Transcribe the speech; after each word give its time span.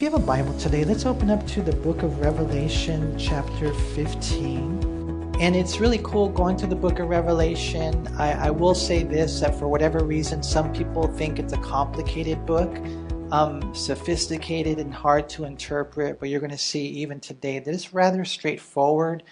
If 0.00 0.04
you 0.04 0.10
have 0.12 0.22
a 0.22 0.24
Bible 0.24 0.56
today, 0.60 0.84
let's 0.84 1.06
open 1.06 1.28
up 1.28 1.44
to 1.48 1.60
the 1.60 1.74
book 1.74 2.04
of 2.04 2.20
Revelation, 2.20 3.18
chapter 3.18 3.74
15. 3.74 5.34
And 5.40 5.56
it's 5.56 5.80
really 5.80 5.98
cool 6.04 6.28
going 6.28 6.56
to 6.58 6.68
the 6.68 6.76
book 6.76 7.00
of 7.00 7.08
Revelation. 7.08 8.06
I, 8.16 8.46
I 8.46 8.50
will 8.50 8.76
say 8.76 9.02
this 9.02 9.40
that 9.40 9.58
for 9.58 9.66
whatever 9.66 10.04
reason, 10.04 10.40
some 10.40 10.72
people 10.72 11.08
think 11.08 11.40
it's 11.40 11.52
a 11.52 11.58
complicated 11.58 12.46
book, 12.46 12.72
um, 13.32 13.74
sophisticated 13.74 14.78
and 14.78 14.94
hard 14.94 15.28
to 15.30 15.46
interpret, 15.46 16.20
but 16.20 16.28
you're 16.28 16.38
going 16.38 16.52
to 16.52 16.58
see 16.58 16.86
even 16.86 17.18
today 17.18 17.58
that 17.58 17.74
it's 17.74 17.92
rather 17.92 18.24
straightforward. 18.24 19.24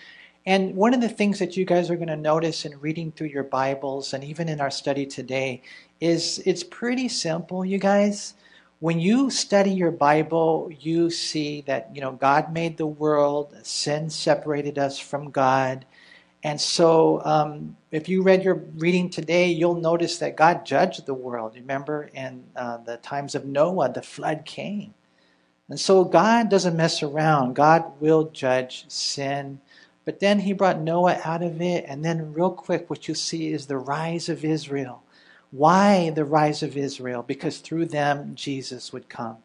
And 0.47 0.75
one 0.75 0.95
of 0.95 1.01
the 1.01 1.09
things 1.09 1.39
that 1.39 1.57
you 1.57 1.65
guys 1.65 1.91
are 1.91 1.97
going 1.97 2.09
to 2.09 2.17
notice 2.17 2.65
in 2.65 2.81
reading 2.81 3.13
through 3.13 3.29
your 3.29 3.45
Bibles 3.45 4.13
and 4.13 4.25
even 4.25 4.49
in 4.49 4.61
our 4.61 4.73
study 4.73 5.07
today 5.07 5.63
is 6.01 6.43
it's 6.45 6.65
pretty 6.65 7.07
simple, 7.07 7.65
you 7.65 7.79
guys 7.79 8.35
when 8.81 9.01
you 9.01 9.31
study 9.31 9.71
your 9.71 9.91
Bible, 9.91 10.71
you 10.81 11.11
see 11.11 11.63
that 11.63 11.91
you 11.95 12.01
know 12.01 12.13
God 12.13 12.53
made 12.53 12.77
the 12.77 12.87
world, 12.87 13.57
sin 13.63 14.11
separated 14.11 14.79
us 14.79 14.99
from 14.99 15.31
God, 15.31 15.87
and 16.43 16.61
so 16.61 17.23
um, 17.25 17.77
if 17.91 18.09
you 18.09 18.23
read 18.23 18.45
your 18.45 18.57
reading 18.77 19.09
today, 19.09 19.49
you'll 19.49 19.81
notice 19.81 20.19
that 20.19 20.37
God 20.37 20.67
judged 20.67 21.07
the 21.07 21.15
world. 21.15 21.55
Remember, 21.55 22.11
in 22.13 22.45
uh, 22.55 22.79
the 22.79 22.99
times 22.99 23.35
of 23.35 23.47
Noah, 23.47 23.93
the 23.93 24.03
flood 24.03 24.45
came, 24.45 24.95
and 25.69 25.81
so 25.81 26.05
God 26.05 26.51
doesn't 26.51 26.77
mess 26.77 27.03
around. 27.03 27.55
God 27.55 28.01
will 28.01 28.25
judge 28.25 28.85
sin. 28.89 29.61
But 30.05 30.21
then 30.21 30.39
he 30.41 30.53
brought 30.53 30.81
Noah 30.81 31.21
out 31.25 31.43
of 31.43 31.61
it, 31.61 31.85
and 31.89 32.05
then, 32.05 32.33
real 32.33 32.53
quick, 32.53 32.89
what 32.89 33.09
you 33.09 33.15
see 33.15 33.53
is 33.53 33.67
the 33.67 33.77
rise 33.77 34.29
of 34.29 34.45
Israel. 34.45 35.03
Why 35.57 36.11
the 36.11 36.27
rise 36.27 36.63
of 36.63 36.77
Israel? 36.77 37.23
Because 37.23 37.59
through 37.59 37.87
them 37.87 38.35
Jesus 38.35 38.93
would 38.93 39.09
come. 39.09 39.39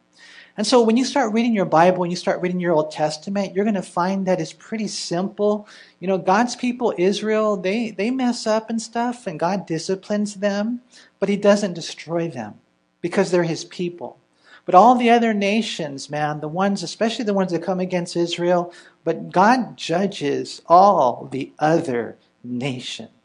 And 0.58 0.66
so 0.66 0.82
when 0.82 0.98
you 0.98 1.06
start 1.06 1.32
reading 1.32 1.54
your 1.54 1.64
Bible 1.64 2.02
and 2.02 2.12
you 2.12 2.16
start 2.16 2.42
reading 2.42 2.60
your 2.60 2.74
Old 2.74 2.90
Testament, 2.90 3.54
you're 3.54 3.64
going 3.64 3.74
to 3.74 3.82
find 3.82 4.26
that 4.26 4.38
it's 4.38 4.52
pretty 4.52 4.88
simple. 4.88 5.66
You 5.98 6.08
know, 6.08 6.18
God's 6.18 6.54
people, 6.54 6.92
Israel, 6.98 7.56
they, 7.56 7.90
they 7.90 8.10
mess 8.10 8.46
up 8.46 8.68
and 8.68 8.80
stuff, 8.80 9.26
and 9.26 9.40
God 9.40 9.64
disciplines 9.64 10.34
them, 10.34 10.82
but 11.18 11.30
He 11.30 11.36
doesn't 11.38 11.72
destroy 11.72 12.28
them 12.28 12.60
because 13.00 13.30
they're 13.30 13.44
His 13.44 13.64
people. 13.64 14.18
But 14.66 14.74
all 14.74 14.94
the 14.94 15.08
other 15.08 15.32
nations, 15.32 16.10
man, 16.10 16.40
the 16.40 16.48
ones, 16.48 16.82
especially 16.82 17.24
the 17.24 17.34
ones 17.34 17.52
that 17.52 17.62
come 17.62 17.80
against 17.80 18.14
Israel, 18.14 18.74
but 19.04 19.30
God 19.30 19.78
judges 19.78 20.60
all 20.66 21.28
the 21.32 21.52
other 21.58 22.18
nations. 22.44 23.21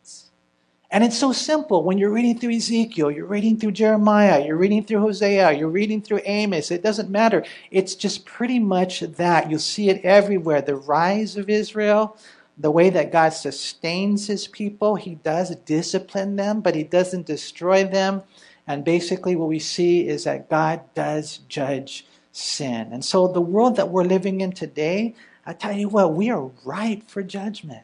And 0.89 1.03
it's 1.03 1.17
so 1.17 1.33
simple. 1.33 1.83
When 1.83 1.97
you're 1.97 2.11
reading 2.11 2.39
through 2.39 2.55
Ezekiel, 2.55 3.11
you're 3.11 3.25
reading 3.25 3.57
through 3.57 3.73
Jeremiah, 3.73 4.45
you're 4.45 4.55
reading 4.55 4.85
through 4.85 5.01
Hosea, 5.01 5.51
you're 5.51 5.67
reading 5.67 6.01
through 6.01 6.21
Amos, 6.23 6.71
it 6.71 6.81
doesn't 6.81 7.09
matter. 7.09 7.43
It's 7.71 7.93
just 7.93 8.25
pretty 8.25 8.59
much 8.59 9.01
that. 9.01 9.49
You'll 9.49 9.59
see 9.59 9.89
it 9.89 10.03
everywhere. 10.05 10.61
The 10.61 10.77
rise 10.77 11.35
of 11.35 11.49
Israel, 11.49 12.17
the 12.57 12.71
way 12.71 12.89
that 12.89 13.11
God 13.11 13.29
sustains 13.29 14.27
his 14.27 14.47
people, 14.47 14.95
he 14.95 15.15
does 15.15 15.53
discipline 15.57 16.37
them, 16.37 16.61
but 16.61 16.75
he 16.75 16.83
doesn't 16.83 17.25
destroy 17.25 17.83
them. 17.83 18.23
And 18.65 18.85
basically, 18.85 19.35
what 19.35 19.49
we 19.49 19.59
see 19.59 20.07
is 20.07 20.23
that 20.23 20.49
God 20.49 20.81
does 20.93 21.39
judge 21.49 22.05
sin. 22.31 22.93
And 22.93 23.03
so, 23.03 23.27
the 23.27 23.41
world 23.41 23.75
that 23.75 23.89
we're 23.89 24.03
living 24.03 24.39
in 24.39 24.53
today, 24.53 25.15
I 25.45 25.51
tell 25.53 25.73
you 25.73 25.89
what, 25.89 26.13
we 26.13 26.29
are 26.29 26.49
ripe 26.65 27.09
for 27.09 27.23
judgment. 27.23 27.83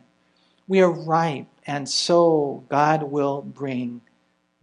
We 0.67 0.81
are 0.81 0.91
ripe 0.91 1.47
and 1.65 1.87
so 1.87 2.63
God 2.69 3.03
will 3.03 3.41
bring 3.41 4.01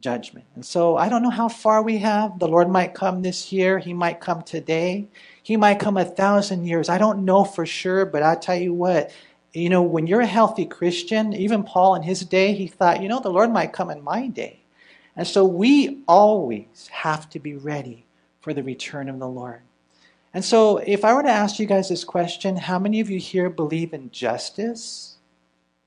judgment. 0.01 0.47
And 0.55 0.65
so 0.65 0.97
I 0.97 1.09
don't 1.09 1.23
know 1.23 1.31
how 1.31 1.48
far 1.48 1.83
we 1.83 1.98
have. 1.98 2.39
The 2.39 2.48
Lord 2.48 2.69
might 2.69 2.95
come 2.95 3.23
this 3.23 3.53
year, 3.53 3.79
He 3.79 3.93
might 3.93 4.20
come 4.20 4.43
today, 4.43 5.09
He 5.43 5.56
might 5.56 5.78
come 5.81 5.97
a 5.97 6.05
thousand 6.05 6.67
years. 6.67 6.89
I 6.89 6.98
don't 6.98 7.25
know 7.25 7.45
for 7.45 7.67
sure, 7.67 8.05
but 8.05 8.23
I 8.23 8.34
tell 8.34 8.56
you 8.56 8.73
what, 8.73 9.12
you 9.53 9.69
know, 9.69 9.83
when 9.83 10.06
you're 10.06 10.21
a 10.21 10.27
healthy 10.27 10.65
Christian, 10.65 11.33
even 11.33 11.65
Paul 11.65 11.97
in 11.97 12.03
his 12.03 12.21
day, 12.21 12.53
he 12.53 12.67
thought, 12.67 13.03
you 13.03 13.09
know, 13.09 13.21
the 13.21 13.31
Lord 13.31 13.50
might 13.50 13.72
come 13.72 13.91
in 13.91 14.03
my 14.03 14.28
day. 14.28 14.61
And 15.17 15.27
so 15.27 15.44
we 15.44 16.03
always 16.06 16.88
have 16.93 17.28
to 17.31 17.41
be 17.41 17.55
ready 17.55 18.06
for 18.41 18.55
the 18.55 18.62
return 18.62 19.09
of 19.09 19.19
the 19.19 19.28
Lord. 19.28 19.61
And 20.32 20.44
so 20.44 20.78
if 20.78 21.05
I 21.05 21.12
were 21.12 21.25
to 21.25 21.28
ask 21.28 21.59
you 21.59 21.67
guys 21.67 21.88
this 21.88 22.05
question, 22.05 22.56
how 22.56 22.78
many 22.78 23.00
of 23.00 23.11
you 23.11 23.19
here 23.19 23.50
believe 23.50 23.93
in 23.93 24.11
justice? 24.12 25.09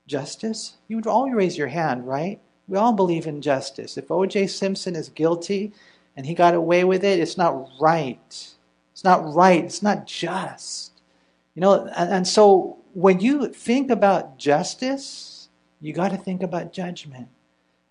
Justice? 0.06 0.76
You 0.88 0.96
would 0.96 1.06
all 1.06 1.30
raise 1.30 1.58
your 1.58 1.68
hand, 1.68 2.06
right? 2.06 2.40
We 2.68 2.78
all 2.78 2.92
believe 2.92 3.26
in 3.26 3.42
justice. 3.42 3.96
If 3.96 4.10
O.J. 4.10 4.46
Simpson 4.46 4.96
is 4.96 5.08
guilty 5.08 5.72
and 6.16 6.24
he 6.26 6.34
got 6.34 6.54
away 6.54 6.84
with 6.84 7.04
it, 7.04 7.18
it's 7.18 7.36
not 7.36 7.68
right. 7.80 8.54
It's 8.92 9.04
not 9.04 9.34
right. 9.34 9.64
It's 9.64 9.82
not 9.82 10.06
just. 10.06 10.92
You 11.54 11.60
know, 11.60 11.86
and, 11.96 12.10
and 12.10 12.28
so 12.28 12.78
when 12.94 13.20
you 13.20 13.48
think 13.48 13.90
about 13.90 14.38
justice, 14.38 15.48
you 15.80 15.92
got 15.92 16.10
to 16.10 16.16
think 16.16 16.42
about 16.42 16.72
judgment. 16.72 17.28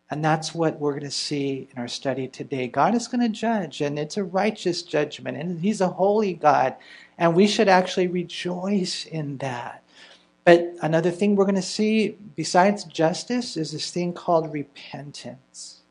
And 0.09 0.23
that's 0.23 0.53
what 0.53 0.79
we're 0.79 0.91
going 0.91 1.03
to 1.03 1.11
see 1.11 1.67
in 1.71 1.81
our 1.81 1.87
study 1.87 2.27
today. 2.27 2.67
God 2.67 2.93
is 2.93 3.07
going 3.07 3.21
to 3.21 3.29
judge, 3.29 3.81
and 3.81 3.97
it's 3.97 4.17
a 4.17 4.23
righteous 4.23 4.83
judgment, 4.83 5.37
and 5.37 5.59
He's 5.59 5.81
a 5.81 5.87
holy 5.87 6.33
God. 6.33 6.75
And 7.17 7.35
we 7.35 7.47
should 7.47 7.67
actually 7.67 8.07
rejoice 8.07 9.05
in 9.05 9.37
that. 9.37 9.82
But 10.45 10.75
another 10.81 11.11
thing 11.11 11.35
we're 11.35 11.45
going 11.45 11.55
to 11.55 11.61
see 11.61 12.17
besides 12.35 12.83
justice 12.83 13.55
is 13.55 13.71
this 13.71 13.91
thing 13.91 14.13
called 14.13 14.51
repentance. 14.51 15.81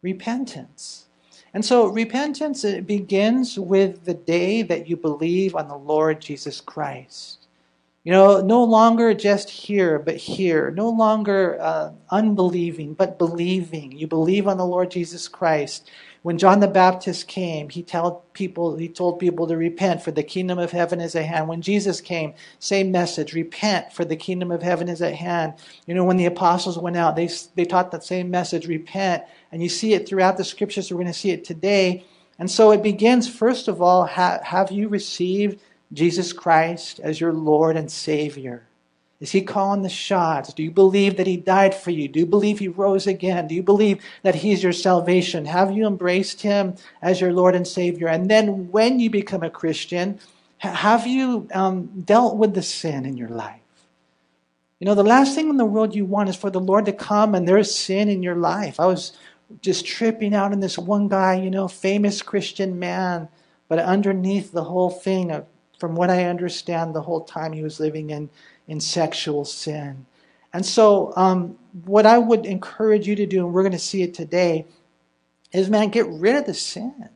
Repentance. 0.00 1.06
And 1.54 1.64
so 1.64 1.86
repentance 1.86 2.64
begins 2.64 3.58
with 3.58 4.04
the 4.04 4.14
day 4.14 4.62
that 4.62 4.88
you 4.88 4.96
believe 4.96 5.54
on 5.54 5.68
the 5.68 5.76
Lord 5.76 6.20
Jesus 6.20 6.60
Christ. 6.60 7.46
You 8.04 8.12
know, 8.12 8.40
no 8.40 8.64
longer 8.64 9.14
just 9.14 9.48
here, 9.48 9.98
but 9.98 10.16
here. 10.16 10.72
No 10.72 10.88
longer 10.88 11.58
uh, 11.60 11.92
unbelieving, 12.10 12.94
but 12.94 13.18
believing. 13.18 13.92
You 13.92 14.08
believe 14.08 14.48
on 14.48 14.56
the 14.56 14.66
Lord 14.66 14.90
Jesus 14.90 15.28
Christ. 15.28 15.90
When 16.22 16.38
John 16.38 16.60
the 16.60 16.68
Baptist 16.68 17.26
came, 17.26 17.68
he 17.68 17.82
told 17.82 18.32
people, 18.32 18.76
he 18.76 18.88
told 18.88 19.18
people 19.18 19.48
to 19.48 19.56
repent, 19.56 20.04
for 20.04 20.12
the 20.12 20.22
kingdom 20.22 20.56
of 20.56 20.70
heaven 20.70 21.00
is 21.00 21.16
at 21.16 21.24
hand. 21.24 21.48
When 21.48 21.62
Jesus 21.62 22.00
came, 22.00 22.34
same 22.60 22.92
message, 22.92 23.34
repent, 23.34 23.92
for 23.92 24.04
the 24.04 24.14
kingdom 24.14 24.52
of 24.52 24.62
heaven 24.62 24.88
is 24.88 25.02
at 25.02 25.14
hand. 25.14 25.54
You 25.84 25.94
know, 25.94 26.04
when 26.04 26.18
the 26.18 26.26
apostles 26.26 26.78
went 26.78 26.96
out, 26.96 27.16
they, 27.16 27.28
they 27.56 27.64
taught 27.64 27.90
that 27.90 28.04
same 28.04 28.30
message, 28.30 28.68
repent. 28.68 29.24
And 29.50 29.60
you 29.60 29.68
see 29.68 29.94
it 29.94 30.08
throughout 30.08 30.36
the 30.36 30.44
scriptures. 30.44 30.92
We're 30.92 30.98
going 30.98 31.08
to 31.08 31.12
see 31.12 31.30
it 31.30 31.44
today. 31.44 32.04
And 32.38 32.48
so 32.48 32.70
it 32.70 32.84
begins, 32.84 33.28
first 33.28 33.66
of 33.66 33.82
all, 33.82 34.04
have 34.06 34.70
you 34.70 34.88
received 34.88 35.60
Jesus 35.92 36.32
Christ 36.32 37.00
as 37.00 37.20
your 37.20 37.32
Lord 37.32 37.76
and 37.76 37.90
Savior? 37.90 38.68
Is 39.22 39.30
he 39.30 39.40
calling 39.42 39.82
the 39.82 39.88
shots? 39.88 40.52
Do 40.52 40.64
you 40.64 40.72
believe 40.72 41.16
that 41.16 41.28
he 41.28 41.36
died 41.36 41.76
for 41.76 41.92
you? 41.92 42.08
Do 42.08 42.18
you 42.18 42.26
believe 42.26 42.58
he 42.58 42.66
rose 42.66 43.06
again? 43.06 43.46
Do 43.46 43.54
you 43.54 43.62
believe 43.62 44.02
that 44.24 44.34
he's 44.34 44.64
your 44.64 44.72
salvation? 44.72 45.44
Have 45.44 45.70
you 45.70 45.86
embraced 45.86 46.42
him 46.42 46.74
as 47.00 47.20
your 47.20 47.32
Lord 47.32 47.54
and 47.54 47.64
Savior? 47.64 48.08
And 48.08 48.28
then 48.28 48.72
when 48.72 48.98
you 48.98 49.10
become 49.10 49.44
a 49.44 49.48
Christian, 49.48 50.18
have 50.58 51.06
you 51.06 51.46
um, 51.54 52.02
dealt 52.04 52.36
with 52.36 52.54
the 52.54 52.62
sin 52.62 53.06
in 53.06 53.16
your 53.16 53.28
life? 53.28 53.60
You 54.80 54.86
know, 54.86 54.96
the 54.96 55.04
last 55.04 55.36
thing 55.36 55.48
in 55.48 55.56
the 55.56 55.64
world 55.64 55.94
you 55.94 56.04
want 56.04 56.28
is 56.28 56.34
for 56.34 56.50
the 56.50 56.58
Lord 56.58 56.86
to 56.86 56.92
come 56.92 57.36
and 57.36 57.46
there's 57.46 57.72
sin 57.72 58.08
in 58.08 58.24
your 58.24 58.34
life. 58.34 58.80
I 58.80 58.86
was 58.86 59.12
just 59.60 59.86
tripping 59.86 60.34
out 60.34 60.50
on 60.50 60.58
this 60.58 60.76
one 60.76 61.06
guy, 61.06 61.34
you 61.34 61.48
know, 61.48 61.68
famous 61.68 62.22
Christian 62.22 62.76
man, 62.76 63.28
but 63.68 63.78
underneath 63.78 64.50
the 64.50 64.64
whole 64.64 64.90
thing, 64.90 65.30
uh, 65.30 65.44
from 65.78 65.94
what 65.94 66.10
I 66.10 66.24
understand, 66.24 66.92
the 66.92 67.02
whole 67.02 67.22
time 67.22 67.52
he 67.52 67.62
was 67.62 67.78
living 67.78 68.10
in 68.10 68.30
in 68.72 68.80
sexual 68.80 69.44
sin. 69.44 70.06
And 70.54 70.64
so, 70.64 71.12
um, 71.14 71.58
what 71.84 72.06
I 72.06 72.16
would 72.16 72.46
encourage 72.46 73.06
you 73.06 73.14
to 73.16 73.26
do, 73.26 73.44
and 73.44 73.52
we're 73.52 73.62
going 73.62 73.72
to 73.72 73.78
see 73.78 74.02
it 74.02 74.14
today, 74.14 74.64
is 75.52 75.68
man, 75.68 75.90
get 75.90 76.06
rid 76.08 76.36
of 76.36 76.46
the 76.46 76.54
sin. 76.54 77.10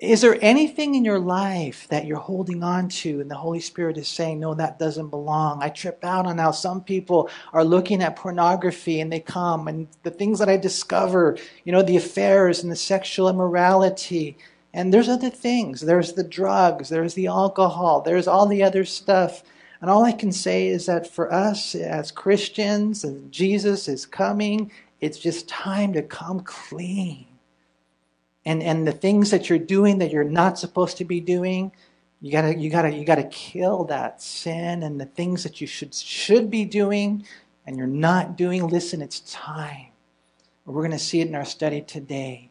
Is 0.00 0.20
there 0.22 0.36
anything 0.40 0.96
in 0.96 1.04
your 1.04 1.20
life 1.20 1.86
that 1.88 2.04
you're 2.04 2.18
holding 2.18 2.64
on 2.64 2.88
to 3.00 3.20
and 3.20 3.30
the 3.30 3.36
Holy 3.36 3.60
Spirit 3.60 3.96
is 3.96 4.08
saying, 4.08 4.40
no, 4.40 4.54
that 4.54 4.80
doesn't 4.80 5.08
belong? 5.08 5.62
I 5.62 5.68
trip 5.68 6.04
out 6.04 6.26
on 6.26 6.36
how 6.36 6.50
some 6.50 6.82
people 6.82 7.30
are 7.52 7.64
looking 7.64 8.02
at 8.02 8.16
pornography 8.16 9.00
and 9.00 9.10
they 9.10 9.20
come 9.20 9.68
and 9.68 9.86
the 10.02 10.10
things 10.10 10.40
that 10.40 10.48
I 10.48 10.56
discover, 10.56 11.38
you 11.64 11.70
know, 11.70 11.82
the 11.82 11.96
affairs 11.96 12.62
and 12.62 12.72
the 12.72 12.76
sexual 12.76 13.28
immorality. 13.28 14.36
And 14.74 14.92
there's 14.92 15.08
other 15.08 15.30
things. 15.30 15.80
There's 15.80 16.12
the 16.12 16.24
drugs, 16.24 16.88
there's 16.88 17.14
the 17.14 17.28
alcohol, 17.28 18.00
there's 18.00 18.26
all 18.26 18.46
the 18.46 18.64
other 18.64 18.84
stuff 18.84 19.44
and 19.80 19.90
all 19.90 20.04
I 20.04 20.12
can 20.12 20.32
say 20.32 20.68
is 20.68 20.86
that 20.86 21.06
for 21.06 21.32
us 21.32 21.74
as 21.74 22.10
Christians, 22.10 23.04
Jesus 23.30 23.88
is 23.88 24.06
coming, 24.06 24.70
it's 25.00 25.18
just 25.18 25.48
time 25.48 25.92
to 25.92 26.02
come 26.02 26.40
clean. 26.40 27.26
And, 28.44 28.62
and 28.62 28.86
the 28.86 28.92
things 28.92 29.30
that 29.30 29.50
you're 29.50 29.58
doing 29.58 29.98
that 29.98 30.12
you're 30.12 30.24
not 30.24 30.58
supposed 30.58 30.96
to 30.98 31.04
be 31.04 31.20
doing, 31.20 31.72
you 32.20 32.32
gotta, 32.32 32.56
you 32.56 32.70
gotta, 32.70 32.92
you 32.94 33.04
gotta 33.04 33.24
kill 33.24 33.84
that 33.84 34.22
sin 34.22 34.82
and 34.82 35.00
the 35.00 35.06
things 35.06 35.42
that 35.42 35.60
you 35.60 35.66
should, 35.66 35.94
should 35.94 36.50
be 36.50 36.64
doing 36.64 37.26
and 37.66 37.76
you're 37.76 37.86
not 37.86 38.36
doing. 38.36 38.66
Listen, 38.66 39.02
it's 39.02 39.20
time. 39.20 39.88
We're 40.64 40.82
going 40.82 40.90
to 40.90 40.98
see 40.98 41.20
it 41.20 41.28
in 41.28 41.34
our 41.36 41.44
study 41.44 41.80
today 41.80 42.50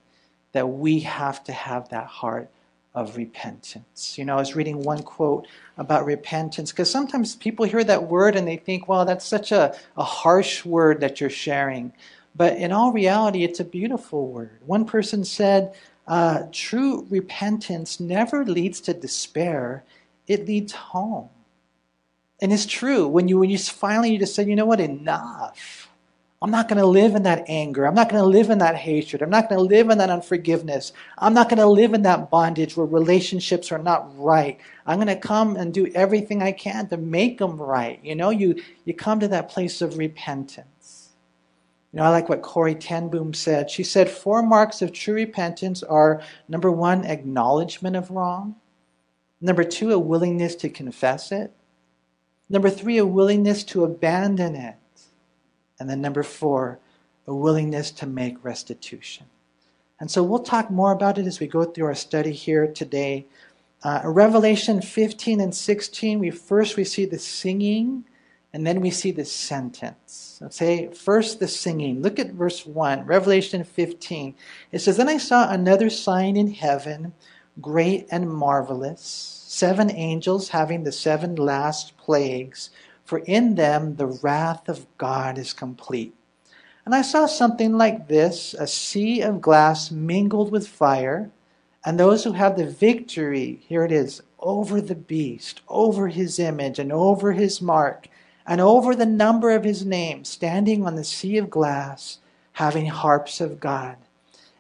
that 0.54 0.68
we 0.68 1.02
have 1.02 1.44
to 1.46 1.52
have 1.52 1.90
that 1.90 2.08
heart 2.08 2.50
of 2.96 3.18
repentance. 3.18 4.18
You 4.18 4.24
know, 4.26 4.36
I 4.36 4.40
was 4.40 4.56
reading 4.56 4.82
one 4.82 5.04
quote 5.04 5.48
about 5.78 6.06
repentance 6.06 6.72
because 6.72 6.90
sometimes 6.90 7.36
people 7.36 7.66
hear 7.66 7.84
that 7.84 8.04
word 8.04 8.36
and 8.36 8.48
they 8.48 8.56
think, 8.56 8.88
well, 8.88 9.06
that's 9.06 9.26
such 9.26 9.52
a, 9.52 9.76
a 9.98 10.04
harsh 10.04 10.64
word 10.64 11.02
that 11.02 11.20
you're 11.20 11.30
sharing. 11.30 11.92
But 12.36 12.58
in 12.58 12.72
all 12.72 12.94
reality, 12.94 13.44
it's 13.44 13.60
a 13.60 13.66
beautiful 13.66 14.28
word. 14.28 14.60
One 14.66 14.86
person 14.86 15.26
said, 15.26 15.76
uh, 16.08 16.44
true 16.52 17.06
repentance 17.10 18.00
never 18.00 18.46
leads 18.46 18.80
to 18.82 18.94
despair, 18.94 19.84
it 20.28 20.48
leads 20.48 20.72
home. 20.74 21.30
And 22.42 22.52
it's 22.52 22.66
true. 22.66 23.08
When 23.08 23.28
you, 23.28 23.40
when 23.40 23.50
you 23.50 23.58
finally 23.58 24.12
you 24.12 24.20
just 24.20 24.36
say, 24.36 24.46
you 24.46 24.56
know 24.56 24.66
what, 24.66 24.82
enough. 24.82 25.85
I'm 26.46 26.52
not 26.52 26.68
going 26.68 26.78
to 26.78 26.86
live 26.86 27.16
in 27.16 27.24
that 27.24 27.46
anger. 27.48 27.88
I'm 27.88 27.96
not 27.96 28.08
going 28.08 28.22
to 28.22 28.30
live 28.30 28.52
in 28.52 28.60
that 28.60 28.76
hatred. 28.76 29.24
I'm 29.24 29.32
not 29.32 29.50
going 29.50 29.58
to 29.58 29.66
live 29.66 29.90
in 29.90 29.98
that 29.98 30.12
unforgiveness. 30.12 30.94
I'm 31.18 31.34
not 31.34 31.50
going 31.50 31.58
to 31.58 31.66
live 31.66 31.96
in 31.96 32.04
that 32.04 32.30
bondage 32.30 32.78
where 32.78 32.86
relationships 32.86 33.72
are 33.72 33.80
not 33.80 34.16
right. 34.16 34.60
I'm 34.86 34.98
going 34.98 35.08
to 35.08 35.16
come 35.16 35.56
and 35.56 35.74
do 35.74 35.92
everything 35.96 36.44
I 36.44 36.52
can 36.52 36.88
to 36.90 36.98
make 36.98 37.40
them 37.40 37.58
right. 37.58 38.00
You 38.04 38.14
know, 38.14 38.30
you, 38.30 38.62
you 38.84 38.94
come 38.94 39.20
to 39.22 39.28
that 39.30 39.50
place 39.50 39.82
of 39.82 39.98
repentance. 39.98 41.10
You 41.92 41.98
know, 41.98 42.06
I 42.06 42.10
like 42.10 42.30
what 42.30 42.44
Corrie 42.44 42.76
ten 42.76 43.10
Boom 43.10 43.34
said. 43.34 43.72
She 43.72 43.84
said, 43.84 44.08
Four 44.08 44.44
marks 44.44 44.84
of 44.84 44.94
true 44.94 45.16
repentance 45.16 45.82
are 45.82 46.22
number 46.48 46.70
one, 46.70 47.06
acknowledgement 47.06 47.96
of 47.96 48.12
wrong. 48.12 48.56
Number 49.42 49.64
two, 49.64 49.92
a 49.92 49.98
willingness 49.98 50.54
to 50.58 50.70
confess 50.70 51.32
it. 51.32 51.54
Number 52.52 52.70
three, 52.70 53.00
a 53.00 53.06
willingness 53.08 53.64
to 53.64 53.84
abandon 53.84 54.56
it. 54.56 54.76
And 55.80 55.90
then 55.90 56.02
number 56.02 56.24
four, 56.24 56.80
a 57.28 57.34
willingness 57.34 57.92
to 57.92 58.06
make 58.06 58.44
restitution. 58.44 59.26
And 60.00 60.12
so 60.12 60.24
we'll 60.24 60.40
talk 60.40 60.70
more 60.70 60.92
about 60.92 61.18
it 61.18 61.26
as 61.26 61.40
we 61.40 61.48
go 61.48 61.64
through 61.64 61.86
our 61.86 61.96
study 61.96 62.32
here 62.32 62.68
today. 62.68 63.26
Uh, 63.84 64.02
Revelation 64.04 64.82
15 64.82 65.40
and 65.40 65.56
16, 65.56 66.20
we 66.20 66.32
first 66.32 66.76
we 66.76 66.84
see 66.84 67.06
the 67.06 67.20
singing, 67.20 68.04
and 68.54 68.66
then 68.66 68.82
we 68.82 68.90
see 68.90 69.12
the 69.12 69.26
sentence. 69.26 70.42
Say 70.50 70.88
first 70.94 71.40
the 71.40 71.48
singing. 71.48 72.02
Look 72.02 72.20
at 72.20 72.32
verse 72.32 72.66
1, 72.66 73.06
Revelation 73.06 73.64
15. 73.64 74.36
It 74.72 74.80
says, 74.80 74.98
Then 74.98 75.10
I 75.10 75.18
saw 75.18 75.50
another 75.50 75.90
sign 75.90 76.36
in 76.36 76.54
heaven, 76.54 77.14
great 77.62 78.08
and 78.12 78.30
marvelous 78.30 79.36
seven 79.56 79.90
angels 79.90 80.50
having 80.50 80.84
the 80.84 80.92
seven 80.92 81.34
last 81.36 81.96
plagues, 81.96 82.72
for 83.06 83.20
in 83.20 83.56
them 83.56 83.96
the 83.96 84.08
wrath 84.08 84.68
of 84.68 84.86
God 84.98 85.38
is 85.38 85.54
complete. 85.54 86.14
And 86.86 86.94
I 86.94 87.02
saw 87.02 87.26
something 87.26 87.78
like 87.78 88.08
this 88.08 88.54
a 88.54 88.68
sea 88.68 89.22
of 89.22 89.42
glass 89.42 89.90
mingled 89.92 90.52
with 90.52 90.68
fire, 90.68 91.32
and 91.86 92.00
those 92.00 92.24
who 92.24 92.34
have 92.34 92.58
the 92.58 92.68
victory, 92.68 93.62
here 93.68 93.86
it 93.86 93.92
is, 93.92 94.22
over 94.40 94.82
the 94.82 94.96
beast, 94.96 95.62
over 95.70 96.08
his 96.10 96.38
image, 96.40 96.78
and 96.78 96.92
over 96.92 97.32
his 97.32 97.62
mark, 97.62 98.08
and 98.46 98.62
over 98.62 98.96
the 98.96 99.06
number 99.06 99.52
of 99.52 99.64
his 99.64 99.86
name, 99.86 100.24
standing 100.24 100.86
on 100.86 100.96
the 100.96 101.04
sea 101.04 101.38
of 101.38 101.50
glass, 101.50 102.20
having 102.54 102.88
harps 102.88 103.42
of 103.42 103.60
God. 103.60 103.98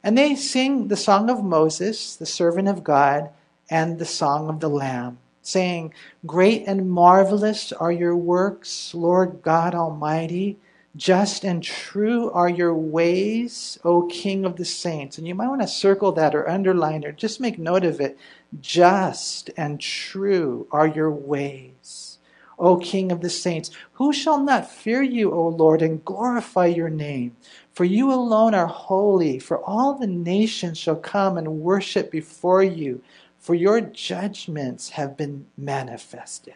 And 0.03 0.17
they 0.17 0.35
sing 0.35 0.87
the 0.87 0.97
song 0.97 1.29
of 1.29 1.43
Moses, 1.43 2.15
the 2.15 2.25
servant 2.25 2.67
of 2.67 2.83
God 2.83 3.29
and 3.69 3.97
the 3.97 4.05
song 4.05 4.49
of 4.49 4.59
the 4.59 4.69
Lamb, 4.69 5.17
saying, 5.47 5.93
Great 6.25 6.65
and 6.67 6.89
marvelous 6.89 7.71
are 7.71 7.91
your 7.91 8.15
works, 8.15 8.93
Lord 8.93 9.41
God 9.41 9.75
Almighty. 9.75 10.57
Just 10.95 11.43
and 11.43 11.61
true 11.61 12.31
are 12.31 12.47
your 12.47 12.73
ways, 12.73 13.77
O 13.83 14.03
King 14.03 14.45
of 14.45 14.55
the 14.55 14.63
saints. 14.63 15.17
And 15.17 15.27
you 15.27 15.35
might 15.35 15.49
want 15.49 15.61
to 15.61 15.67
circle 15.67 16.13
that 16.13 16.33
or 16.33 16.47
underline 16.47 17.03
or 17.03 17.11
just 17.11 17.41
make 17.41 17.59
note 17.59 17.83
of 17.83 17.99
it. 17.99 18.17
Just 18.61 19.49
and 19.57 19.79
true 19.81 20.67
are 20.71 20.87
your 20.87 21.11
ways, 21.11 22.19
O 22.57 22.77
King 22.77 23.11
of 23.11 23.19
the 23.19 23.29
saints. 23.29 23.71
Who 23.93 24.13
shall 24.13 24.39
not 24.39 24.71
fear 24.71 25.01
you, 25.03 25.33
O 25.33 25.49
Lord, 25.49 25.81
and 25.81 26.05
glorify 26.05 26.67
your 26.67 26.89
name? 26.89 27.35
For 27.73 27.83
you 27.83 28.13
alone 28.13 28.53
are 28.53 28.67
holy, 28.67 29.37
for 29.37 29.61
all 29.65 29.95
the 29.95 30.07
nations 30.07 30.77
shall 30.77 30.95
come 30.95 31.37
and 31.37 31.59
worship 31.59 32.09
before 32.09 32.63
you 32.63 33.01
for 33.45 33.53
your 33.53 33.79
judgments 33.79 34.89
have 34.89 35.15
been 35.15 35.45
manifested. 35.55 36.55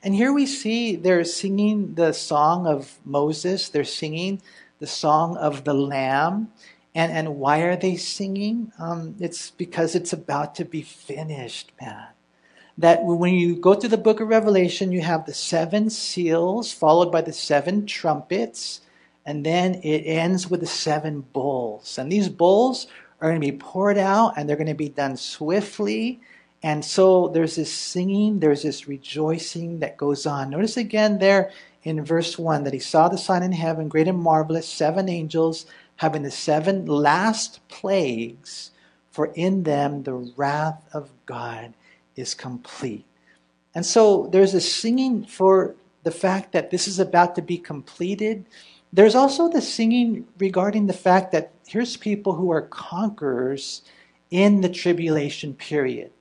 And 0.00 0.14
here 0.14 0.32
we 0.32 0.46
see 0.46 0.94
they're 0.94 1.24
singing 1.24 1.94
the 1.94 2.12
song 2.12 2.68
of 2.68 3.00
Moses, 3.04 3.68
they're 3.68 3.82
singing 3.82 4.40
the 4.78 4.86
song 4.86 5.36
of 5.36 5.64
the 5.64 5.74
Lamb. 5.74 6.52
And, 6.94 7.10
and 7.10 7.38
why 7.38 7.62
are 7.62 7.74
they 7.74 7.96
singing? 7.96 8.70
Um, 8.78 9.16
it's 9.18 9.50
because 9.50 9.96
it's 9.96 10.12
about 10.12 10.54
to 10.54 10.64
be 10.64 10.82
finished, 10.82 11.72
man. 11.80 12.06
That 12.78 13.02
when 13.02 13.34
you 13.34 13.56
go 13.56 13.74
to 13.74 13.88
the 13.88 13.98
book 13.98 14.20
of 14.20 14.28
Revelation, 14.28 14.92
you 14.92 15.00
have 15.00 15.26
the 15.26 15.34
seven 15.34 15.90
seals 15.90 16.72
followed 16.72 17.10
by 17.10 17.22
the 17.22 17.32
seven 17.32 17.84
trumpets, 17.84 18.80
and 19.26 19.44
then 19.44 19.74
it 19.82 20.04
ends 20.06 20.48
with 20.48 20.60
the 20.60 20.66
seven 20.66 21.22
bowls. 21.32 21.98
And 21.98 22.12
these 22.12 22.28
bowls 22.28 22.86
are 23.20 23.28
going 23.30 23.40
to 23.40 23.52
be 23.52 23.56
poured 23.56 23.98
out 23.98 24.34
and 24.36 24.48
they're 24.48 24.56
going 24.56 24.66
to 24.66 24.74
be 24.74 24.88
done 24.88 25.16
swiftly. 25.16 26.20
And 26.62 26.84
so 26.84 27.28
there's 27.28 27.56
this 27.56 27.72
singing, 27.72 28.40
there's 28.40 28.62
this 28.62 28.88
rejoicing 28.88 29.80
that 29.80 29.96
goes 29.96 30.26
on. 30.26 30.50
Notice 30.50 30.76
again 30.76 31.18
there 31.18 31.50
in 31.82 32.04
verse 32.04 32.38
1 32.38 32.64
that 32.64 32.72
he 32.72 32.78
saw 32.78 33.08
the 33.08 33.18
sign 33.18 33.42
in 33.42 33.52
heaven, 33.52 33.88
great 33.88 34.08
and 34.08 34.18
marvelous, 34.18 34.68
seven 34.68 35.08
angels 35.08 35.66
having 35.96 36.22
the 36.22 36.30
seven 36.30 36.86
last 36.86 37.66
plagues, 37.68 38.70
for 39.10 39.26
in 39.34 39.62
them 39.62 40.02
the 40.02 40.12
wrath 40.36 40.84
of 40.92 41.10
God 41.24 41.72
is 42.16 42.34
complete. 42.34 43.04
And 43.74 43.84
so 43.84 44.28
there's 44.32 44.54
a 44.54 44.60
singing 44.60 45.24
for 45.24 45.74
the 46.02 46.10
fact 46.10 46.52
that 46.52 46.70
this 46.70 46.86
is 46.86 46.98
about 46.98 47.34
to 47.34 47.42
be 47.42 47.58
completed. 47.58 48.44
There's 48.92 49.14
also 49.14 49.48
the 49.48 49.60
singing 49.60 50.26
regarding 50.38 50.86
the 50.86 50.92
fact 50.92 51.32
that 51.32 51.52
here's 51.66 51.96
people 51.96 52.34
who 52.34 52.50
are 52.50 52.62
conquerors 52.62 53.82
in 54.30 54.60
the 54.60 54.68
tribulation 54.68 55.54
period. 55.54 56.12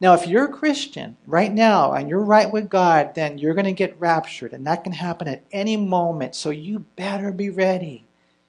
Now, 0.00 0.14
if 0.14 0.26
you're 0.26 0.46
a 0.46 0.52
Christian 0.52 1.16
right 1.26 1.52
now 1.52 1.92
and 1.92 2.08
you're 2.08 2.24
right 2.24 2.52
with 2.52 2.68
God, 2.68 3.14
then 3.14 3.38
you're 3.38 3.54
going 3.54 3.66
to 3.66 3.72
get 3.72 4.00
raptured, 4.00 4.52
and 4.52 4.66
that 4.66 4.82
can 4.82 4.92
happen 4.92 5.28
at 5.28 5.44
any 5.52 5.76
moment. 5.76 6.34
So 6.34 6.50
you 6.50 6.80
better 6.96 7.30
be 7.30 7.50
ready. 7.50 8.04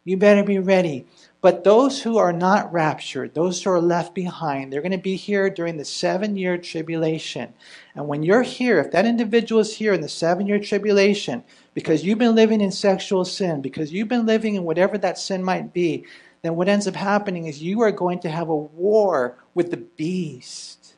You 0.06 0.18
better 0.18 0.44
be 0.44 0.60
ready. 0.60 1.06
But 1.42 1.66
those 1.66 2.02
who 2.02 2.18
are 2.18 2.32
not 2.32 2.72
raptured, 2.72 3.34
those 3.34 3.62
who 3.62 3.70
are 3.70 3.82
left 3.82 4.16
behind, 4.16 4.72
they're 4.72 4.82
going 4.82 4.94
to 4.94 4.98
be 4.98 5.18
here 5.18 5.50
during 5.50 5.76
the 5.76 5.86
seven 5.86 6.38
year 6.38 6.58
tribulation. 6.58 7.54
And 7.96 8.08
when 8.08 8.24
you're 8.24 8.44
here, 8.44 8.80
if 8.80 8.92
that 8.92 9.06
individual 9.06 9.60
is 9.60 9.76
here 9.76 9.94
in 9.94 10.00
the 10.00 10.08
seven 10.08 10.48
year 10.48 10.60
tribulation, 10.60 11.44
because 11.74 12.06
you've 12.06 12.18
been 12.18 12.36
living 12.36 12.62
in 12.62 12.72
sexual 12.72 13.26
sin, 13.26 13.62
because 13.62 13.92
you've 13.92 14.08
been 14.08 14.26
living 14.26 14.56
in 14.56 14.64
whatever 14.64 14.98
that 14.98 15.18
sin 15.18 15.44
might 15.44 15.74
be, 15.74 16.06
then 16.44 16.56
what 16.56 16.70
ends 16.70 16.88
up 16.88 16.96
happening 16.96 17.48
is 17.48 17.62
you 17.62 17.82
are 17.82 17.92
going 17.92 18.20
to 18.20 18.30
have 18.30 18.50
a 18.50 18.56
war 18.56 19.38
with 19.54 19.72
the 19.72 19.78
beast. 19.78 20.96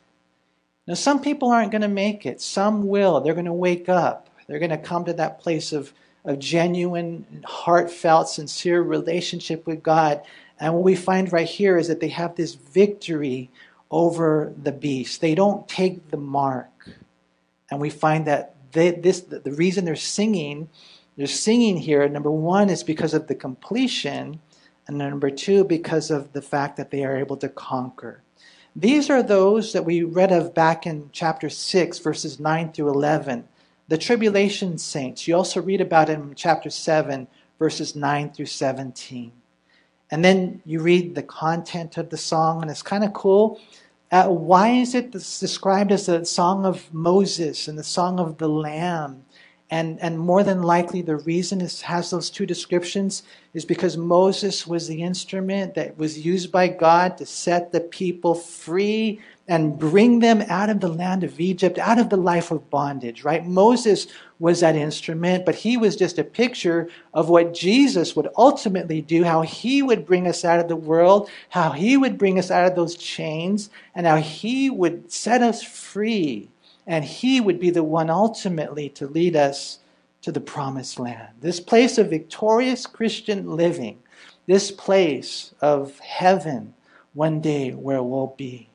Now, 0.87 0.93
some 0.93 1.21
people 1.21 1.49
aren't 1.49 1.71
going 1.71 1.81
to 1.81 1.87
make 1.87 2.25
it, 2.25 2.41
some 2.41 2.87
will. 2.87 3.21
They're 3.21 3.33
going 3.33 3.45
to 3.45 3.53
wake 3.53 3.89
up, 3.89 4.29
they're 4.47 4.59
going 4.59 4.69
to 4.69 4.77
come 4.77 5.05
to 5.05 5.13
that 5.13 5.39
place 5.39 5.73
of 5.73 5.93
of 6.25 6.39
genuine, 6.39 7.43
heartfelt, 7.45 8.29
sincere 8.29 8.81
relationship 8.81 9.65
with 9.67 9.83
God. 9.83 10.21
And 10.59 10.73
what 10.73 10.83
we 10.83 10.95
find 10.95 11.31
right 11.31 11.47
here 11.47 11.77
is 11.77 11.87
that 11.87 11.99
they 11.99 12.09
have 12.09 12.35
this 12.35 12.55
victory 12.55 13.51
over 13.91 14.53
the 14.61 14.71
beast. 14.71 15.21
They 15.21 15.35
don't 15.35 15.67
take 15.67 16.09
the 16.09 16.17
mark. 16.17 16.69
And 17.69 17.79
we 17.79 17.89
find 17.89 18.25
that 18.27 18.55
they, 18.71 18.91
this 18.91 19.21
the 19.21 19.51
reason 19.51 19.85
they're 19.85 19.95
singing, 19.95 20.69
they're 21.15 21.27
singing 21.27 21.77
here, 21.77 22.07
number 22.09 22.31
one, 22.31 22.69
is 22.69 22.83
because 22.83 23.13
of 23.13 23.27
the 23.27 23.35
completion, 23.35 24.39
and 24.87 24.97
number 24.97 25.29
two, 25.29 25.63
because 25.63 26.11
of 26.11 26.33
the 26.33 26.41
fact 26.41 26.77
that 26.77 26.91
they 26.91 27.05
are 27.05 27.15
able 27.15 27.37
to 27.37 27.49
conquer. 27.49 28.21
These 28.75 29.09
are 29.09 29.23
those 29.23 29.71
that 29.71 29.85
we 29.85 30.03
read 30.03 30.31
of 30.31 30.53
back 30.53 30.85
in 30.85 31.09
chapter 31.13 31.49
6, 31.49 31.99
verses 31.99 32.39
9 32.39 32.73
through 32.73 32.89
11 32.89 33.47
the 33.87 33.97
tribulation 33.97 34.77
saints. 34.77 35.27
You 35.27 35.35
also 35.35 35.61
read 35.61 35.81
about 35.81 36.09
in 36.09 36.33
chapter 36.35 36.69
7, 36.69 37.27
verses 37.59 37.95
9 37.95 38.31
through 38.31 38.47
17. 38.47 39.31
And 40.11 40.23
then 40.23 40.61
you 40.65 40.81
read 40.81 41.15
the 41.15 41.23
content 41.23 41.97
of 41.97 42.09
the 42.09 42.17
song, 42.17 42.61
and 42.61 42.71
it's 42.71 42.81
kind 42.81 43.03
of 43.03 43.13
cool. 43.13 43.59
Uh, 44.11 44.27
why 44.27 44.69
is 44.69 44.95
it 44.95 45.11
described 45.11 45.91
as 45.91 46.05
the 46.05 46.23
song 46.25 46.65
of 46.65 46.93
Moses 46.93 47.67
and 47.67 47.77
the 47.77 47.83
song 47.83 48.19
of 48.19 48.37
the 48.37 48.47
Lamb? 48.47 49.24
And, 49.71 49.99
and 49.99 50.19
more 50.19 50.43
than 50.43 50.61
likely, 50.61 51.01
the 51.01 51.15
reason 51.15 51.59
it 51.59 51.81
has 51.81 52.11
those 52.11 52.29
two 52.29 52.45
descriptions 52.45 53.23
is 53.53 53.65
because 53.65 53.97
Moses 53.97 54.67
was 54.67 54.87
the 54.87 55.01
instrument 55.01 55.73
that 55.73 55.97
was 55.97 56.23
used 56.23 56.51
by 56.51 56.67
God 56.67 57.17
to 57.17 57.25
set 57.25 57.71
the 57.71 57.79
people 57.79 58.35
free 58.35 59.19
and 59.47 59.77
bring 59.77 60.19
them 60.19 60.43
out 60.49 60.69
of 60.69 60.81
the 60.81 60.87
land 60.87 61.23
of 61.23 61.39
Egypt, 61.39 61.77
out 61.79 61.99
of 61.99 62.09
the 62.09 62.17
life 62.17 62.51
of 62.51 62.69
bondage, 62.69 63.23
right? 63.23 63.45
Moses 63.45 64.07
was 64.39 64.59
that 64.59 64.75
instrument, 64.75 65.45
but 65.45 65.55
he 65.55 65.77
was 65.77 65.95
just 65.95 66.19
a 66.19 66.23
picture 66.23 66.89
of 67.13 67.29
what 67.29 67.53
Jesus 67.53 68.15
would 68.15 68.27
ultimately 68.37 69.01
do, 69.01 69.23
how 69.23 69.41
he 69.41 69.81
would 69.81 70.05
bring 70.05 70.27
us 70.27 70.43
out 70.43 70.59
of 70.59 70.67
the 70.67 70.75
world, 70.75 71.29
how 71.49 71.71
he 71.71 71.95
would 71.95 72.17
bring 72.17 72.37
us 72.37 72.51
out 72.51 72.65
of 72.65 72.75
those 72.75 72.95
chains, 72.95 73.69
and 73.93 74.05
how 74.05 74.17
he 74.17 74.69
would 74.69 75.11
set 75.11 75.41
us 75.41 75.63
free. 75.63 76.49
And 76.87 77.03
he 77.03 77.41
would 77.41 77.59
be 77.59 77.69
the 77.69 77.83
one 77.83 78.09
ultimately 78.09 78.89
to 78.89 79.07
lead 79.07 79.35
us 79.35 79.79
to 80.21 80.31
the 80.31 80.41
promised 80.41 80.99
land. 80.99 81.29
This 81.41 81.59
place 81.59 81.97
of 81.97 82.09
victorious 82.09 82.85
Christian 82.87 83.55
living, 83.55 83.99
this 84.45 84.71
place 84.71 85.53
of 85.61 85.99
heaven 85.99 86.73
one 87.13 87.41
day 87.41 87.71
where 87.71 88.03
we'll 88.03 88.33
be. 88.37 88.69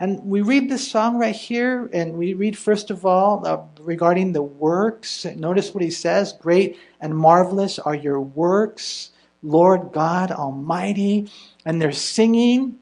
And 0.00 0.24
we 0.24 0.40
read 0.40 0.68
this 0.68 0.88
song 0.88 1.18
right 1.18 1.34
here, 1.34 1.88
and 1.92 2.14
we 2.14 2.34
read 2.34 2.58
first 2.58 2.90
of 2.90 3.06
all 3.06 3.46
uh, 3.46 3.62
regarding 3.80 4.32
the 4.32 4.42
works. 4.42 5.24
Notice 5.24 5.72
what 5.72 5.84
he 5.84 5.90
says 5.90 6.32
Great 6.32 6.78
and 7.00 7.16
marvelous 7.16 7.78
are 7.78 7.94
your 7.94 8.20
works, 8.20 9.10
Lord 9.42 9.92
God 9.92 10.32
Almighty. 10.32 11.30
And 11.64 11.80
they're 11.80 11.92
singing, 11.92 12.78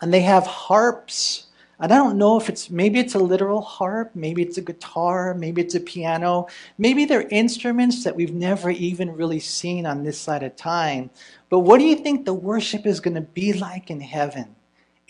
and 0.00 0.12
they 0.12 0.22
have 0.22 0.46
harps. 0.46 1.46
And 1.80 1.92
I 1.92 1.96
don't 1.96 2.18
know 2.18 2.38
if 2.38 2.48
it's 2.48 2.70
maybe 2.70 2.98
it's 2.98 3.14
a 3.14 3.18
literal 3.18 3.62
harp, 3.62 4.10
maybe 4.14 4.42
it's 4.42 4.58
a 4.58 4.62
guitar, 4.62 5.34
maybe 5.34 5.62
it's 5.62 5.74
a 5.74 5.80
piano, 5.80 6.46
maybe 6.78 7.04
they're 7.04 7.28
instruments 7.28 8.04
that 8.04 8.14
we've 8.14 8.34
never 8.34 8.70
even 8.70 9.16
really 9.16 9.40
seen 9.40 9.86
on 9.86 10.02
this 10.02 10.18
side 10.18 10.42
of 10.42 10.56
time. 10.56 11.10
But 11.48 11.60
what 11.60 11.78
do 11.78 11.84
you 11.84 11.96
think 11.96 12.24
the 12.24 12.34
worship 12.34 12.86
is 12.86 13.00
going 13.00 13.14
to 13.14 13.20
be 13.20 13.52
like 13.52 13.90
in 13.90 14.00
heaven? 14.00 14.54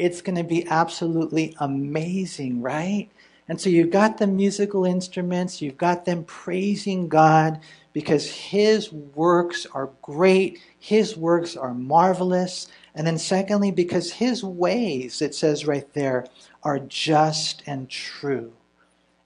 it's 0.00 0.22
going 0.22 0.36
to 0.36 0.44
be 0.44 0.66
absolutely 0.68 1.54
amazing, 1.60 2.62
right? 2.62 3.08
And 3.48 3.60
so 3.60 3.68
you've 3.68 3.90
got 3.90 4.16
the 4.16 4.26
musical 4.26 4.86
instruments, 4.86 5.60
you've 5.60 5.76
got 5.76 6.06
them 6.06 6.24
praising 6.24 7.06
God 7.06 7.60
because 7.92 8.30
His 8.30 8.90
works 8.92 9.66
are 9.74 9.90
great, 10.00 10.60
His 10.78 11.16
works 11.18 11.54
are 11.56 11.74
marvelous. 11.74 12.68
And 12.94 13.06
then, 13.06 13.18
secondly, 13.18 13.70
because 13.70 14.12
His 14.12 14.42
ways, 14.42 15.22
it 15.22 15.34
says 15.34 15.66
right 15.66 15.92
there, 15.94 16.26
are 16.62 16.78
just 16.78 17.62
and 17.66 17.88
true. 17.88 18.52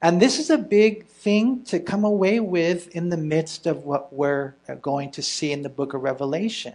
And 0.03 0.21
this 0.21 0.39
is 0.39 0.51
a 0.51 0.59
big 0.59 1.07
thing 1.07 1.65
to 1.65 1.81
come 1.81 2.05
away 2.05 2.39
with 2.39 2.89
in 2.95 3.09
the 3.09 3.17
midst 3.17 3.67
of 3.67 3.85
what 3.85 4.13
we're 4.13 4.55
going 4.83 5.11
to 5.13 5.23
see 5.23 5.51
in 5.51 5.63
the 5.63 5.71
book 5.71 5.95
of 5.95 6.03
Revelation. 6.03 6.75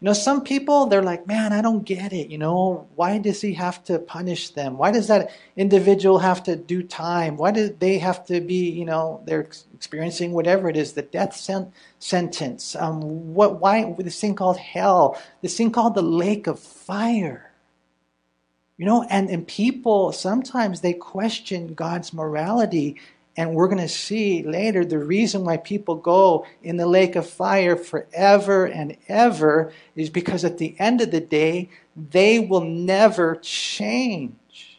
You 0.00 0.06
know, 0.06 0.12
some 0.14 0.42
people, 0.44 0.86
they're 0.86 1.02
like, 1.02 1.26
man, 1.26 1.52
I 1.52 1.60
don't 1.60 1.84
get 1.84 2.14
it. 2.14 2.30
You 2.30 2.38
know, 2.38 2.88
why 2.94 3.18
does 3.18 3.42
he 3.42 3.52
have 3.54 3.84
to 3.84 3.98
punish 3.98 4.48
them? 4.48 4.78
Why 4.78 4.92
does 4.92 5.08
that 5.08 5.30
individual 5.56 6.18
have 6.20 6.42
to 6.44 6.56
do 6.56 6.82
time? 6.82 7.36
Why 7.36 7.50
do 7.50 7.68
they 7.78 7.98
have 7.98 8.24
to 8.26 8.40
be, 8.40 8.70
you 8.70 8.86
know, 8.86 9.20
they're 9.26 9.46
experiencing 9.74 10.32
whatever 10.32 10.70
it 10.70 10.76
is, 10.78 10.94
the 10.94 11.02
death 11.02 11.36
sen- 11.36 11.70
sentence? 11.98 12.74
Um, 12.76 13.34
what, 13.34 13.60
why, 13.60 13.94
this 13.98 14.18
thing 14.18 14.34
called 14.34 14.56
hell, 14.56 15.20
this 15.42 15.54
thing 15.58 15.70
called 15.70 15.94
the 15.94 16.02
lake 16.02 16.46
of 16.46 16.58
fire. 16.58 17.52
You 18.78 18.86
know, 18.86 19.06
and, 19.10 19.28
and 19.28 19.46
people, 19.46 20.12
sometimes 20.12 20.80
they 20.80 20.94
question 20.94 21.74
God's 21.74 22.14
morality 22.14 22.96
and 23.40 23.54
we're 23.54 23.68
going 23.68 23.78
to 23.78 23.88
see 23.88 24.42
later 24.42 24.84
the 24.84 24.98
reason 24.98 25.46
why 25.46 25.56
people 25.56 25.94
go 25.94 26.44
in 26.62 26.76
the 26.76 26.86
lake 26.86 27.16
of 27.16 27.26
fire 27.26 27.74
forever 27.74 28.66
and 28.66 28.98
ever 29.08 29.72
is 29.96 30.10
because 30.10 30.44
at 30.44 30.58
the 30.58 30.76
end 30.78 31.00
of 31.00 31.10
the 31.10 31.22
day, 31.22 31.70
they 31.96 32.38
will 32.38 32.60
never 32.60 33.36
change. 33.36 34.78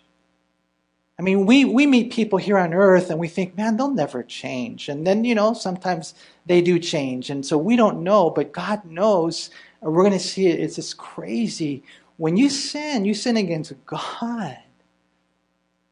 I 1.18 1.24
mean, 1.24 1.48
we, 1.48 1.66
we 1.66 1.88
meet 1.88 2.14
people 2.14 2.38
here 2.38 2.60
on 2.60 2.72
earth 2.72 3.10
and 3.10 3.20
we 3.20 3.28
think, 3.28 3.58
man, 3.58 3.78
they'll 3.78 3.90
never 3.90 4.22
change. 4.22 4.90
And 4.90 5.08
then, 5.08 5.24
you 5.24 5.34
know, 5.34 5.56
sometimes 5.56 6.14
they 6.46 6.62
do 6.62 6.78
change. 6.78 7.32
And 7.32 7.44
so 7.44 7.58
we 7.58 7.76
don't 7.76 8.04
know, 8.04 8.30
but 8.30 8.52
God 8.52 8.86
knows. 8.86 9.50
And 9.82 9.92
we're 9.92 10.04
going 10.04 10.14
to 10.14 10.20
see 10.20 10.46
it. 10.46 10.60
It's 10.60 10.76
just 10.76 11.00
crazy. 11.00 11.82
When 12.18 12.38
you 12.38 12.48
sin, 12.48 13.06
you 13.06 13.16
sin 13.16 13.38
against 13.38 13.74
God. 13.88 14.60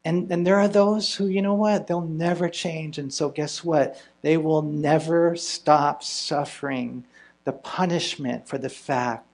And, 0.04 0.30
and 0.32 0.46
there 0.46 0.58
are 0.58 0.68
those 0.68 1.14
who, 1.14 1.26
you 1.26 1.42
know 1.42 1.54
what, 1.54 1.86
they'll 1.86 2.00
never 2.00 2.48
change. 2.48 2.98
And 2.98 3.12
so, 3.12 3.28
guess 3.28 3.62
what? 3.62 4.02
They 4.22 4.36
will 4.36 4.62
never 4.62 5.36
stop 5.36 6.02
suffering 6.02 7.04
the 7.44 7.52
punishment 7.52 8.48
for 8.48 8.56
the 8.56 8.70
fact 8.70 9.26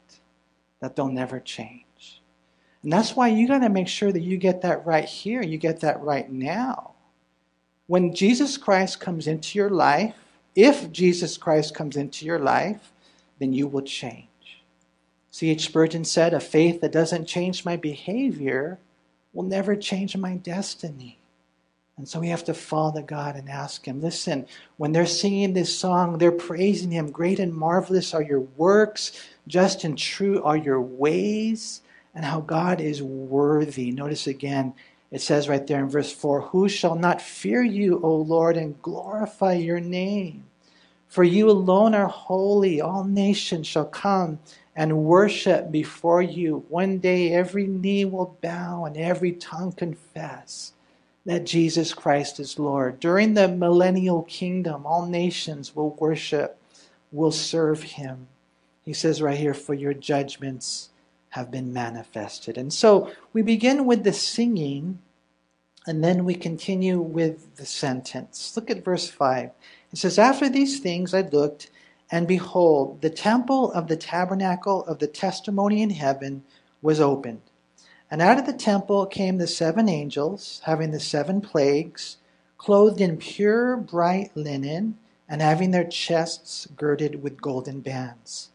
that 0.80 0.96
they'll 0.96 1.08
never 1.08 1.38
change. 1.38 2.20
And 2.82 2.92
that's 2.92 3.14
why 3.14 3.28
you 3.28 3.48
got 3.48 3.58
to 3.58 3.68
make 3.68 3.88
sure 3.88 4.12
that 4.12 4.22
you 4.22 4.36
get 4.36 4.62
that 4.62 4.84
right 4.86 5.04
here, 5.04 5.42
you 5.42 5.58
get 5.58 5.80
that 5.80 6.00
right 6.02 6.30
now. 6.30 6.92
When 7.86 8.14
Jesus 8.14 8.56
Christ 8.56 9.00
comes 9.00 9.26
into 9.26 9.58
your 9.58 9.70
life, 9.70 10.14
if 10.56 10.90
Jesus 10.90 11.36
Christ 11.36 11.74
comes 11.74 11.96
into 11.96 12.24
your 12.24 12.38
life, 12.38 12.92
then 13.38 13.52
you 13.52 13.68
will 13.68 13.82
change. 13.82 14.62
C.H. 15.30 15.66
Spurgeon 15.66 16.04
said, 16.04 16.32
A 16.32 16.40
faith 16.40 16.80
that 16.80 16.92
doesn't 16.92 17.26
change 17.26 17.64
my 17.64 17.76
behavior 17.76 18.78
will 19.36 19.44
never 19.44 19.76
change 19.76 20.16
my 20.16 20.34
destiny. 20.36 21.18
And 21.98 22.08
so 22.08 22.20
we 22.20 22.28
have 22.28 22.44
to 22.44 22.54
fall 22.54 22.90
to 22.92 23.02
God 23.02 23.36
and 23.36 23.50
ask 23.50 23.86
Him. 23.86 24.00
Listen, 24.00 24.46
when 24.78 24.92
they're 24.92 25.04
singing 25.04 25.52
this 25.52 25.78
song, 25.78 26.16
they're 26.16 26.32
praising 26.32 26.90
Him. 26.90 27.10
Great 27.10 27.38
and 27.38 27.52
marvelous 27.52 28.14
are 28.14 28.22
your 28.22 28.40
works, 28.40 29.12
just 29.46 29.84
and 29.84 29.96
true 29.96 30.42
are 30.42 30.56
your 30.56 30.80
ways, 30.80 31.82
and 32.14 32.24
how 32.24 32.40
God 32.40 32.80
is 32.80 33.02
worthy. 33.02 33.92
Notice 33.92 34.26
again, 34.26 34.72
it 35.10 35.20
says 35.20 35.50
right 35.50 35.66
there 35.66 35.80
in 35.80 35.90
verse 35.90 36.12
4 36.12 36.40
Who 36.40 36.66
shall 36.66 36.94
not 36.94 37.20
fear 37.20 37.62
you, 37.62 38.00
O 38.02 38.16
Lord, 38.16 38.56
and 38.56 38.80
glorify 38.80 39.54
your 39.54 39.80
name? 39.80 40.44
For 41.08 41.24
you 41.24 41.50
alone 41.50 41.94
are 41.94 42.08
holy. 42.08 42.80
All 42.80 43.04
nations 43.04 43.66
shall 43.66 43.84
come 43.84 44.38
and 44.76 45.04
worship 45.04 45.72
before 45.72 46.20
you. 46.20 46.64
One 46.68 46.98
day 46.98 47.32
every 47.32 47.66
knee 47.66 48.04
will 48.04 48.36
bow 48.42 48.84
and 48.84 48.96
every 48.96 49.32
tongue 49.32 49.72
confess 49.72 50.74
that 51.24 51.46
Jesus 51.46 51.94
Christ 51.94 52.38
is 52.38 52.58
Lord. 52.58 53.00
During 53.00 53.34
the 53.34 53.48
millennial 53.48 54.22
kingdom, 54.24 54.86
all 54.86 55.06
nations 55.06 55.74
will 55.74 55.90
worship, 55.98 56.58
will 57.10 57.32
serve 57.32 57.82
him. 57.82 58.28
He 58.84 58.92
says 58.92 59.22
right 59.22 59.38
here, 59.38 59.54
For 59.54 59.74
your 59.74 59.94
judgments 59.94 60.90
have 61.30 61.50
been 61.50 61.72
manifested. 61.72 62.56
And 62.56 62.72
so 62.72 63.10
we 63.32 63.42
begin 63.42 63.86
with 63.86 64.04
the 64.04 64.12
singing, 64.12 65.00
and 65.86 66.04
then 66.04 66.24
we 66.24 66.34
continue 66.34 67.00
with 67.00 67.56
the 67.56 67.66
sentence. 67.66 68.52
Look 68.54 68.70
at 68.70 68.84
verse 68.84 69.08
5. 69.08 69.50
It 69.92 69.98
says, 69.98 70.18
After 70.18 70.48
these 70.48 70.78
things 70.78 71.12
I 71.12 71.22
looked 71.22 71.70
and 72.10 72.28
behold, 72.28 73.00
the 73.02 73.10
temple 73.10 73.72
of 73.72 73.88
the 73.88 73.96
tabernacle 73.96 74.84
of 74.84 74.98
the 74.98 75.06
testimony 75.06 75.82
in 75.82 75.90
heaven 75.90 76.44
was 76.80 77.00
opened. 77.00 77.42
And 78.10 78.22
out 78.22 78.38
of 78.38 78.46
the 78.46 78.52
temple 78.52 79.06
came 79.06 79.38
the 79.38 79.48
seven 79.48 79.88
angels, 79.88 80.60
having 80.64 80.92
the 80.92 81.00
seven 81.00 81.40
plagues, 81.40 82.18
clothed 82.58 83.00
in 83.00 83.16
pure 83.16 83.76
bright 83.76 84.30
linen, 84.36 84.98
and 85.28 85.42
having 85.42 85.72
their 85.72 85.86
chests 85.86 86.68
girded 86.76 87.22
with 87.22 87.42
golden 87.42 87.80
bands. 87.80 88.50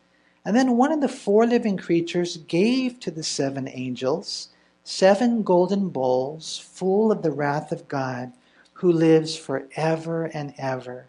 And 0.45 0.55
then 0.55 0.77
one 0.77 0.91
of 0.91 1.01
the 1.01 1.09
four 1.09 1.45
living 1.45 1.77
creatures 1.77 2.37
gave 2.37 2.99
to 3.01 3.11
the 3.11 3.23
seven 3.23 3.67
angels 3.67 4.49
seven 4.83 5.43
golden 5.43 5.89
bowls 5.89 6.57
full 6.57 7.11
of 7.11 7.21
the 7.21 7.31
wrath 7.31 7.71
of 7.71 7.87
God, 7.87 8.33
who 8.73 8.91
lives 8.91 9.35
for 9.35 9.67
ever 9.75 10.25
and 10.25 10.55
ever. 10.57 11.05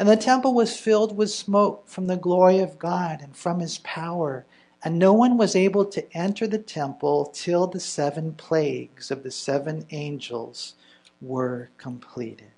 And 0.00 0.08
the 0.08 0.16
temple 0.16 0.54
was 0.54 0.80
filled 0.80 1.14
with 1.14 1.30
smoke 1.30 1.86
from 1.86 2.06
the 2.06 2.16
glory 2.16 2.60
of 2.60 2.78
God 2.78 3.20
and 3.20 3.36
from 3.36 3.60
his 3.60 3.76
power. 3.76 4.46
And 4.82 4.98
no 4.98 5.12
one 5.12 5.36
was 5.36 5.54
able 5.54 5.84
to 5.84 6.16
enter 6.16 6.46
the 6.46 6.56
temple 6.56 7.26
till 7.34 7.66
the 7.66 7.80
seven 7.80 8.32
plagues 8.32 9.10
of 9.10 9.22
the 9.22 9.30
seven 9.30 9.84
angels 9.90 10.72
were 11.20 11.68
completed. 11.76 12.52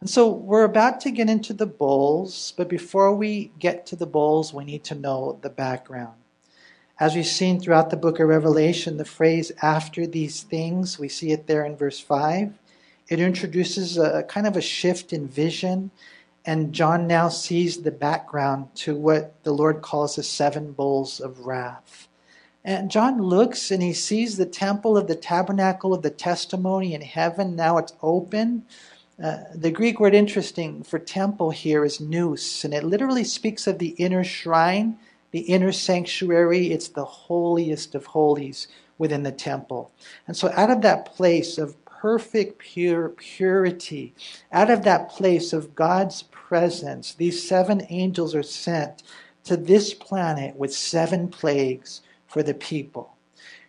And 0.00 0.08
so 0.08 0.30
we're 0.30 0.62
about 0.62 1.00
to 1.00 1.10
get 1.10 1.28
into 1.28 1.52
the 1.52 1.66
bowls, 1.66 2.54
but 2.56 2.68
before 2.68 3.12
we 3.12 3.50
get 3.58 3.84
to 3.86 3.96
the 3.96 4.06
bowls, 4.06 4.54
we 4.54 4.64
need 4.64 4.84
to 4.84 4.94
know 4.94 5.40
the 5.42 5.50
background. 5.50 6.14
As 7.00 7.16
we've 7.16 7.26
seen 7.26 7.58
throughout 7.58 7.90
the 7.90 7.96
book 7.96 8.20
of 8.20 8.28
Revelation, 8.28 8.98
the 8.98 9.04
phrase 9.04 9.50
after 9.62 10.06
these 10.06 10.44
things, 10.44 10.96
we 10.96 11.08
see 11.08 11.32
it 11.32 11.48
there 11.48 11.64
in 11.64 11.74
verse 11.74 11.98
5. 11.98 12.56
It 13.08 13.20
introduces 13.20 13.96
a, 13.96 14.18
a 14.18 14.22
kind 14.22 14.46
of 14.46 14.56
a 14.56 14.60
shift 14.60 15.12
in 15.12 15.28
vision, 15.28 15.90
and 16.44 16.72
John 16.72 17.06
now 17.06 17.28
sees 17.28 17.82
the 17.82 17.90
background 17.90 18.74
to 18.76 18.94
what 18.94 19.42
the 19.44 19.52
Lord 19.52 19.82
calls 19.82 20.16
the 20.16 20.22
seven 20.22 20.72
bowls 20.72 21.20
of 21.20 21.46
wrath. 21.46 22.08
And 22.64 22.90
John 22.90 23.22
looks 23.22 23.70
and 23.70 23.82
he 23.82 23.92
sees 23.92 24.36
the 24.36 24.46
temple 24.46 24.96
of 24.96 25.06
the 25.06 25.14
tabernacle 25.14 25.94
of 25.94 26.02
the 26.02 26.10
testimony 26.10 26.92
in 26.92 27.00
heaven. 27.00 27.56
Now 27.56 27.78
it's 27.78 27.94
open. 28.02 28.64
Uh, 29.22 29.38
the 29.54 29.70
Greek 29.70 29.98
word 29.98 30.14
interesting 30.14 30.82
for 30.82 30.98
temple 30.98 31.50
here 31.50 31.84
is 31.84 32.00
naos, 32.00 32.64
and 32.64 32.74
it 32.74 32.84
literally 32.84 33.24
speaks 33.24 33.66
of 33.66 33.78
the 33.78 33.94
inner 33.98 34.22
shrine, 34.22 34.98
the 35.30 35.40
inner 35.40 35.72
sanctuary. 35.72 36.70
It's 36.70 36.88
the 36.88 37.04
holiest 37.04 37.94
of 37.94 38.06
holies 38.06 38.68
within 38.96 39.22
the 39.22 39.32
temple. 39.32 39.90
And 40.26 40.36
so, 40.36 40.52
out 40.54 40.70
of 40.70 40.82
that 40.82 41.06
place 41.06 41.58
of 41.58 41.77
perfect 42.00 42.58
pure 42.58 43.08
purity, 43.08 44.14
out 44.52 44.70
of 44.70 44.84
that 44.84 45.10
place 45.10 45.52
of 45.52 45.74
God's 45.74 46.22
presence, 46.22 47.14
these 47.14 47.46
seven 47.46 47.86
angels 47.88 48.34
are 48.34 48.42
sent 48.42 49.02
to 49.44 49.56
this 49.56 49.94
planet 49.94 50.56
with 50.56 50.72
seven 50.72 51.28
plagues 51.28 52.00
for 52.26 52.42
the 52.42 52.54
people. 52.54 53.14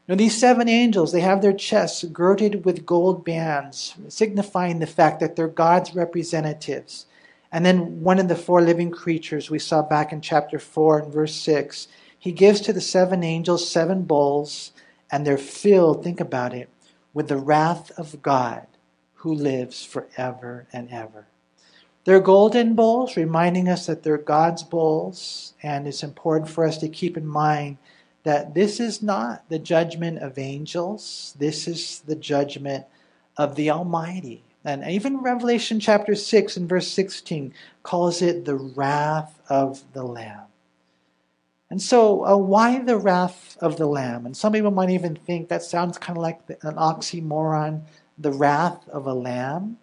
Now, 0.07 0.15
these 0.15 0.38
seven 0.38 0.67
angels, 0.67 1.12
they 1.12 1.21
have 1.21 1.41
their 1.41 1.53
chests 1.53 2.03
girded 2.03 2.65
with 2.65 2.86
gold 2.86 3.24
bands, 3.24 3.95
signifying 4.07 4.79
the 4.79 4.88
fact 4.88 5.19
that 5.19 5.36
they're 5.36 5.48
God's 5.48 5.93
representatives. 5.93 7.05
And 7.51 7.65
then 7.65 8.01
one 8.01 8.19
of 8.19 8.27
the 8.27 8.36
four 8.36 8.62
living 8.62 8.91
creatures 8.91 9.50
we 9.50 9.59
saw 9.59 9.81
back 9.81 10.12
in 10.12 10.21
chapter 10.21 10.57
4 10.57 11.00
and 11.00 11.13
verse 11.13 11.36
6, 11.36 11.88
he 12.17 12.31
gives 12.31 12.59
to 12.62 12.74
the 12.74 12.81
seven 12.81 13.24
angels 13.24 13.69
seven 13.69 14.03
bowls, 14.03 14.71
and 15.12 15.25
they're 15.25 15.38
filled, 15.38 16.03
think 16.03 16.19
about 16.19 16.53
it, 16.53 16.69
with 17.13 17.28
the 17.28 17.38
wrath 17.38 17.92
of 17.98 18.22
God 18.22 18.68
who 19.16 19.34
lives 19.34 19.84
forever 19.84 20.68
and 20.72 20.89
ever. 20.89 21.28
They're 22.06 22.20
golden 22.20 22.75
bowls, 22.75 23.18
reminding 23.18 23.68
us 23.68 23.86
that 23.86 24.04
they're 24.04 24.18
God's 24.18 24.63
bowls, 24.63 25.54
and 25.62 25.88
it's 25.88 26.04
important 26.04 26.50
for 26.50 26.66
us 26.66 26.78
to 26.80 26.89
keep 26.89 27.18
in 27.18 27.28
mind 27.28 27.78
that 28.24 28.54
this 28.54 28.80
is 28.80 29.01
not 29.01 29.48
the 29.50 29.60
judgment 29.60 30.20
of 30.20 30.38
angels, 30.38 31.36
this 31.38 31.68
is 31.68 32.01
the 32.01 32.16
judgment 32.16 32.86
of 33.38 33.56
the 33.56 33.70
Almighty. 33.70 34.44
And 34.66 34.84
even 34.89 35.22
Revelation 35.22 35.80
chapter 35.80 36.16
6 36.16 36.58
and 36.58 36.68
verse 36.68 36.88
16 36.89 37.54
calls 37.84 38.22
it 38.22 38.46
the 38.46 38.56
wrath 38.56 39.39
of 39.50 39.84
the 39.94 40.04
Lamb. 40.04 40.49
And 41.70 41.82
so, 41.82 42.26
uh, 42.26 42.36
why 42.36 42.80
the 42.80 42.98
wrath 42.98 43.58
of 43.62 43.78
the 43.78 43.86
Lamb? 43.86 44.26
And 44.26 44.36
some 44.36 44.54
people 44.54 44.72
might 44.72 44.90
even 44.90 45.16
think 45.16 45.50
that 45.50 45.62
sounds 45.62 45.98
kind 45.98 46.18
of 46.18 46.24
like 46.24 46.40
an 46.64 46.76
oxymoron, 46.76 47.84
the 48.18 48.32
wrath 48.32 48.88
of 48.90 49.06
a 49.06 49.14
lamb. 49.14 49.78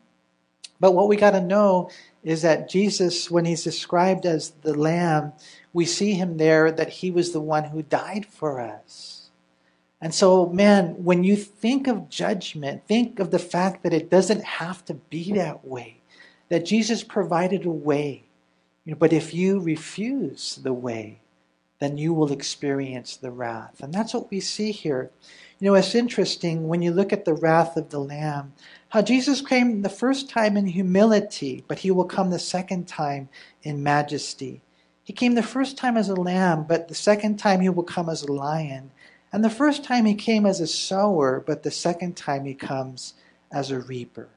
But 0.79 0.93
what 0.93 1.09
we 1.09 1.17
got 1.17 1.31
to 1.31 1.41
know 1.41 1.91
is 2.23 2.43
that 2.43 2.69
Jesus, 2.69 3.31
when 3.31 3.45
he's 3.45 3.65
described 3.65 4.27
as 4.27 4.51
the 4.63 4.75
lamb, 4.75 5.33
we 5.73 5.87
see 5.87 6.15
him 6.15 6.37
there 6.37 6.71
that 6.71 6.89
he 6.89 7.11
was 7.11 7.33
the 7.33 7.41
one 7.41 7.65
who 7.65 7.83
died 7.83 8.27
for 8.27 8.61
us. 8.61 9.31
And 10.01 10.15
so, 10.15 10.47
man, 10.47 11.03
when 11.03 11.25
you 11.25 11.37
think 11.37 11.87
of 11.87 12.11
judgment, 12.11 12.87
think 12.87 13.19
of 13.19 13.31
the 13.31 13.39
fact 13.39 13.83
that 13.83 13.95
it 13.95 14.11
doesn't 14.11 14.45
have 14.45 14.85
to 14.87 14.95
be 14.95 15.33
that 15.33 15.65
way, 15.65 16.01
that 16.51 16.67
Jesus 16.67 17.03
provided 17.03 17.65
a 17.65 17.71
way. 17.71 18.25
You 18.85 18.93
know, 18.93 18.99
but 18.99 19.13
if 19.13 19.33
you 19.33 19.59
refuse 19.61 20.57
the 20.57 20.75
way, 20.75 21.21
then 21.79 21.99
you 21.99 22.13
will 22.13 22.33
experience 22.33 23.17
the 23.17 23.31
wrath. 23.31 23.81
And 23.83 23.93
that's 23.93 24.15
what 24.15 24.31
we 24.31 24.41
see 24.41 24.73
here. 24.73 25.11
You 25.59 25.67
know, 25.67 25.75
it's 25.75 25.95
interesting 25.95 26.69
when 26.69 26.83
you 26.83 26.91
look 26.91 27.13
at 27.13 27.25
the 27.25 27.35
wrath 27.35 27.77
of 27.77 27.91
the 27.91 27.99
Lamb, 27.99 28.53
how 28.91 29.03
Jesus 29.03 29.41
came 29.41 29.83
the 29.83 29.89
first 29.89 30.29
time 30.29 30.57
in 30.57 30.67
humility, 30.67 31.65
but 31.69 31.81
he 31.81 31.91
will 31.91 32.05
come 32.05 32.31
the 32.31 32.39
second 32.39 32.87
time 32.87 33.29
in 33.63 33.83
majesty. 33.83 34.63
He 35.03 35.13
came 35.13 35.35
the 35.35 35.43
first 35.43 35.77
time 35.77 35.97
as 35.97 36.09
a 36.09 36.17
lamb, 36.17 36.65
but 36.65 36.89
the 36.89 36.95
second 36.95 37.37
time 37.37 37.61
he 37.61 37.69
will 37.69 37.85
come 37.85 38.09
as 38.09 38.23
a 38.23 38.33
lion. 38.33 38.91
And 39.33 39.45
the 39.45 39.51
first 39.51 39.85
time 39.85 40.05
he 40.05 40.15
came 40.15 40.45
as 40.45 40.61
a 40.61 40.67
sower, 40.67 41.43
but 41.47 41.63
the 41.63 41.71
second 41.71 42.17
time 42.17 42.45
he 42.45 42.55
comes 42.55 43.15
as 43.53 43.71
a 43.71 43.79
reaper. 43.79 44.29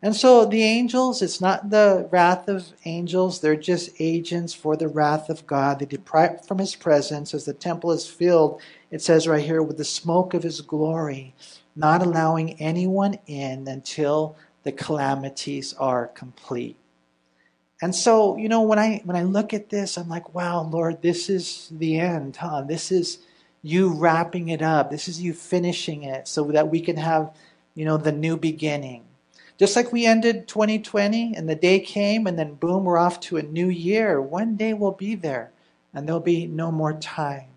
And 0.00 0.14
so 0.14 0.44
the 0.44 0.62
angels, 0.62 1.22
it's 1.22 1.40
not 1.40 1.70
the 1.70 2.08
wrath 2.12 2.48
of 2.48 2.72
angels, 2.84 3.40
they're 3.40 3.56
just 3.56 3.90
agents 3.98 4.54
for 4.54 4.76
the 4.76 4.86
wrath 4.86 5.28
of 5.28 5.44
God. 5.46 5.80
They 5.80 5.86
depart 5.86 6.46
from 6.46 6.58
his 6.58 6.76
presence 6.76 7.34
as 7.34 7.46
the 7.46 7.52
temple 7.52 7.90
is 7.90 8.06
filled, 8.06 8.60
it 8.92 9.02
says 9.02 9.26
right 9.26 9.44
here, 9.44 9.62
with 9.62 9.76
the 9.76 9.84
smoke 9.84 10.34
of 10.34 10.44
his 10.44 10.60
glory, 10.60 11.34
not 11.74 12.00
allowing 12.00 12.60
anyone 12.60 13.18
in 13.26 13.66
until 13.66 14.36
the 14.62 14.70
calamities 14.70 15.74
are 15.74 16.06
complete. 16.06 16.76
And 17.82 17.94
so, 17.94 18.36
you 18.36 18.48
know, 18.48 18.62
when 18.62 18.78
I 18.78 19.02
when 19.04 19.16
I 19.16 19.22
look 19.22 19.54
at 19.54 19.70
this, 19.70 19.96
I'm 19.96 20.08
like, 20.08 20.34
wow, 20.34 20.62
Lord, 20.62 21.02
this 21.02 21.28
is 21.28 21.68
the 21.72 21.98
end, 21.98 22.36
huh? 22.36 22.62
This 22.62 22.90
is 22.92 23.18
you 23.62 23.92
wrapping 23.92 24.48
it 24.48 24.62
up. 24.62 24.90
This 24.90 25.08
is 25.08 25.20
you 25.20 25.32
finishing 25.32 26.02
it 26.04 26.28
so 26.28 26.44
that 26.52 26.68
we 26.70 26.80
can 26.80 26.96
have, 26.96 27.32
you 27.74 27.84
know, 27.84 27.96
the 27.96 28.12
new 28.12 28.36
beginning. 28.36 29.07
Just 29.58 29.74
like 29.74 29.92
we 29.92 30.06
ended 30.06 30.46
2020 30.46 31.34
and 31.34 31.48
the 31.48 31.56
day 31.56 31.80
came 31.80 32.28
and 32.28 32.38
then 32.38 32.54
boom, 32.54 32.84
we're 32.84 32.96
off 32.96 33.18
to 33.22 33.38
a 33.38 33.42
new 33.42 33.68
year. 33.68 34.22
One 34.22 34.54
day 34.54 34.72
we'll 34.72 34.92
be 34.92 35.16
there 35.16 35.50
and 35.92 36.06
there'll 36.06 36.20
be 36.20 36.46
no 36.46 36.70
more 36.70 36.92
time. 36.92 37.48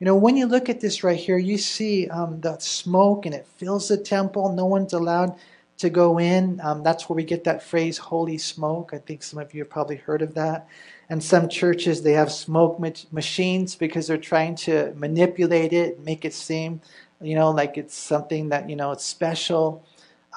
You 0.00 0.06
know, 0.06 0.16
when 0.16 0.38
you 0.38 0.46
look 0.46 0.70
at 0.70 0.80
this 0.80 1.04
right 1.04 1.18
here, 1.18 1.36
you 1.36 1.58
see 1.58 2.08
um, 2.08 2.40
the 2.40 2.56
smoke 2.58 3.26
and 3.26 3.34
it 3.34 3.46
fills 3.58 3.88
the 3.88 3.98
temple. 3.98 4.52
No 4.52 4.64
one's 4.64 4.94
allowed 4.94 5.34
to 5.78 5.90
go 5.90 6.18
in. 6.18 6.60
Um, 6.62 6.82
that's 6.82 7.08
where 7.08 7.16
we 7.16 7.24
get 7.24 7.44
that 7.44 7.62
phrase, 7.62 7.98
holy 7.98 8.38
smoke. 8.38 8.90
I 8.94 8.98
think 8.98 9.22
some 9.22 9.38
of 9.38 9.52
you 9.52 9.62
have 9.62 9.70
probably 9.70 9.96
heard 9.96 10.22
of 10.22 10.34
that. 10.34 10.66
And 11.10 11.22
some 11.22 11.48
churches, 11.48 12.02
they 12.02 12.12
have 12.12 12.32
smoke 12.32 12.80
ma- 12.80 12.90
machines 13.12 13.74
because 13.74 14.06
they're 14.06 14.16
trying 14.16 14.54
to 14.56 14.94
manipulate 14.96 15.72
it, 15.74 16.00
make 16.04 16.24
it 16.24 16.32
seem, 16.32 16.80
you 17.20 17.34
know, 17.34 17.50
like 17.50 17.76
it's 17.76 17.94
something 17.94 18.48
that, 18.48 18.70
you 18.70 18.76
know, 18.76 18.92
it's 18.92 19.04
special. 19.04 19.84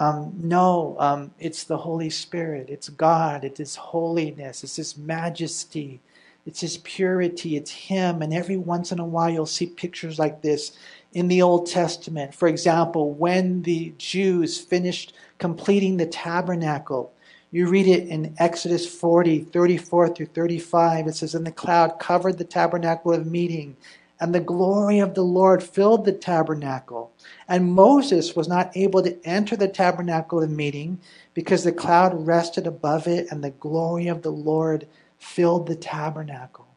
Um, 0.01 0.33
no, 0.41 0.95
um, 0.99 1.31
it's 1.39 1.63
the 1.63 1.77
Holy 1.77 2.09
Spirit. 2.09 2.69
It's 2.69 2.89
God. 2.89 3.43
It's 3.43 3.59
His 3.59 3.75
holiness. 3.75 4.63
It's 4.63 4.77
His 4.77 4.97
majesty. 4.97 5.99
It's 6.47 6.61
His 6.61 6.77
purity. 6.77 7.55
It's 7.55 7.69
Him. 7.69 8.23
And 8.23 8.33
every 8.33 8.57
once 8.57 8.91
in 8.91 8.97
a 8.97 9.05
while, 9.05 9.29
you'll 9.29 9.45
see 9.45 9.67
pictures 9.67 10.17
like 10.17 10.41
this 10.41 10.71
in 11.13 11.27
the 11.27 11.43
Old 11.43 11.67
Testament. 11.67 12.33
For 12.33 12.47
example, 12.47 13.11
when 13.11 13.61
the 13.61 13.93
Jews 13.99 14.57
finished 14.59 15.13
completing 15.41 15.97
the 15.97 16.05
tabernacle. 16.05 17.11
You 17.49 17.67
read 17.67 17.87
it 17.87 18.07
in 18.07 18.35
Exodus 18.37 18.87
40, 18.87 19.39
34 19.39 20.09
through 20.09 20.27
35. 20.27 21.07
It 21.07 21.15
says, 21.15 21.35
And 21.35 21.45
the 21.45 21.51
cloud 21.51 21.99
covered 21.99 22.37
the 22.37 22.45
tabernacle 22.45 23.11
of 23.11 23.25
meeting, 23.25 23.75
and 24.21 24.33
the 24.33 24.39
glory 24.39 24.99
of 24.99 25.15
the 25.15 25.23
Lord 25.23 25.63
filled 25.63 26.05
the 26.05 26.11
tabernacle. 26.11 27.11
And 27.47 27.73
Moses 27.73 28.35
was 28.35 28.47
not 28.47 28.71
able 28.77 29.01
to 29.01 29.17
enter 29.25 29.55
the 29.55 29.67
tabernacle 29.67 30.43
of 30.43 30.51
meeting 30.51 30.99
because 31.33 31.63
the 31.63 31.71
cloud 31.71 32.27
rested 32.27 32.67
above 32.67 33.07
it, 33.07 33.27
and 33.31 33.43
the 33.43 33.49
glory 33.49 34.07
of 34.07 34.21
the 34.21 34.31
Lord 34.31 34.87
filled 35.17 35.65
the 35.65 35.75
tabernacle. 35.75 36.67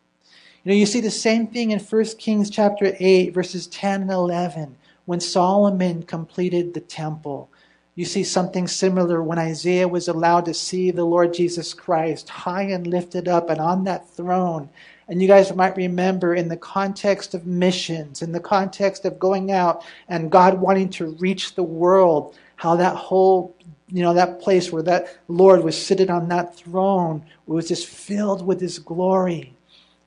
You 0.64 0.70
know, 0.70 0.76
you 0.76 0.86
see 0.86 1.00
the 1.00 1.10
same 1.10 1.46
thing 1.46 1.70
in 1.70 1.78
1 1.78 2.04
Kings 2.18 2.48
chapter 2.48 2.96
8, 2.98 3.34
verses 3.34 3.66
10 3.66 4.02
and 4.02 4.10
11, 4.10 4.76
when 5.04 5.20
Solomon 5.20 6.02
completed 6.04 6.72
the 6.72 6.80
temple. 6.80 7.50
You 7.94 8.06
see 8.06 8.24
something 8.24 8.66
similar 8.66 9.22
when 9.22 9.38
Isaiah 9.38 9.86
was 9.86 10.08
allowed 10.08 10.46
to 10.46 10.54
see 10.54 10.90
the 10.90 11.04
Lord 11.04 11.34
Jesus 11.34 11.74
Christ 11.74 12.30
high 12.30 12.62
and 12.62 12.86
lifted 12.86 13.28
up 13.28 13.50
and 13.50 13.60
on 13.60 13.84
that 13.84 14.08
throne. 14.08 14.70
And 15.08 15.20
you 15.20 15.28
guys 15.28 15.54
might 15.54 15.76
remember 15.76 16.34
in 16.34 16.48
the 16.48 16.56
context 16.56 17.34
of 17.34 17.46
missions, 17.46 18.22
in 18.22 18.32
the 18.32 18.40
context 18.40 19.04
of 19.04 19.18
going 19.18 19.50
out 19.50 19.84
and 20.08 20.30
God 20.30 20.60
wanting 20.60 20.88
to 20.90 21.16
reach 21.16 21.54
the 21.54 21.62
world, 21.62 22.36
how 22.56 22.76
that 22.76 22.96
whole, 22.96 23.54
you 23.88 24.02
know, 24.02 24.14
that 24.14 24.40
place 24.40 24.72
where 24.72 24.82
that 24.82 25.18
Lord 25.28 25.62
was 25.62 25.80
sitting 25.80 26.10
on 26.10 26.28
that 26.28 26.56
throne 26.56 27.24
was 27.46 27.68
just 27.68 27.86
filled 27.86 28.46
with 28.46 28.60
his 28.60 28.78
glory. 28.78 29.54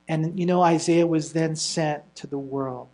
And, 0.08 0.38
you 0.38 0.46
know, 0.46 0.62
Isaiah 0.62 1.06
was 1.06 1.32
then 1.32 1.54
sent 1.54 2.02
to 2.16 2.26
the 2.26 2.38
world. 2.38 2.88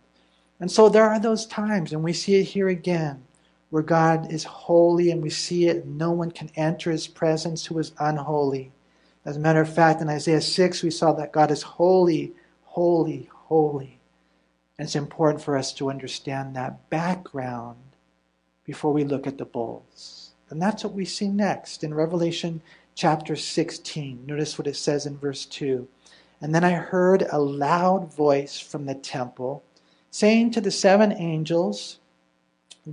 And 0.59 0.71
so 0.71 0.89
there 0.89 1.05
are 1.05 1.19
those 1.19 1.45
times, 1.47 1.91
and 1.91 2.03
we 2.03 2.13
see 2.13 2.35
it 2.35 2.43
here 2.43 2.69
again 2.69 3.23
where 3.69 3.83
God 3.83 4.31
is 4.31 4.43
holy 4.43 5.11
and 5.11 5.21
we 5.21 5.29
see 5.29 5.67
it, 5.67 5.85
no 5.85 6.11
one 6.11 6.31
can 6.31 6.49
enter 6.55 6.91
his 6.91 7.07
presence 7.07 7.65
who 7.65 7.77
is 7.79 7.91
unholy. 7.99 8.71
As 9.25 9.37
a 9.37 9.39
matter 9.39 9.61
of 9.61 9.73
fact, 9.73 10.01
in 10.01 10.09
Isaiah 10.09 10.39
6, 10.39 10.83
we 10.83 10.91
saw 10.91 11.11
that 11.13 11.33
God 11.33 11.49
is 11.49 11.63
holy, 11.63 12.33
holy, 12.63 13.27
holy. 13.33 13.99
And 14.77 14.85
it's 14.85 14.95
important 14.95 15.43
for 15.43 15.57
us 15.57 15.73
to 15.73 15.89
understand 15.89 16.55
that 16.55 16.89
background 16.91 17.77
before 18.65 18.93
we 18.93 19.03
look 19.03 19.25
at 19.25 19.39
the 19.39 19.45
bowls. 19.45 20.31
And 20.49 20.61
that's 20.61 20.83
what 20.83 20.93
we 20.93 21.05
see 21.05 21.27
next 21.27 21.83
in 21.83 21.93
Revelation 21.93 22.61
chapter 22.93 23.35
16. 23.35 24.25
Notice 24.27 24.59
what 24.59 24.67
it 24.67 24.75
says 24.75 25.07
in 25.07 25.17
verse 25.17 25.45
2. 25.45 25.87
And 26.41 26.53
then 26.53 26.63
I 26.63 26.73
heard 26.73 27.23
a 27.31 27.39
loud 27.39 28.13
voice 28.13 28.59
from 28.59 28.85
the 28.85 28.93
temple 28.93 29.63
saying 30.11 30.51
to 30.51 30.61
the 30.61 30.71
seven 30.71 31.11
angels, 31.13 31.97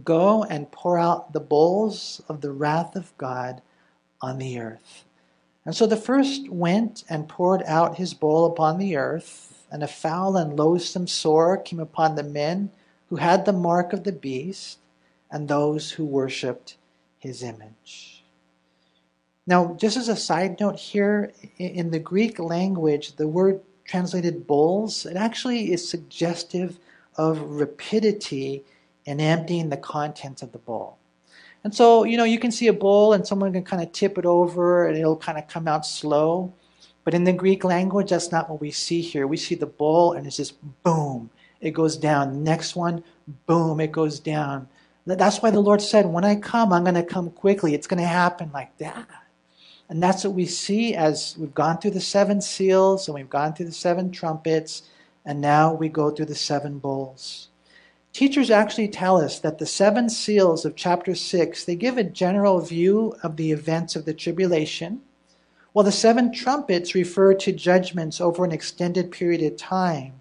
Go 0.03 0.45
and 0.45 0.71
pour 0.71 0.99
out 0.99 1.35
the 1.35 1.41
bowls 1.41 2.23
of 2.27 2.41
the 2.41 2.53
wrath 2.53 2.97
of 2.97 3.17
God 3.19 3.61
on 4.23 4.39
the 4.39 4.59
earth. 4.59 5.05
And 5.65 5.75
so 5.75 5.87
the 5.87 5.97
first 5.97 6.49
went 6.49 7.05
and 7.09 7.29
poured 7.29 7.63
out 7.67 7.97
his 7.97 8.15
bowl 8.15 8.47
upon 8.47 8.79
the 8.79 8.97
earth, 8.97 9.67
and 9.71 9.83
a 9.83 9.89
foul 9.89 10.37
and 10.37 10.59
loathsome 10.59 11.07
sore 11.07 11.57
came 11.57 11.81
upon 11.81 12.15
the 12.15 12.23
men 12.23 12.71
who 13.09 13.17
had 13.17 13.45
the 13.45 13.53
mark 13.53 13.93
of 13.93 14.05
the 14.05 14.13
beast 14.13 14.79
and 15.31 15.47
those 15.47 15.93
who 15.93 16.05
worshipped 16.05 16.77
his 17.19 17.43
image. 17.43 18.25
Now, 19.47 19.75
just 19.75 19.97
as 19.97 20.09
a 20.09 20.17
side 20.17 20.61
note 20.61 20.79
here, 20.79 21.33
in 21.59 21.91
the 21.91 21.99
Greek 21.99 22.39
language, 22.39 23.17
the 23.17 23.29
word 23.29 23.61
translated 23.85 24.47
bowls, 24.47 25.07
it 25.07 25.17
actually 25.17 25.73
is 25.73 25.89
suggestive 25.89 26.79
of 27.17 27.41
rapidity 27.41 28.65
in 29.05 29.21
emptying 29.21 29.69
the 29.69 29.77
contents 29.77 30.43
of 30.43 30.53
the 30.53 30.59
bowl. 30.59 30.99
And 31.65 31.75
so, 31.75 32.05
you 32.05 32.17
know, 32.17 32.25
you 32.25 32.39
can 32.39 32.51
see 32.51 32.67
a 32.67 32.73
bowl 32.73 33.13
and 33.13 33.27
someone 33.27 33.53
can 33.53 33.63
kind 33.63 33.83
of 33.83 33.93
tip 33.93 34.19
it 34.19 34.27
over 34.27 34.87
and 34.87 34.97
it'll 34.97 35.17
kind 35.17 35.39
of 35.39 35.47
come 35.47 35.69
out 35.69 35.87
slow. 35.87 36.53
But 37.05 37.15
in 37.15 37.25
the 37.25 37.33
Greek 37.33 37.65
language, 37.65 38.11
that's 38.11 38.33
not 38.33 38.51
what 38.51 38.61
we 38.61 38.71
see 38.71 39.01
here. 39.01 39.27
We 39.27 39.37
see 39.37 39.55
the 39.55 39.67
bowl 39.67 40.13
and 40.13 40.27
it's 40.27 40.37
just 40.37 40.55
boom, 40.83 41.31
it 41.61 41.71
goes 41.71 41.97
down. 41.97 42.43
Next 42.43 42.75
one, 42.75 43.05
boom, 43.47 43.81
it 43.81 43.93
goes 43.93 44.21
down. 44.21 44.69
That's 45.07 45.43
why 45.43 45.51
the 45.51 45.61
Lord 45.61 45.83
said, 45.83 46.07
When 46.07 46.25
I 46.25 46.37
come, 46.37 46.73
I'm 46.73 46.85
going 46.85 46.95
to 46.95 47.03
come 47.03 47.31
quickly. 47.31 47.75
It's 47.75 47.89
going 47.89 48.01
to 48.01 48.07
happen 48.07 48.51
like 48.53 48.77
that. 48.79 49.09
And 49.89 50.03
that's 50.03 50.25
what 50.25 50.35
we 50.35 50.47
see 50.47 50.95
as 50.95 51.37
we've 51.39 51.55
gone 51.55 51.79
through 51.79 51.91
the 51.91 52.01
seven 52.01 52.41
seals 52.41 53.09
and 53.09 53.15
we've 53.15 53.29
gone 53.29 53.53
through 53.53 53.67
the 53.67 53.73
seven 53.73 54.11
trumpets, 54.11 54.83
and 55.25 55.41
now 55.41 55.75
we 55.75 55.89
go 55.89 56.11
through 56.11 56.27
the 56.27 56.35
seven 56.35 56.79
bowls. 56.79 57.49
Teachers 58.13 58.51
actually 58.51 58.89
tell 58.89 59.17
us 59.17 59.39
that 59.39 59.59
the 59.59 59.67
seven 59.67 60.11
seals 60.11 60.67
of 60.67 60.77
chapter 60.77 61.15
6, 61.15 61.65
they 61.65 61.75
give 61.75 61.97
a 61.97 62.05
general 62.05 62.61
view 62.61 63.15
of 63.23 63.37
the 63.37 63.53
events 63.53 63.97
of 63.97 64.05
the 64.05 64.13
tribulation, 64.13 65.01
while 65.73 65.85
the 65.85 65.93
seven 65.93 66.31
trumpets 66.31 66.95
refer 66.95 67.33
to 67.33 67.53
judgments 67.53 68.21
over 68.21 68.45
an 68.45 68.53
extended 68.53 69.11
period 69.11 69.43
of 69.43 69.57
time. 69.57 70.13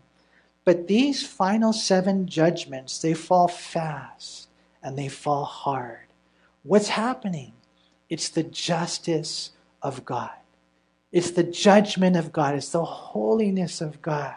But 0.64 0.88
these 0.88 1.28
final 1.28 1.74
seven 1.74 2.28
judgments, 2.28 3.00
they 3.00 3.14
fall 3.14 3.50
fast 3.50 4.48
and 4.82 4.98
they 4.98 5.10
fall 5.10 5.44
hard. 5.44 6.08
What's 6.64 6.90
happening? 6.90 7.52
It's 8.10 8.30
the 8.30 8.44
justice 8.44 9.52
of 9.82 10.06
God. 10.06 10.32
It's 11.12 11.32
the 11.32 11.44
judgment 11.44 12.16
of 12.16 12.32
God. 12.32 12.56
It's 12.56 12.70
the 12.70 12.86
holiness 12.86 13.82
of 13.82 14.02
God. 14.02 14.36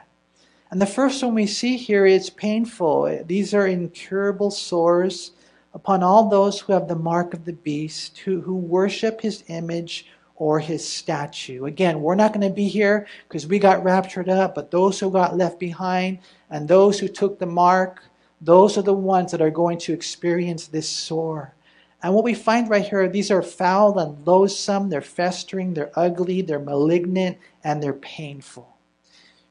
And 0.74 0.82
the 0.82 0.86
first 0.86 1.22
one 1.22 1.36
we 1.36 1.46
see 1.46 1.76
here 1.76 2.04
is 2.04 2.30
painful. 2.30 3.22
These 3.26 3.54
are 3.54 3.68
incurable 3.68 4.50
sores 4.50 5.30
upon 5.72 6.02
all 6.02 6.28
those 6.28 6.58
who 6.58 6.72
have 6.72 6.88
the 6.88 6.96
mark 6.96 7.32
of 7.32 7.44
the 7.44 7.52
beast, 7.52 8.18
who, 8.18 8.40
who 8.40 8.56
worship 8.56 9.20
his 9.20 9.44
image 9.46 10.08
or 10.34 10.58
his 10.58 10.84
statue. 10.84 11.66
Again, 11.66 12.02
we're 12.02 12.16
not 12.16 12.32
going 12.32 12.48
to 12.48 12.52
be 12.52 12.66
here 12.66 13.06
because 13.28 13.46
we 13.46 13.60
got 13.60 13.84
raptured 13.84 14.28
up, 14.28 14.56
but 14.56 14.72
those 14.72 14.98
who 14.98 15.12
got 15.12 15.36
left 15.36 15.60
behind 15.60 16.18
and 16.50 16.66
those 16.66 16.98
who 16.98 17.06
took 17.06 17.38
the 17.38 17.46
mark, 17.46 18.02
those 18.40 18.76
are 18.76 18.82
the 18.82 18.92
ones 18.92 19.30
that 19.30 19.40
are 19.40 19.50
going 19.50 19.78
to 19.78 19.92
experience 19.92 20.66
this 20.66 20.88
sore. 20.88 21.54
And 22.02 22.12
what 22.12 22.24
we 22.24 22.34
find 22.34 22.68
right 22.68 22.84
here, 22.84 23.08
these 23.08 23.30
are 23.30 23.42
foul 23.42 23.96
and 24.00 24.26
loathsome, 24.26 24.88
they're 24.90 25.02
festering, 25.02 25.72
they're 25.72 25.92
ugly, 25.94 26.42
they're 26.42 26.58
malignant, 26.58 27.38
and 27.62 27.80
they're 27.80 27.92
painful. 27.92 28.73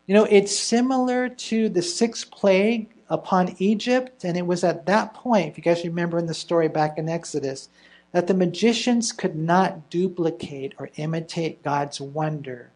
You 0.06 0.14
know, 0.14 0.26
it's 0.26 0.58
similar 0.58 1.30
to 1.30 1.70
the 1.70 1.82
sixth 1.82 2.30
plague 2.30 2.90
upon 3.10 3.56
Egypt, 3.60 4.26
and 4.26 4.36
it 4.36 4.46
was 4.46 4.64
at 4.64 4.86
that 4.86 5.14
point, 5.14 5.48
if 5.48 5.58
you 5.58 5.64
guys 5.64 5.84
remember 5.84 6.18
in 6.18 6.26
the 6.26 6.34
story 6.34 6.68
back 6.68 6.98
in 6.98 7.08
Exodus, 7.08 7.70
that 8.12 8.28
the 8.28 8.34
magicians 8.34 9.12
could 9.12 9.36
not 9.36 9.90
duplicate 9.90 10.74
or 10.78 10.90
imitate 10.98 11.64
God's 11.64 12.02
wonder 12.02 12.72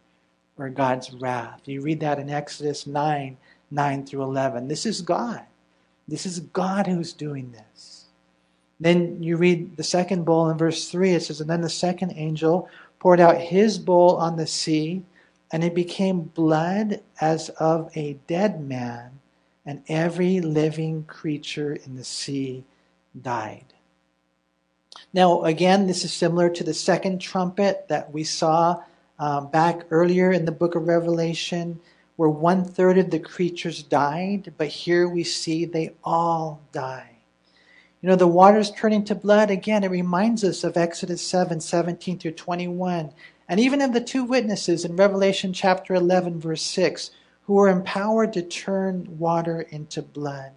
or 0.57 0.69
God's 0.69 1.11
wrath. 1.13 1.61
You 1.65 1.81
read 1.81 1.99
that 1.99 2.19
in 2.19 2.29
Exodus 2.29 2.87
9 2.87 3.37
9 3.69 4.05
through 4.05 4.23
11. 4.23 4.69
This 4.69 4.85
is 4.85 5.01
God. 5.01 5.41
This 6.07 6.25
is 6.25 6.39
God 6.39 6.87
who's 6.87 7.11
doing 7.11 7.51
this. 7.51 8.05
Then 8.79 9.21
you 9.21 9.35
read 9.35 9.75
the 9.75 9.83
second 9.83 10.23
bowl 10.23 10.49
in 10.49 10.57
verse 10.57 10.89
3. 10.89 11.11
It 11.11 11.23
says, 11.23 11.41
And 11.41 11.49
then 11.49 11.59
the 11.59 11.69
second 11.69 12.13
angel 12.15 12.69
poured 12.99 13.19
out 13.19 13.37
his 13.37 13.77
bowl 13.77 14.15
on 14.15 14.37
the 14.37 14.47
sea 14.47 15.03
and 15.51 15.63
it 15.63 15.73
became 15.73 16.21
blood 16.21 17.01
as 17.21 17.49
of 17.49 17.89
a 17.95 18.17
dead 18.27 18.61
man, 18.61 19.19
and 19.65 19.83
every 19.87 20.39
living 20.39 21.03
creature 21.03 21.73
in 21.73 21.95
the 21.95 22.03
sea 22.03 22.63
died. 23.19 23.73
Now, 25.13 25.43
again, 25.43 25.87
this 25.87 26.03
is 26.03 26.13
similar 26.13 26.49
to 26.49 26.63
the 26.63 26.73
second 26.73 27.19
trumpet 27.19 27.87
that 27.87 28.11
we 28.13 28.23
saw 28.23 28.83
um, 29.19 29.49
back 29.49 29.85
earlier 29.89 30.31
in 30.31 30.45
the 30.45 30.51
book 30.51 30.75
of 30.75 30.87
Revelation, 30.87 31.79
where 32.17 32.29
one 32.29 32.63
third 32.63 32.97
of 32.97 33.09
the 33.09 33.19
creatures 33.19 33.83
died, 33.83 34.53
but 34.57 34.67
here 34.67 35.07
we 35.07 35.23
see 35.23 35.65
they 35.65 35.93
all 36.03 36.61
die. 36.71 37.17
You 38.01 38.09
know, 38.09 38.15
the 38.15 38.27
waters 38.27 38.71
turning 38.71 39.03
to 39.05 39.15
blood, 39.15 39.49
again, 39.49 39.83
it 39.83 39.91
reminds 39.91 40.43
us 40.43 40.63
of 40.63 40.77
Exodus 40.77 41.21
7 41.21 41.59
17 41.59 42.19
through 42.19 42.31
21 42.31 43.11
and 43.47 43.59
even 43.59 43.81
of 43.81 43.93
the 43.93 44.01
two 44.01 44.23
witnesses 44.23 44.83
in 44.83 44.95
Revelation 44.95 45.53
chapter 45.53 45.93
11, 45.93 46.39
verse 46.39 46.63
6, 46.63 47.11
who 47.43 47.53
were 47.53 47.69
empowered 47.69 48.33
to 48.33 48.41
turn 48.41 49.17
water 49.17 49.61
into 49.61 50.01
blood. 50.01 50.51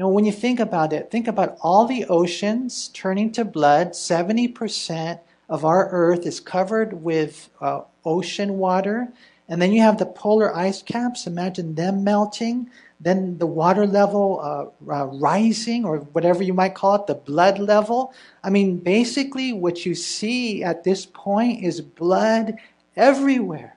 Know, 0.00 0.08
when 0.08 0.24
you 0.24 0.32
think 0.32 0.60
about 0.60 0.94
it, 0.94 1.10
think 1.10 1.28
about 1.28 1.58
all 1.60 1.84
the 1.84 2.06
oceans 2.06 2.88
turning 2.88 3.32
to 3.32 3.44
blood. 3.44 3.90
70% 3.90 5.20
of 5.46 5.62
our 5.62 5.90
earth 5.90 6.24
is 6.24 6.40
covered 6.40 7.02
with 7.02 7.50
uh, 7.60 7.82
ocean 8.02 8.56
water. 8.56 9.12
And 9.46 9.60
then 9.60 9.72
you 9.72 9.82
have 9.82 9.98
the 9.98 10.06
polar 10.06 10.56
ice 10.56 10.80
caps. 10.80 11.26
Imagine 11.26 11.74
them 11.74 12.02
melting 12.02 12.70
then 13.00 13.38
the 13.38 13.46
water 13.46 13.86
level 13.86 14.40
uh, 14.42 14.92
uh, 14.92 15.06
rising, 15.06 15.84
or 15.84 15.98
whatever 16.12 16.42
you 16.42 16.52
might 16.52 16.74
call 16.74 16.96
it, 16.96 17.06
the 17.06 17.14
blood 17.14 17.58
level. 17.58 18.12
I 18.44 18.50
mean, 18.50 18.76
basically, 18.76 19.52
what 19.54 19.86
you 19.86 19.94
see 19.94 20.62
at 20.62 20.84
this 20.84 21.06
point 21.06 21.64
is 21.64 21.80
blood 21.80 22.56
everywhere. 22.96 23.76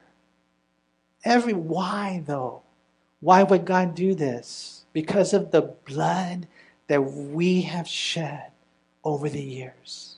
Every 1.23 1.53
why 1.53 2.23
though? 2.25 2.63
Why 3.21 3.43
would 3.43 3.63
God 3.63 3.95
do 3.95 4.13
this? 4.13 4.83
Because 4.91 5.33
of 5.33 5.51
the 5.51 5.61
blood 5.61 6.47
that 6.87 7.01
we 7.01 7.61
have 7.61 7.87
shed 7.87 8.51
over 9.05 9.29
the 9.29 9.41
years. 9.41 10.12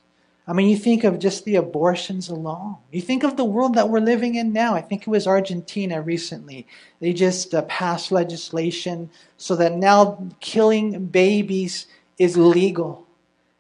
I 0.48 0.54
mean, 0.54 0.70
you 0.70 0.78
think 0.78 1.04
of 1.04 1.18
just 1.18 1.44
the 1.44 1.56
abortions 1.56 2.30
alone. 2.30 2.78
You 2.92 3.02
think 3.02 3.24
of 3.24 3.36
the 3.36 3.44
world 3.44 3.74
that 3.76 3.90
we're 3.90 4.00
living 4.00 4.36
in 4.36 4.54
now. 4.54 4.76
I 4.76 4.82
think 4.82 5.02
it 5.02 5.10
was 5.10 5.26
Argentina 5.26 6.02
recently. 6.02 6.68
They 7.00 7.14
just 7.14 7.56
uh, 7.56 7.64
passed 7.64 8.12
legislation 8.12 9.10
so 9.38 9.56
that 9.56 9.74
now 9.74 10.30
killing 10.42 11.08
babies 11.08 11.88
is 12.20 12.38
legal. 12.38 13.08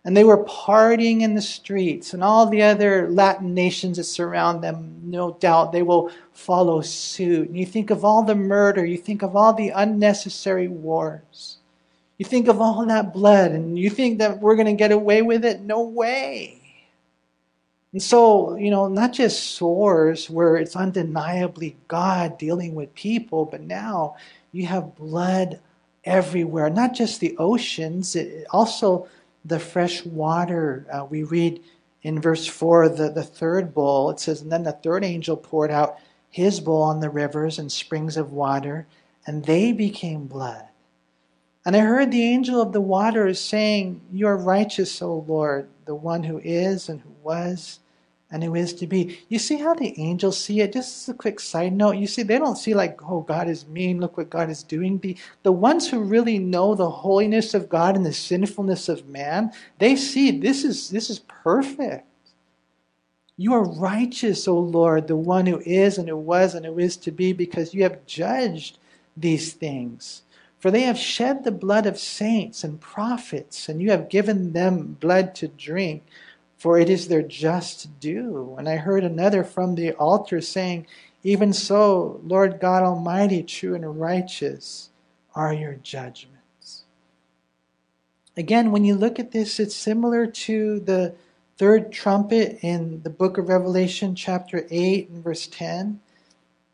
And 0.03 0.15
they 0.15 0.23
were 0.23 0.45
partying 0.45 1.21
in 1.21 1.33
the 1.33 1.41
streets, 1.41 2.13
and 2.13 2.23
all 2.23 2.45
the 2.45 2.61
other 2.61 3.09
Latin 3.09 3.55
nations 3.55 3.97
that 3.97 4.03
surround 4.03 4.63
them, 4.63 5.01
no 5.03 5.31
doubt, 5.39 5.71
they 5.71 5.81
will 5.81 6.11
follow 6.31 6.81
suit. 6.81 7.49
And 7.49 7.57
you 7.57 7.65
think 7.65 7.89
of 7.89 8.05
all 8.05 8.21
the 8.21 8.35
murder, 8.35 8.85
you 8.85 8.97
think 8.97 9.23
of 9.23 9.35
all 9.35 9.53
the 9.53 9.69
unnecessary 9.69 10.67
wars. 10.67 11.57
You 12.19 12.25
think 12.25 12.47
of 12.47 12.61
all 12.61 12.85
that 12.85 13.13
blood, 13.13 13.49
and 13.49 13.79
you 13.79 13.89
think 13.89 14.19
that 14.19 14.39
we're 14.39 14.55
going 14.55 14.67
to 14.67 14.73
get 14.73 14.91
away 14.91 15.23
with 15.23 15.43
it? 15.43 15.61
No 15.61 15.81
way. 15.81 16.61
And 17.95 18.03
so, 18.03 18.55
you 18.57 18.71
know, 18.71 18.89
not 18.89 19.13
just 19.13 19.55
sores 19.55 20.29
where 20.29 20.57
it's 20.57 20.75
undeniably 20.75 21.77
God 21.87 22.37
dealing 22.37 22.75
with 22.75 22.93
people, 22.93 23.45
but 23.45 23.61
now 23.61 24.17
you 24.51 24.65
have 24.65 24.97
blood 24.97 25.61
everywhere, 26.03 26.69
not 26.69 26.93
just 26.93 27.21
the 27.21 27.37
oceans, 27.37 28.17
it, 28.17 28.47
also 28.49 29.07
the 29.45 29.59
fresh 29.59 30.05
water. 30.05 30.85
Uh, 30.91 31.05
we 31.05 31.23
read 31.23 31.63
in 32.01 32.19
verse 32.19 32.45
4, 32.45 32.89
the, 32.89 33.11
the 33.11 33.23
third 33.23 33.73
bowl, 33.73 34.09
it 34.09 34.19
says, 34.19 34.41
And 34.41 34.51
then 34.51 34.63
the 34.63 34.73
third 34.73 35.05
angel 35.05 35.37
poured 35.37 35.71
out 35.71 35.97
his 36.29 36.59
bowl 36.59 36.81
on 36.81 36.99
the 36.99 37.09
rivers 37.09 37.59
and 37.59 37.71
springs 37.71 38.17
of 38.17 38.33
water, 38.33 38.87
and 39.25 39.45
they 39.45 39.71
became 39.71 40.27
blood. 40.27 40.67
And 41.65 41.77
I 41.77 41.79
heard 41.79 42.11
the 42.11 42.25
angel 42.25 42.61
of 42.61 42.73
the 42.73 42.81
waters 42.81 43.39
saying, 43.39 44.01
You 44.11 44.27
are 44.27 44.35
righteous, 44.35 45.01
O 45.01 45.23
Lord, 45.25 45.69
the 45.85 45.95
one 45.95 46.23
who 46.23 46.39
is 46.39 46.89
and 46.89 46.99
who 46.99 47.11
was 47.23 47.79
and 48.35 48.43
who 48.43 48.53
is 48.53 48.73
to 48.73 48.85
be. 48.85 49.17
You 49.29 49.39
see 49.39 49.55
how 49.55 49.73
the 49.73 49.97
angels 49.97 50.37
see 50.37 50.59
it? 50.59 50.73
Just 50.73 51.03
as 51.03 51.15
a 51.15 51.17
quick 51.17 51.39
side 51.39 51.71
note, 51.71 51.95
you 51.95 52.05
see, 52.05 52.21
they 52.21 52.37
don't 52.37 52.57
see 52.57 52.73
like, 52.73 52.99
oh, 53.09 53.21
God 53.21 53.47
is 53.47 53.65
mean, 53.65 54.01
look 54.01 54.17
what 54.17 54.29
God 54.29 54.49
is 54.49 54.61
doing. 54.61 54.99
The, 54.99 55.15
the 55.43 55.53
ones 55.53 55.89
who 55.89 56.01
really 56.01 56.37
know 56.37 56.75
the 56.75 56.89
holiness 56.89 57.53
of 57.53 57.69
God 57.69 57.95
and 57.95 58.05
the 58.05 58.11
sinfulness 58.11 58.89
of 58.89 59.07
man, 59.07 59.53
they 59.79 59.95
see 59.95 60.31
this 60.31 60.65
is 60.65 60.89
this 60.89 61.09
is 61.09 61.19
perfect. 61.19 62.05
You 63.37 63.53
are 63.53 63.63
righteous, 63.63 64.49
O 64.49 64.59
Lord, 64.59 65.07
the 65.07 65.15
one 65.15 65.45
who 65.45 65.61
is 65.65 65.97
and 65.97 66.09
who 66.09 66.17
was 66.17 66.55
and 66.55 66.65
who 66.65 66.77
is 66.77 66.97
to 66.97 67.11
be, 67.11 67.31
because 67.31 67.73
you 67.73 67.83
have 67.83 68.05
judged 68.05 68.79
these 69.15 69.53
things. 69.53 70.23
For 70.59 70.71
they 70.71 70.81
have 70.81 70.97
shed 70.97 71.45
the 71.45 71.51
blood 71.51 71.85
of 71.85 71.97
saints 71.97 72.65
and 72.65 72.81
prophets, 72.81 73.69
and 73.69 73.81
you 73.81 73.91
have 73.91 74.09
given 74.09 74.51
them 74.51 74.97
blood 74.99 75.35
to 75.35 75.47
drink 75.47 76.03
for 76.57 76.79
it 76.79 76.89
is 76.89 77.07
their 77.07 77.21
just 77.21 77.99
due. 77.99 78.55
And 78.57 78.67
I 78.67 78.77
heard 78.77 79.03
another 79.03 79.43
from 79.43 79.75
the 79.75 79.93
altar 79.93 80.41
saying, 80.41 80.87
Even 81.23 81.53
so, 81.53 82.19
Lord 82.23 82.59
God 82.59 82.83
Almighty, 82.83 83.43
true 83.43 83.75
and 83.75 83.99
righteous 83.99 84.89
are 85.33 85.53
your 85.53 85.75
judgments. 85.75 86.83
Again, 88.37 88.71
when 88.71 88.83
you 88.83 88.95
look 88.95 89.19
at 89.19 89.31
this, 89.31 89.59
it's 89.59 89.75
similar 89.75 90.27
to 90.27 90.79
the 90.79 91.15
third 91.57 91.91
trumpet 91.91 92.59
in 92.61 93.01
the 93.03 93.09
book 93.09 93.37
of 93.37 93.47
Revelation, 93.47 94.15
chapter 94.15 94.65
8 94.69 95.09
and 95.09 95.23
verse 95.23 95.47
10. 95.47 95.99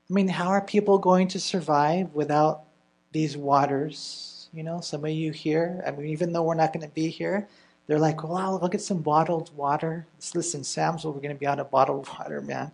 I 0.09 0.13
mean, 0.13 0.27
how 0.27 0.49
are 0.49 0.61
people 0.61 0.97
going 0.97 1.27
to 1.29 1.39
survive 1.39 2.13
without 2.13 2.63
these 3.11 3.37
waters? 3.37 4.49
You 4.53 4.63
know, 4.63 4.81
some 4.81 5.05
of 5.05 5.11
you 5.11 5.31
here, 5.31 5.83
I 5.85 5.91
mean, 5.91 6.07
even 6.07 6.33
though 6.33 6.43
we're 6.43 6.55
not 6.55 6.73
going 6.73 6.85
to 6.85 6.93
be 6.93 7.09
here, 7.09 7.47
they're 7.87 7.99
like, 7.99 8.23
well, 8.23 8.37
I'll, 8.37 8.59
I'll 8.61 8.69
get 8.69 8.81
some 8.81 9.01
bottled 9.01 9.55
water. 9.55 10.05
Listen, 10.33 10.63
Sam's, 10.63 11.03
we're 11.03 11.13
going 11.13 11.29
to 11.29 11.35
be 11.35 11.47
out 11.47 11.59
of 11.59 11.71
bottled 11.71 12.07
water, 12.19 12.41
man. 12.41 12.71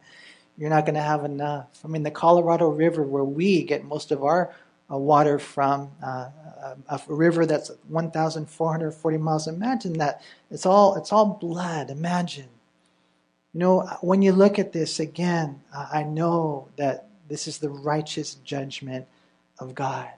You're 0.58 0.70
not 0.70 0.86
going 0.86 0.96
to 0.96 1.02
have 1.02 1.24
enough. 1.24 1.68
I 1.84 1.88
mean, 1.88 2.04
the 2.04 2.12
Colorado 2.12 2.70
River, 2.70 3.04
where 3.04 3.24
we 3.24 3.64
get 3.64 3.86
most 3.86 4.12
of 4.12 4.24
our 4.24 4.54
uh, 4.92 4.98
water 4.98 5.38
from, 5.38 5.92
uh, 6.04 6.30
a, 6.90 7.02
a 7.10 7.14
river 7.14 7.46
that's 7.46 7.72
1,440 7.88 9.18
miles. 9.18 9.48
Imagine 9.48 9.94
that. 9.94 10.22
It's 10.50 10.66
all, 10.66 10.96
it's 10.96 11.12
all 11.12 11.38
blood. 11.40 11.90
Imagine. 11.90 12.50
You 13.54 13.60
know, 13.60 13.82
when 14.02 14.22
you 14.22 14.32
look 14.32 14.60
at 14.60 14.74
this 14.74 15.00
again, 15.00 15.62
I 15.74 16.04
know 16.04 16.68
that 16.78 17.08
this 17.28 17.48
is 17.48 17.58
the 17.58 17.70
righteous 17.70 18.36
judgment 18.36 19.08
of 19.60 19.76
God. 19.76 20.10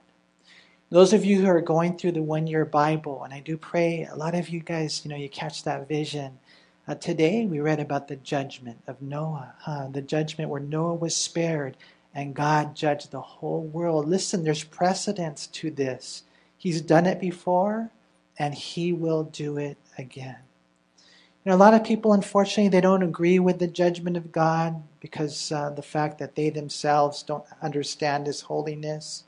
Those 0.92 1.12
of 1.12 1.24
you 1.24 1.40
who 1.40 1.46
are 1.46 1.60
going 1.60 1.96
through 1.96 2.12
the 2.12 2.22
one 2.22 2.48
year 2.48 2.64
Bible, 2.64 3.22
and 3.22 3.32
I 3.32 3.38
do 3.38 3.56
pray 3.56 4.08
a 4.10 4.16
lot 4.16 4.34
of 4.34 4.48
you 4.48 4.58
guys, 4.58 5.02
you 5.04 5.08
know, 5.08 5.16
you 5.16 5.28
catch 5.28 5.62
that 5.62 5.86
vision. 5.86 6.40
Uh, 6.88 6.96
today 6.96 7.46
we 7.46 7.60
read 7.60 7.78
about 7.78 8.08
the 8.08 8.16
judgment 8.16 8.82
of 8.88 9.00
Noah, 9.00 9.54
huh? 9.60 9.86
the 9.92 10.02
judgment 10.02 10.50
where 10.50 10.60
Noah 10.60 10.94
was 10.94 11.14
spared 11.14 11.76
and 12.12 12.34
God 12.34 12.74
judged 12.74 13.12
the 13.12 13.20
whole 13.20 13.62
world. 13.62 14.08
Listen, 14.08 14.42
there's 14.42 14.64
precedence 14.64 15.46
to 15.46 15.70
this. 15.70 16.24
He's 16.58 16.80
done 16.80 17.06
it 17.06 17.20
before, 17.20 17.92
and 18.36 18.52
He 18.52 18.92
will 18.92 19.22
do 19.22 19.58
it 19.58 19.78
again. 19.96 20.38
You 21.44 21.50
know, 21.50 21.54
a 21.54 21.56
lot 21.56 21.72
of 21.74 21.84
people, 21.84 22.12
unfortunately, 22.12 22.68
they 22.68 22.80
don't 22.80 23.04
agree 23.04 23.38
with 23.38 23.60
the 23.60 23.68
judgment 23.68 24.16
of 24.16 24.32
God 24.32 24.82
because 24.98 25.52
uh, 25.52 25.70
the 25.70 25.82
fact 25.82 26.18
that 26.18 26.34
they 26.34 26.50
themselves 26.50 27.22
don't 27.22 27.44
understand 27.62 28.26
His 28.26 28.40
holiness. 28.40 29.22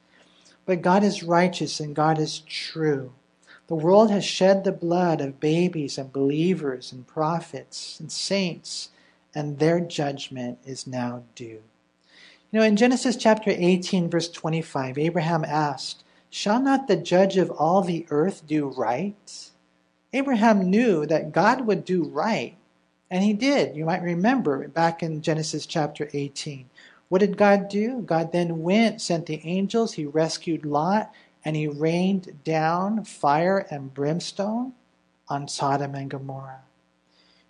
But 0.64 0.82
God 0.82 1.02
is 1.02 1.22
righteous 1.22 1.80
and 1.80 1.94
God 1.94 2.18
is 2.18 2.40
true. 2.40 3.12
The 3.68 3.74
world 3.74 4.10
has 4.10 4.24
shed 4.24 4.64
the 4.64 4.72
blood 4.72 5.20
of 5.20 5.40
babies 5.40 5.96
and 5.98 6.12
believers 6.12 6.92
and 6.92 7.06
prophets 7.06 7.98
and 8.00 8.12
saints, 8.12 8.90
and 9.34 9.58
their 9.58 9.80
judgment 9.80 10.58
is 10.64 10.86
now 10.86 11.22
due. 11.34 11.62
You 12.50 12.60
know, 12.60 12.62
in 12.62 12.76
Genesis 12.76 13.16
chapter 13.16 13.50
18, 13.50 14.10
verse 14.10 14.28
25, 14.28 14.98
Abraham 14.98 15.44
asked, 15.44 16.04
Shall 16.28 16.60
not 16.60 16.86
the 16.86 16.96
judge 16.96 17.38
of 17.38 17.50
all 17.50 17.82
the 17.82 18.06
earth 18.10 18.46
do 18.46 18.68
right? 18.68 19.50
Abraham 20.12 20.68
knew 20.68 21.06
that 21.06 21.32
God 21.32 21.66
would 21.66 21.84
do 21.84 22.04
right, 22.04 22.56
and 23.10 23.24
he 23.24 23.32
did. 23.32 23.74
You 23.74 23.86
might 23.86 24.02
remember 24.02 24.68
back 24.68 25.02
in 25.02 25.22
Genesis 25.22 25.64
chapter 25.64 26.10
18. 26.12 26.68
What 27.12 27.20
did 27.20 27.36
God 27.36 27.68
do? 27.68 28.00
God 28.00 28.32
then 28.32 28.62
went, 28.62 29.02
sent 29.02 29.26
the 29.26 29.42
angels, 29.44 29.92
he 29.92 30.06
rescued 30.06 30.64
Lot, 30.64 31.12
and 31.44 31.54
he 31.54 31.68
rained 31.68 32.42
down 32.42 33.04
fire 33.04 33.66
and 33.70 33.92
brimstone 33.92 34.72
on 35.28 35.46
Sodom 35.46 35.94
and 35.94 36.10
Gomorrah. 36.10 36.62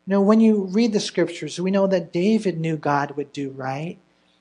You 0.04 0.10
know, 0.10 0.20
when 0.20 0.40
you 0.40 0.64
read 0.64 0.92
the 0.92 0.98
scriptures, 0.98 1.60
we 1.60 1.70
know 1.70 1.86
that 1.86 2.12
David 2.12 2.58
knew 2.58 2.76
God 2.76 3.12
would 3.12 3.32
do 3.32 3.50
right. 3.50 3.98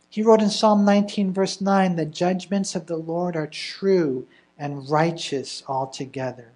He 0.09 0.23
wrote 0.23 0.41
in 0.41 0.49
Psalm 0.49 0.83
19, 0.85 1.33
verse 1.33 1.61
9, 1.61 1.97
The 1.97 2.05
judgments 2.07 2.73
of 2.73 2.87
the 2.87 2.97
Lord 2.97 3.35
are 3.35 3.45
true 3.45 4.25
and 4.57 4.89
righteous 4.89 5.61
altogether. 5.67 6.53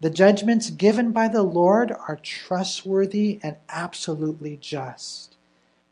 The 0.00 0.10
judgments 0.10 0.70
given 0.70 1.10
by 1.10 1.26
the 1.26 1.42
Lord 1.42 1.90
are 2.06 2.20
trustworthy 2.22 3.40
and 3.42 3.56
absolutely 3.68 4.58
just. 4.58 5.29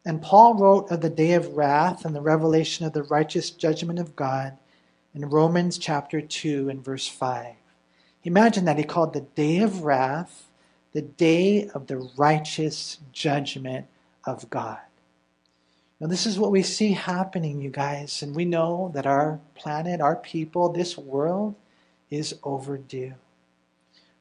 And 0.04 0.22
Paul 0.22 0.54
wrote 0.54 0.90
of 0.90 1.00
the 1.00 1.11
day 1.11 1.32
of 1.32 1.56
wrath 1.56 2.04
and 2.04 2.14
the 2.14 2.20
revelation 2.20 2.87
of 2.87 2.92
the 2.92 3.02
righteous 3.02 3.50
judgment 3.50 3.98
of 3.98 4.16
God 4.16 4.56
in 5.14 5.28
Romans 5.28 5.78
chapter 5.78 6.20
2 6.20 6.68
and 6.68 6.84
verse 6.84 7.08
5. 7.08 7.54
Imagine 8.24 8.64
that 8.64 8.78
he 8.78 8.84
called 8.84 9.12
the 9.12 9.20
day 9.20 9.58
of 9.58 9.82
wrath 9.82 10.48
the 10.92 11.02
day 11.02 11.68
of 11.74 11.87
the 11.87 12.11
righteous 12.16 12.98
judgment 13.12 13.87
of 14.24 14.48
God. 14.50 14.78
Now, 16.00 16.06
this 16.06 16.26
is 16.26 16.38
what 16.38 16.52
we 16.52 16.62
see 16.62 16.92
happening, 16.92 17.61
you 17.61 17.70
guys, 17.70 18.22
and 18.22 18.34
we 18.34 18.44
know 18.44 18.90
that 18.94 19.06
our 19.06 19.40
planet, 19.54 20.00
our 20.00 20.16
people, 20.16 20.72
this 20.72 20.96
world 20.96 21.56
is 22.11 22.34
overdue. 22.42 23.14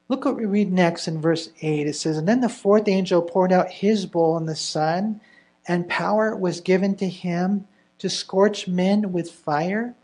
Look 0.10 0.26
what 0.26 0.38
we 0.38 0.46
read 0.46 0.72
next 0.72 1.08
in 1.08 1.22
verse 1.22 1.50
8. 1.62 1.88
It 1.88 1.96
says, 1.96 2.18
And 2.18 2.28
then 2.28 2.42
the 2.42 2.50
fourth 2.50 2.88
angel 2.88 3.22
poured 3.22 3.52
out 3.52 3.70
his 3.70 4.06
bowl 4.06 4.34
on 4.34 4.46
the 4.46 4.56
sun, 4.56 5.22
and 5.68 5.88
power 5.90 6.36
was 6.36 6.62
given 6.62 6.96
to 6.96 7.08
him 7.08 7.68
to 8.00 8.10
scorch 8.10 8.68
men 8.68 9.12
with 9.12 9.32
fire. 9.32 9.96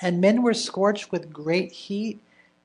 And 0.00 0.20
men 0.20 0.42
were 0.42 0.54
scorched 0.54 1.12
with 1.12 1.32
great 1.32 1.72
heat, 1.72 2.20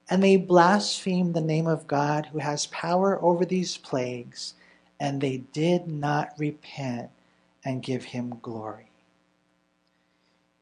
and 0.09 0.23
they 0.23 0.37
blasphemed 0.37 1.33
the 1.33 1.41
name 1.41 1.67
of 1.67 1.87
God 1.87 2.27
who 2.27 2.39
has 2.39 2.65
power 2.67 3.21
over 3.23 3.45
these 3.45 3.77
plagues, 3.77 4.55
and 4.99 5.21
they 5.21 5.37
did 5.53 5.87
not 5.87 6.33
repent 6.37 7.11
and 7.63 7.83
give 7.83 8.05
him 8.05 8.39
glory. 8.41 8.86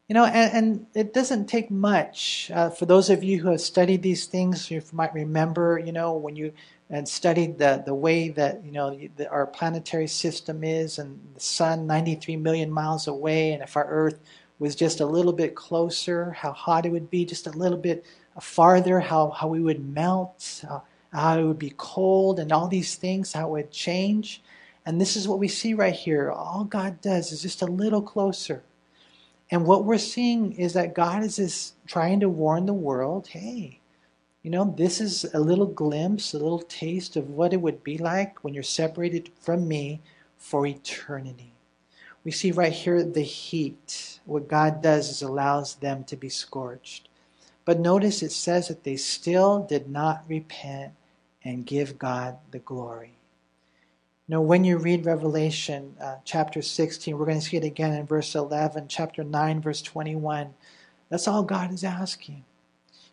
You 0.07 0.13
know, 0.13 0.25
and, 0.25 0.53
and 0.53 0.87
it 0.93 1.13
doesn't 1.13 1.47
take 1.47 1.71
much. 1.71 2.51
Uh, 2.53 2.69
for 2.69 2.85
those 2.85 3.09
of 3.09 3.23
you 3.23 3.41
who 3.41 3.49
have 3.49 3.61
studied 3.61 4.03
these 4.03 4.27
things, 4.27 4.69
you 4.69 4.83
might 4.93 5.13
remember, 5.15 5.81
you 5.83 5.91
know, 5.91 6.13
when 6.13 6.35
you 6.35 6.53
and 6.89 7.07
studied 7.07 7.57
the, 7.57 7.81
the 7.83 7.95
way 7.95 8.29
that, 8.29 8.63
you 8.63 8.71
know, 8.71 8.95
the, 9.15 9.27
our 9.29 9.47
planetary 9.47 10.07
system 10.07 10.63
is 10.63 10.99
and 10.99 11.19
the 11.33 11.39
sun 11.39 11.87
93 11.87 12.35
million 12.37 12.71
miles 12.71 13.07
away, 13.07 13.53
and 13.53 13.63
if 13.63 13.75
our 13.75 13.87
Earth 13.87 14.19
was 14.59 14.75
just 14.75 14.99
a 14.99 15.05
little 15.05 15.33
bit 15.33 15.55
closer, 15.55 16.31
how 16.31 16.51
hot 16.51 16.85
it 16.85 16.91
would 16.91 17.09
be, 17.09 17.25
just 17.25 17.47
a 17.47 17.51
little 17.51 17.77
bit 17.77 18.05
farther, 18.39 18.99
how, 18.99 19.31
how 19.31 19.47
we 19.47 19.59
would 19.59 19.83
melt, 19.83 20.63
uh, 20.69 20.79
how 21.11 21.39
it 21.39 21.43
would 21.43 21.59
be 21.59 21.73
cold, 21.75 22.39
and 22.39 22.51
all 22.51 22.67
these 22.67 22.95
things, 22.95 23.33
how 23.33 23.47
it 23.47 23.51
would 23.51 23.71
change. 23.71 24.43
And 24.85 25.01
this 25.01 25.15
is 25.15 25.27
what 25.27 25.39
we 25.39 25.47
see 25.47 25.73
right 25.73 25.95
here. 25.95 26.31
All 26.31 26.63
God 26.63 27.01
does 27.01 27.31
is 27.31 27.41
just 27.41 27.63
a 27.63 27.65
little 27.65 28.03
closer. 28.03 28.61
And 29.51 29.65
what 29.65 29.85
we're 29.85 29.97
seeing 29.97 30.53
is 30.53 30.73
that 30.73 30.95
God 30.95 31.23
is 31.23 31.35
just 31.35 31.75
trying 31.87 32.19
to 32.21 32.29
warn 32.29 32.65
the 32.65 32.73
world 32.73 33.27
hey, 33.27 33.79
you 34.41 34.51
know, 34.51 34.73
this 34.77 35.01
is 35.01 35.25
a 35.33 35.39
little 35.39 35.65
glimpse, 35.65 36.33
a 36.33 36.37
little 36.37 36.61
taste 36.61 37.15
of 37.15 37.29
what 37.29 37.53
it 37.53 37.61
would 37.61 37.83
be 37.83 37.97
like 37.97 38.43
when 38.43 38.53
you're 38.53 38.63
separated 38.63 39.31
from 39.39 39.67
me 39.67 40.01
for 40.37 40.67
eternity. 40.67 41.53
We 42.23 42.31
see 42.31 42.51
right 42.51 42.73
here 42.73 43.03
the 43.03 43.21
heat. 43.21 44.19
What 44.25 44.47
God 44.47 44.81
does 44.81 45.09
is 45.09 45.21
allows 45.21 45.75
them 45.75 46.03
to 46.05 46.15
be 46.15 46.29
scorched. 46.29 47.09
But 47.65 47.79
notice 47.79 48.21
it 48.21 48.31
says 48.31 48.67
that 48.67 48.83
they 48.83 48.95
still 48.97 49.61
did 49.63 49.89
not 49.89 50.23
repent 50.27 50.93
and 51.43 51.65
give 51.65 51.99
God 51.99 52.37
the 52.51 52.59
glory. 52.59 53.17
Know, 54.27 54.41
when 54.41 54.63
you 54.63 54.77
read 54.79 55.05
Revelation 55.05 55.95
uh, 56.01 56.15
chapter 56.23 56.63
16, 56.63 57.15
we're 57.15 57.25
going 57.25 57.39
to 57.39 57.45
see 57.45 57.57
it 57.57 57.63
again 57.63 57.93
in 57.93 58.07
verse 58.07 58.33
11, 58.33 58.87
chapter 58.87 59.23
9, 59.23 59.61
verse 59.61 59.83
21. 59.83 60.51
That's 61.09 61.27
all 61.27 61.43
God 61.43 61.71
is 61.71 61.83
asking. 61.83 62.43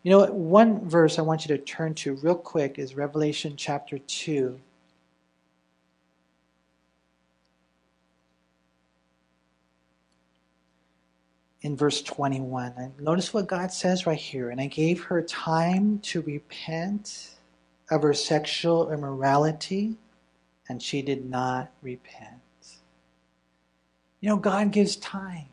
You 0.02 0.10
know, 0.10 0.24
one 0.32 0.88
verse 0.88 1.18
I 1.18 1.22
want 1.22 1.46
you 1.46 1.54
to 1.54 1.62
turn 1.62 1.92
to 1.96 2.14
real 2.14 2.34
quick 2.34 2.78
is 2.78 2.94
Revelation 2.94 3.56
chapter 3.56 3.98
2. 3.98 4.58
In 11.60 11.76
verse 11.76 12.00
21. 12.00 12.72
And 12.78 12.98
notice 12.98 13.34
what 13.34 13.46
God 13.46 13.70
says 13.70 14.06
right 14.06 14.18
here. 14.18 14.48
And 14.48 14.62
I 14.62 14.66
gave 14.66 15.04
her 15.04 15.20
time 15.20 15.98
to 16.04 16.22
repent 16.22 17.32
of 17.90 18.02
her 18.02 18.14
sexual 18.14 18.90
immorality 18.90 19.98
and 20.68 20.82
she 20.82 21.02
did 21.02 21.28
not 21.28 21.70
repent. 21.82 22.40
You 24.20 24.28
know, 24.28 24.36
God 24.36 24.70
gives 24.70 24.96
time. 24.96 25.46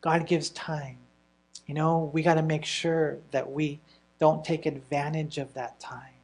God 0.00 0.26
gives 0.26 0.50
time. 0.50 0.98
You 1.66 1.74
know, 1.74 2.10
we 2.12 2.22
got 2.22 2.34
to 2.34 2.42
make 2.42 2.64
sure 2.64 3.18
that 3.30 3.50
we 3.50 3.78
don't 4.18 4.44
take 4.44 4.66
advantage 4.66 5.38
of 5.38 5.52
that 5.54 5.78
time. 5.78 6.14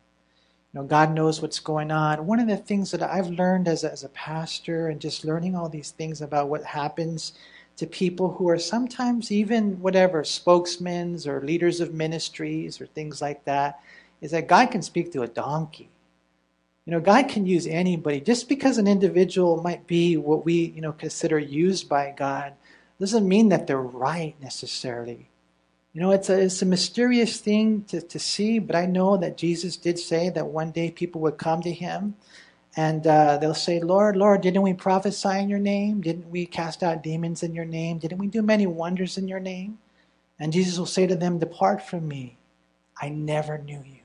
You 0.72 0.80
know, 0.80 0.86
God 0.86 1.14
knows 1.14 1.40
what's 1.40 1.60
going 1.60 1.92
on. 1.92 2.26
One 2.26 2.40
of 2.40 2.48
the 2.48 2.56
things 2.56 2.90
that 2.90 3.02
I've 3.02 3.28
learned 3.28 3.68
as 3.68 3.84
a, 3.84 3.92
as 3.92 4.02
a 4.02 4.08
pastor 4.08 4.88
and 4.88 5.00
just 5.00 5.24
learning 5.24 5.54
all 5.54 5.68
these 5.68 5.92
things 5.92 6.20
about 6.20 6.48
what 6.48 6.64
happens 6.64 7.34
to 7.76 7.86
people 7.86 8.32
who 8.32 8.48
are 8.48 8.58
sometimes 8.58 9.30
even 9.30 9.80
whatever 9.80 10.24
spokesmen 10.24 11.18
or 11.26 11.40
leaders 11.42 11.80
of 11.80 11.94
ministries 11.94 12.80
or 12.80 12.86
things 12.86 13.20
like 13.22 13.44
that 13.44 13.80
is 14.20 14.30
that 14.30 14.48
God 14.48 14.70
can 14.70 14.82
speak 14.82 15.12
to 15.12 15.22
a 15.22 15.28
donkey. 15.28 15.90
You 16.86 16.92
know, 16.92 17.00
God 17.00 17.28
can 17.28 17.46
use 17.46 17.66
anybody. 17.66 18.20
Just 18.20 18.48
because 18.48 18.76
an 18.78 18.86
individual 18.86 19.62
might 19.62 19.86
be 19.86 20.16
what 20.16 20.44
we, 20.44 20.66
you 20.74 20.82
know, 20.82 20.92
consider 20.92 21.38
used 21.38 21.88
by 21.88 22.14
God, 22.16 22.52
doesn't 23.00 23.26
mean 23.26 23.48
that 23.48 23.66
they're 23.66 23.80
right 23.80 24.34
necessarily. 24.40 25.28
You 25.92 26.00
know, 26.00 26.10
it's 26.10 26.28
a, 26.28 26.40
it's 26.40 26.62
a 26.62 26.66
mysterious 26.66 27.40
thing 27.40 27.84
to, 27.84 28.00
to 28.00 28.18
see, 28.18 28.58
but 28.58 28.76
I 28.76 28.86
know 28.86 29.16
that 29.16 29.36
Jesus 29.36 29.76
did 29.76 29.98
say 29.98 30.28
that 30.30 30.46
one 30.46 30.72
day 30.72 30.90
people 30.90 31.20
would 31.22 31.38
come 31.38 31.62
to 31.62 31.72
him 31.72 32.16
and 32.76 33.06
uh, 33.06 33.38
they'll 33.38 33.54
say, 33.54 33.80
Lord, 33.80 34.16
Lord, 34.16 34.40
didn't 34.40 34.62
we 34.62 34.74
prophesy 34.74 35.38
in 35.38 35.48
your 35.48 35.60
name? 35.60 36.00
Didn't 36.00 36.30
we 36.30 36.46
cast 36.46 36.82
out 36.82 37.02
demons 37.02 37.42
in 37.42 37.54
your 37.54 37.64
name? 37.64 37.98
Didn't 37.98 38.18
we 38.18 38.26
do 38.26 38.42
many 38.42 38.66
wonders 38.66 39.16
in 39.16 39.28
your 39.28 39.40
name? 39.40 39.78
And 40.40 40.52
Jesus 40.52 40.78
will 40.78 40.86
say 40.86 41.06
to 41.06 41.14
them, 41.14 41.38
Depart 41.38 41.82
from 41.82 42.08
me. 42.08 42.36
I 43.00 43.08
never 43.08 43.58
knew 43.58 43.82
you. 43.86 44.03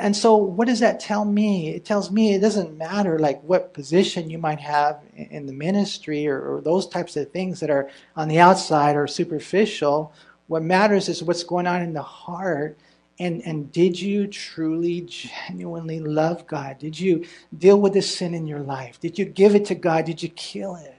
And 0.00 0.16
so, 0.16 0.36
what 0.36 0.68
does 0.68 0.80
that 0.80 1.00
tell 1.00 1.24
me? 1.24 1.70
It 1.70 1.84
tells 1.84 2.10
me 2.10 2.34
it 2.34 2.40
doesn't 2.40 2.78
matter 2.78 3.18
like 3.18 3.42
what 3.42 3.74
position 3.74 4.30
you 4.30 4.38
might 4.38 4.60
have 4.60 5.00
in 5.14 5.46
the 5.46 5.52
ministry 5.52 6.26
or, 6.26 6.40
or, 6.40 6.60
those 6.60 6.86
types 6.86 7.16
of 7.16 7.30
things 7.30 7.60
that 7.60 7.70
are 7.70 7.90
on 8.16 8.28
the 8.28 8.38
outside 8.38 8.96
or 8.96 9.06
superficial. 9.06 10.12
What 10.46 10.62
matters 10.62 11.08
is 11.08 11.22
what's 11.22 11.44
going 11.44 11.66
on 11.66 11.82
in 11.82 11.92
the 11.92 12.02
heart. 12.02 12.78
And, 13.18 13.42
and 13.44 13.70
did 13.70 14.00
you 14.00 14.26
truly, 14.26 15.02
genuinely 15.02 16.00
love 16.00 16.46
God? 16.46 16.78
Did 16.78 16.98
you 16.98 17.26
deal 17.56 17.80
with 17.80 17.92
the 17.92 18.02
sin 18.02 18.34
in 18.34 18.46
your 18.46 18.60
life? 18.60 18.98
Did 18.98 19.18
you 19.18 19.24
give 19.24 19.54
it 19.54 19.66
to 19.66 19.74
God? 19.74 20.06
Did 20.06 20.22
you 20.22 20.28
kill 20.30 20.76
it? 20.76 20.96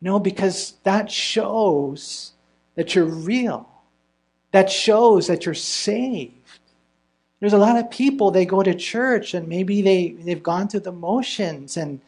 No, 0.00 0.18
because 0.18 0.74
that 0.82 1.10
shows 1.10 2.32
that 2.74 2.94
you're 2.94 3.04
real. 3.04 3.68
That 4.52 4.70
shows 4.70 5.26
that 5.28 5.46
you're 5.46 5.54
saved. 5.54 6.35
There's 7.40 7.52
a 7.52 7.58
lot 7.58 7.76
of 7.76 7.90
people, 7.90 8.30
they 8.30 8.46
go 8.46 8.62
to 8.62 8.74
church 8.74 9.34
and 9.34 9.46
maybe 9.46 9.82
they, 9.82 10.10
they've 10.12 10.42
gone 10.42 10.68
through 10.68 10.80
the 10.80 10.92
motions, 10.92 11.76
and 11.76 12.00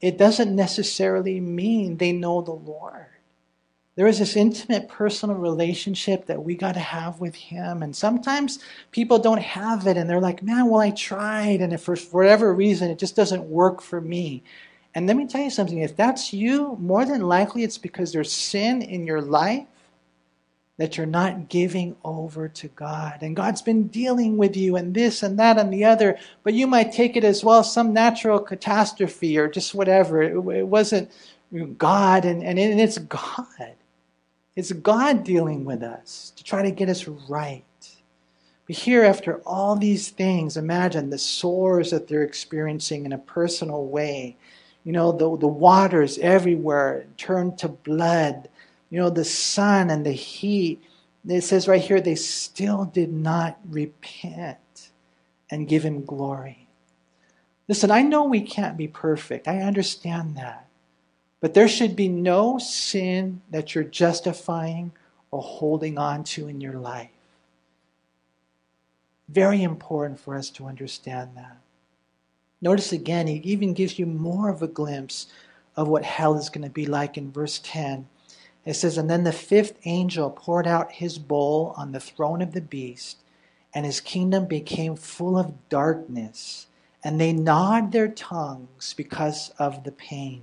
it 0.00 0.16
doesn't 0.16 0.54
necessarily 0.54 1.40
mean 1.40 1.96
they 1.96 2.12
know 2.12 2.40
the 2.40 2.52
Lord. 2.52 3.06
There 3.96 4.06
is 4.06 4.18
this 4.18 4.36
intimate 4.36 4.88
personal 4.88 5.36
relationship 5.36 6.26
that 6.26 6.44
we 6.44 6.54
got 6.54 6.74
to 6.74 6.80
have 6.80 7.18
with 7.18 7.34
Him. 7.34 7.82
And 7.82 7.96
sometimes 7.96 8.58
people 8.90 9.18
don't 9.18 9.40
have 9.40 9.86
it 9.86 9.96
and 9.96 10.08
they're 10.08 10.20
like, 10.20 10.42
man, 10.42 10.68
well, 10.68 10.82
I 10.82 10.90
tried. 10.90 11.62
And 11.62 11.80
for 11.80 11.96
whatever 11.96 12.52
reason 12.52 12.90
it 12.90 12.98
just 12.98 13.16
doesn't 13.16 13.48
work 13.48 13.80
for 13.80 14.02
me. 14.02 14.42
And 14.94 15.06
let 15.06 15.16
me 15.16 15.26
tell 15.26 15.40
you 15.40 15.50
something 15.50 15.78
if 15.78 15.96
that's 15.96 16.32
you, 16.32 16.76
more 16.78 17.06
than 17.06 17.22
likely 17.22 17.64
it's 17.64 17.78
because 17.78 18.12
there's 18.12 18.30
sin 18.30 18.82
in 18.82 19.06
your 19.06 19.22
life 19.22 19.66
that 20.78 20.96
you're 20.96 21.06
not 21.06 21.48
giving 21.48 21.96
over 22.04 22.48
to 22.48 22.68
God. 22.68 23.18
And 23.22 23.34
God's 23.34 23.62
been 23.62 23.88
dealing 23.88 24.36
with 24.36 24.56
you 24.56 24.76
and 24.76 24.94
this 24.94 25.22
and 25.22 25.38
that 25.38 25.58
and 25.58 25.72
the 25.72 25.84
other, 25.84 26.18
but 26.42 26.54
you 26.54 26.66
might 26.66 26.92
take 26.92 27.16
it 27.16 27.24
as 27.24 27.42
well 27.42 27.64
some 27.64 27.94
natural 27.94 28.38
catastrophe 28.38 29.38
or 29.38 29.48
just 29.48 29.74
whatever. 29.74 30.22
It, 30.22 30.36
it 30.36 30.66
wasn't 30.66 31.10
God, 31.78 32.24
and, 32.24 32.42
and 32.42 32.58
it's 32.58 32.98
God. 32.98 33.74
It's 34.54 34.72
God 34.72 35.24
dealing 35.24 35.64
with 35.64 35.82
us 35.82 36.32
to 36.36 36.44
try 36.44 36.62
to 36.62 36.70
get 36.70 36.88
us 36.88 37.06
right. 37.06 37.62
But 38.66 38.76
here, 38.76 39.04
after 39.04 39.36
all 39.46 39.76
these 39.76 40.10
things, 40.10 40.56
imagine 40.56 41.08
the 41.08 41.18
sores 41.18 41.90
that 41.90 42.08
they're 42.08 42.22
experiencing 42.22 43.06
in 43.06 43.12
a 43.12 43.18
personal 43.18 43.86
way. 43.86 44.36
You 44.84 44.92
know, 44.92 45.12
the, 45.12 45.36
the 45.36 45.46
waters 45.46 46.18
everywhere 46.18 47.06
turned 47.16 47.58
to 47.58 47.68
blood 47.68 48.48
you 48.96 49.02
know, 49.02 49.10
the 49.10 49.26
sun 49.26 49.90
and 49.90 50.06
the 50.06 50.12
heat. 50.12 50.82
It 51.28 51.42
says 51.42 51.68
right 51.68 51.82
here, 51.82 52.00
they 52.00 52.14
still 52.14 52.86
did 52.86 53.12
not 53.12 53.58
repent 53.68 54.88
and 55.50 55.68
give 55.68 55.84
him 55.84 56.06
glory. 56.06 56.66
Listen, 57.68 57.90
I 57.90 58.00
know 58.00 58.24
we 58.24 58.40
can't 58.40 58.78
be 58.78 58.88
perfect. 58.88 59.48
I 59.48 59.58
understand 59.58 60.34
that. 60.38 60.66
But 61.40 61.52
there 61.52 61.68
should 61.68 61.94
be 61.94 62.08
no 62.08 62.56
sin 62.56 63.42
that 63.50 63.74
you're 63.74 63.84
justifying 63.84 64.92
or 65.30 65.42
holding 65.42 65.98
on 65.98 66.24
to 66.24 66.48
in 66.48 66.62
your 66.62 66.78
life. 66.78 67.10
Very 69.28 69.62
important 69.62 70.18
for 70.18 70.34
us 70.34 70.48
to 70.48 70.64
understand 70.64 71.32
that. 71.36 71.58
Notice 72.62 72.92
again, 72.92 73.26
he 73.26 73.42
even 73.44 73.74
gives 73.74 73.98
you 73.98 74.06
more 74.06 74.48
of 74.48 74.62
a 74.62 74.66
glimpse 74.66 75.26
of 75.76 75.86
what 75.86 76.02
hell 76.02 76.34
is 76.36 76.48
going 76.48 76.64
to 76.64 76.70
be 76.70 76.86
like 76.86 77.18
in 77.18 77.30
verse 77.30 77.60
10. 77.62 78.08
It 78.66 78.74
says, 78.74 78.98
And 78.98 79.08
then 79.08 79.22
the 79.22 79.32
fifth 79.32 79.78
angel 79.84 80.28
poured 80.28 80.66
out 80.66 80.92
his 80.92 81.18
bowl 81.18 81.72
on 81.76 81.92
the 81.92 82.00
throne 82.00 82.42
of 82.42 82.52
the 82.52 82.60
beast, 82.60 83.18
and 83.72 83.86
his 83.86 84.00
kingdom 84.00 84.46
became 84.46 84.96
full 84.96 85.38
of 85.38 85.68
darkness, 85.68 86.66
and 87.04 87.20
they 87.20 87.32
gnawed 87.32 87.92
their 87.92 88.08
tongues 88.08 88.92
because 88.94 89.50
of 89.58 89.84
the 89.84 89.92
pain. 89.92 90.42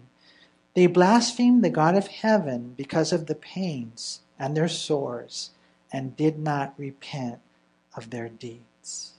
They 0.74 0.88
blasphemed 0.88 1.64
the 1.64 1.70
God 1.70 1.96
of 1.96 2.08
heaven 2.08 2.74
because 2.78 3.12
of 3.12 3.26
the 3.26 3.36
pains 3.36 4.22
and 4.40 4.56
their 4.56 4.70
sores, 4.70 5.52
and 5.92 6.16
did 6.16 6.40
not 6.40 6.74
repent 6.78 7.40
of 7.96 8.10
their 8.10 8.30
deeds. 8.30 9.14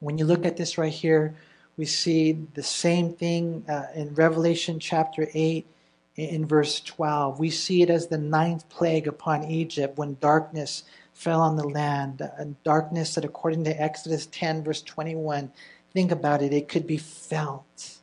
When 0.00 0.18
you 0.18 0.24
look 0.24 0.44
at 0.44 0.56
this 0.56 0.76
right 0.76 0.92
here, 0.92 1.36
we 1.76 1.84
see 1.84 2.32
the 2.54 2.62
same 2.62 3.12
thing 3.14 3.64
uh, 3.68 3.86
in 3.94 4.14
Revelation 4.14 4.78
chapter 4.78 5.28
8 5.32 5.66
in 6.16 6.46
verse 6.46 6.80
12. 6.80 7.38
We 7.38 7.50
see 7.50 7.82
it 7.82 7.90
as 7.90 8.06
the 8.06 8.18
ninth 8.18 8.68
plague 8.68 9.06
upon 9.06 9.44
Egypt 9.44 9.96
when 9.96 10.16
darkness 10.20 10.84
fell 11.12 11.40
on 11.40 11.56
the 11.56 11.68
land. 11.68 12.28
And 12.38 12.62
darkness 12.64 13.14
that, 13.14 13.24
according 13.24 13.64
to 13.64 13.82
Exodus 13.82 14.26
10, 14.26 14.64
verse 14.64 14.82
21, 14.82 15.52
think 15.92 16.10
about 16.10 16.42
it, 16.42 16.52
it 16.52 16.68
could 16.68 16.86
be 16.86 16.96
felt. 16.96 17.96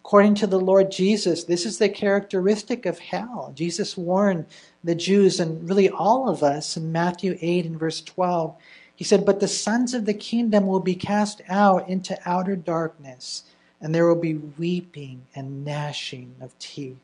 According 0.00 0.36
to 0.36 0.46
the 0.46 0.60
Lord 0.60 0.92
Jesus, 0.92 1.42
this 1.44 1.66
is 1.66 1.78
the 1.78 1.88
characteristic 1.88 2.86
of 2.86 3.00
hell. 3.00 3.52
Jesus 3.56 3.96
warned 3.96 4.46
the 4.84 4.94
Jews 4.94 5.40
and 5.40 5.68
really 5.68 5.88
all 5.88 6.28
of 6.28 6.44
us 6.44 6.76
in 6.76 6.92
Matthew 6.92 7.36
8 7.40 7.66
and 7.66 7.78
verse 7.78 8.00
12. 8.00 8.54
He 8.94 9.04
said, 9.04 9.26
But 9.26 9.40
the 9.40 9.48
sons 9.48 9.94
of 9.94 10.06
the 10.06 10.14
kingdom 10.14 10.66
will 10.66 10.80
be 10.80 10.94
cast 10.94 11.42
out 11.48 11.88
into 11.88 12.18
outer 12.24 12.54
darkness, 12.54 13.44
and 13.80 13.92
there 13.92 14.06
will 14.06 14.20
be 14.20 14.34
weeping 14.34 15.26
and 15.34 15.64
gnashing 15.64 16.36
of 16.40 16.56
teeth. 16.60 16.96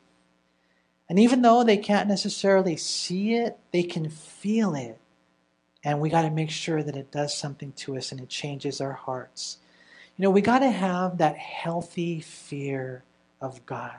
And 1.09 1.19
even 1.19 1.41
though 1.41 1.63
they 1.63 1.77
can't 1.77 2.07
necessarily 2.07 2.77
see 2.77 3.33
it, 3.33 3.57
they 3.71 3.83
can 3.83 4.09
feel 4.09 4.73
it. 4.73 4.99
And 5.83 5.99
we 5.99 6.09
got 6.09 6.21
to 6.21 6.29
make 6.29 6.49
sure 6.49 6.81
that 6.81 6.95
it 6.95 7.11
does 7.11 7.37
something 7.37 7.73
to 7.73 7.97
us 7.97 8.11
and 8.11 8.21
it 8.21 8.29
changes 8.29 8.79
our 8.79 8.93
hearts. 8.93 9.57
You 10.15 10.23
know, 10.23 10.29
we 10.29 10.41
got 10.41 10.59
to 10.59 10.71
have 10.71 11.17
that 11.17 11.37
healthy 11.37 12.21
fear 12.21 13.03
of 13.41 13.65
God. 13.65 13.95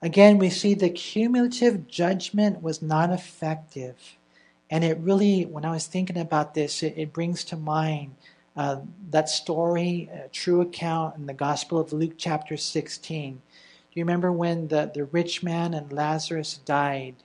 Again, 0.00 0.38
we 0.38 0.48
see 0.48 0.74
the 0.74 0.90
cumulative 0.90 1.88
judgment 1.88 2.62
was 2.62 2.80
not 2.80 3.10
effective. 3.10 4.16
And 4.70 4.84
it 4.84 4.98
really, 4.98 5.44
when 5.44 5.64
I 5.64 5.72
was 5.72 5.86
thinking 5.86 6.16
about 6.16 6.54
this, 6.54 6.82
it, 6.82 6.94
it 6.96 7.12
brings 7.12 7.44
to 7.44 7.56
mind 7.56 8.14
uh, 8.56 8.80
that 9.10 9.28
story, 9.28 10.08
a 10.12 10.28
true 10.28 10.60
account 10.60 11.16
in 11.16 11.26
the 11.26 11.34
Gospel 11.34 11.78
of 11.78 11.92
Luke, 11.92 12.14
chapter 12.16 12.56
16 12.56 13.42
you 13.94 14.04
remember 14.04 14.30
when 14.30 14.68
the, 14.68 14.90
the 14.92 15.04
rich 15.04 15.42
man 15.42 15.74
and 15.74 15.92
Lazarus 15.92 16.58
died 16.64 17.16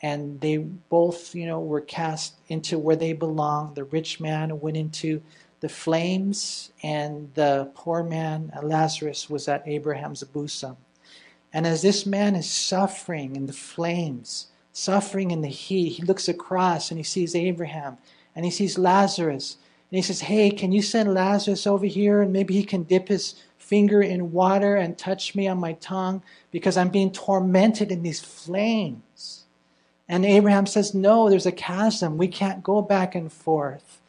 and 0.00 0.40
they 0.40 0.58
both, 0.58 1.34
you 1.34 1.46
know, 1.46 1.60
were 1.60 1.80
cast 1.80 2.34
into 2.48 2.78
where 2.78 2.96
they 2.96 3.12
belong? 3.12 3.74
The 3.74 3.84
rich 3.84 4.20
man 4.20 4.60
went 4.60 4.76
into 4.76 5.22
the 5.60 5.68
flames 5.68 6.72
and 6.82 7.32
the 7.34 7.70
poor 7.74 8.02
man, 8.02 8.52
Lazarus, 8.62 9.30
was 9.30 9.46
at 9.48 9.66
Abraham's 9.66 10.22
bosom. 10.24 10.76
And 11.52 11.66
as 11.66 11.82
this 11.82 12.04
man 12.04 12.34
is 12.34 12.50
suffering 12.50 13.36
in 13.36 13.46
the 13.46 13.52
flames, 13.52 14.48
suffering 14.72 15.30
in 15.30 15.42
the 15.42 15.48
heat, 15.48 15.90
he 15.90 16.02
looks 16.02 16.28
across 16.28 16.90
and 16.90 16.98
he 16.98 17.04
sees 17.04 17.34
Abraham 17.34 17.98
and 18.34 18.44
he 18.44 18.50
sees 18.50 18.78
Lazarus. 18.78 19.58
And 19.90 19.96
he 19.96 20.02
says, 20.02 20.22
Hey, 20.22 20.50
can 20.50 20.72
you 20.72 20.82
send 20.82 21.14
Lazarus 21.14 21.66
over 21.66 21.86
here 21.86 22.22
and 22.22 22.32
maybe 22.32 22.54
he 22.54 22.64
can 22.64 22.82
dip 22.82 23.08
his 23.08 23.34
finger 23.72 24.02
in 24.02 24.32
water 24.32 24.76
and 24.76 24.98
touch 24.98 25.34
me 25.34 25.48
on 25.48 25.58
my 25.58 25.72
tongue 25.72 26.22
because 26.50 26.76
I'm 26.76 26.90
being 26.90 27.10
tormented 27.10 27.90
in 27.90 28.02
these 28.02 28.20
flames. 28.20 29.44
And 30.06 30.26
Abraham 30.26 30.66
says, 30.66 30.92
No, 30.92 31.30
there's 31.30 31.46
a 31.46 31.52
chasm. 31.52 32.18
We 32.18 32.28
can't 32.28 32.62
go 32.62 32.82
back 32.82 33.14
and 33.14 33.32
forth. 33.32 34.02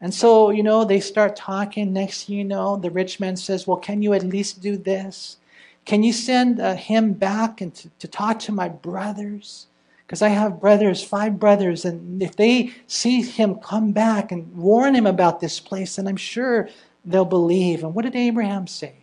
And 0.00 0.14
so, 0.14 0.50
you 0.50 0.62
know, 0.62 0.84
they 0.84 1.00
start 1.00 1.34
talking. 1.34 1.92
Next 1.92 2.28
you 2.28 2.44
know, 2.44 2.76
the 2.76 2.92
rich 2.92 3.18
man 3.18 3.34
says, 3.36 3.66
Well, 3.66 3.78
can 3.78 4.02
you 4.02 4.14
at 4.14 4.22
least 4.22 4.62
do 4.62 4.76
this? 4.76 5.38
Can 5.84 6.04
you 6.04 6.12
send 6.12 6.60
uh, 6.60 6.76
him 6.76 7.14
back 7.14 7.60
and 7.60 7.74
to, 7.74 7.90
to 7.98 8.06
talk 8.06 8.38
to 8.40 8.52
my 8.52 8.68
brothers? 8.68 9.66
Because 10.06 10.22
I 10.22 10.28
have 10.28 10.60
brothers, 10.60 11.02
five 11.02 11.40
brothers, 11.40 11.84
and 11.84 12.22
if 12.22 12.36
they 12.36 12.72
see 12.86 13.22
him 13.22 13.56
come 13.56 13.90
back 13.90 14.30
and 14.30 14.56
warn 14.56 14.94
him 14.94 15.06
about 15.06 15.40
this 15.40 15.58
place, 15.58 15.96
then 15.96 16.06
I'm 16.06 16.16
sure 16.16 16.68
they'll 17.04 17.24
believe. 17.24 17.82
And 17.82 17.96
what 17.96 18.04
did 18.04 18.14
Abraham 18.14 18.68
say? 18.68 18.94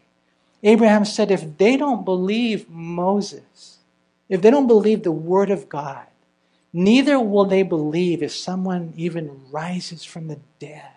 Abraham 0.66 1.06
said, 1.06 1.30
if 1.30 1.60
they 1.60 1.78
don't 1.78 2.04
believe 2.04 2.68
Moses, 2.68 3.78
if 4.28 4.42
they 4.42 4.50
don't 4.50 4.66
believe 4.66 5.04
the 5.04 5.12
word 5.12 5.52
of 5.52 5.70
God, 5.70 6.08
neither 6.74 7.20
will 7.20 7.46
they 7.46 7.62
believe 7.62 8.24
if 8.24 8.36
someone 8.36 8.92
even 8.98 9.42
rises 9.52 10.04
from 10.04 10.28
the 10.28 10.40
dead. 10.58 10.90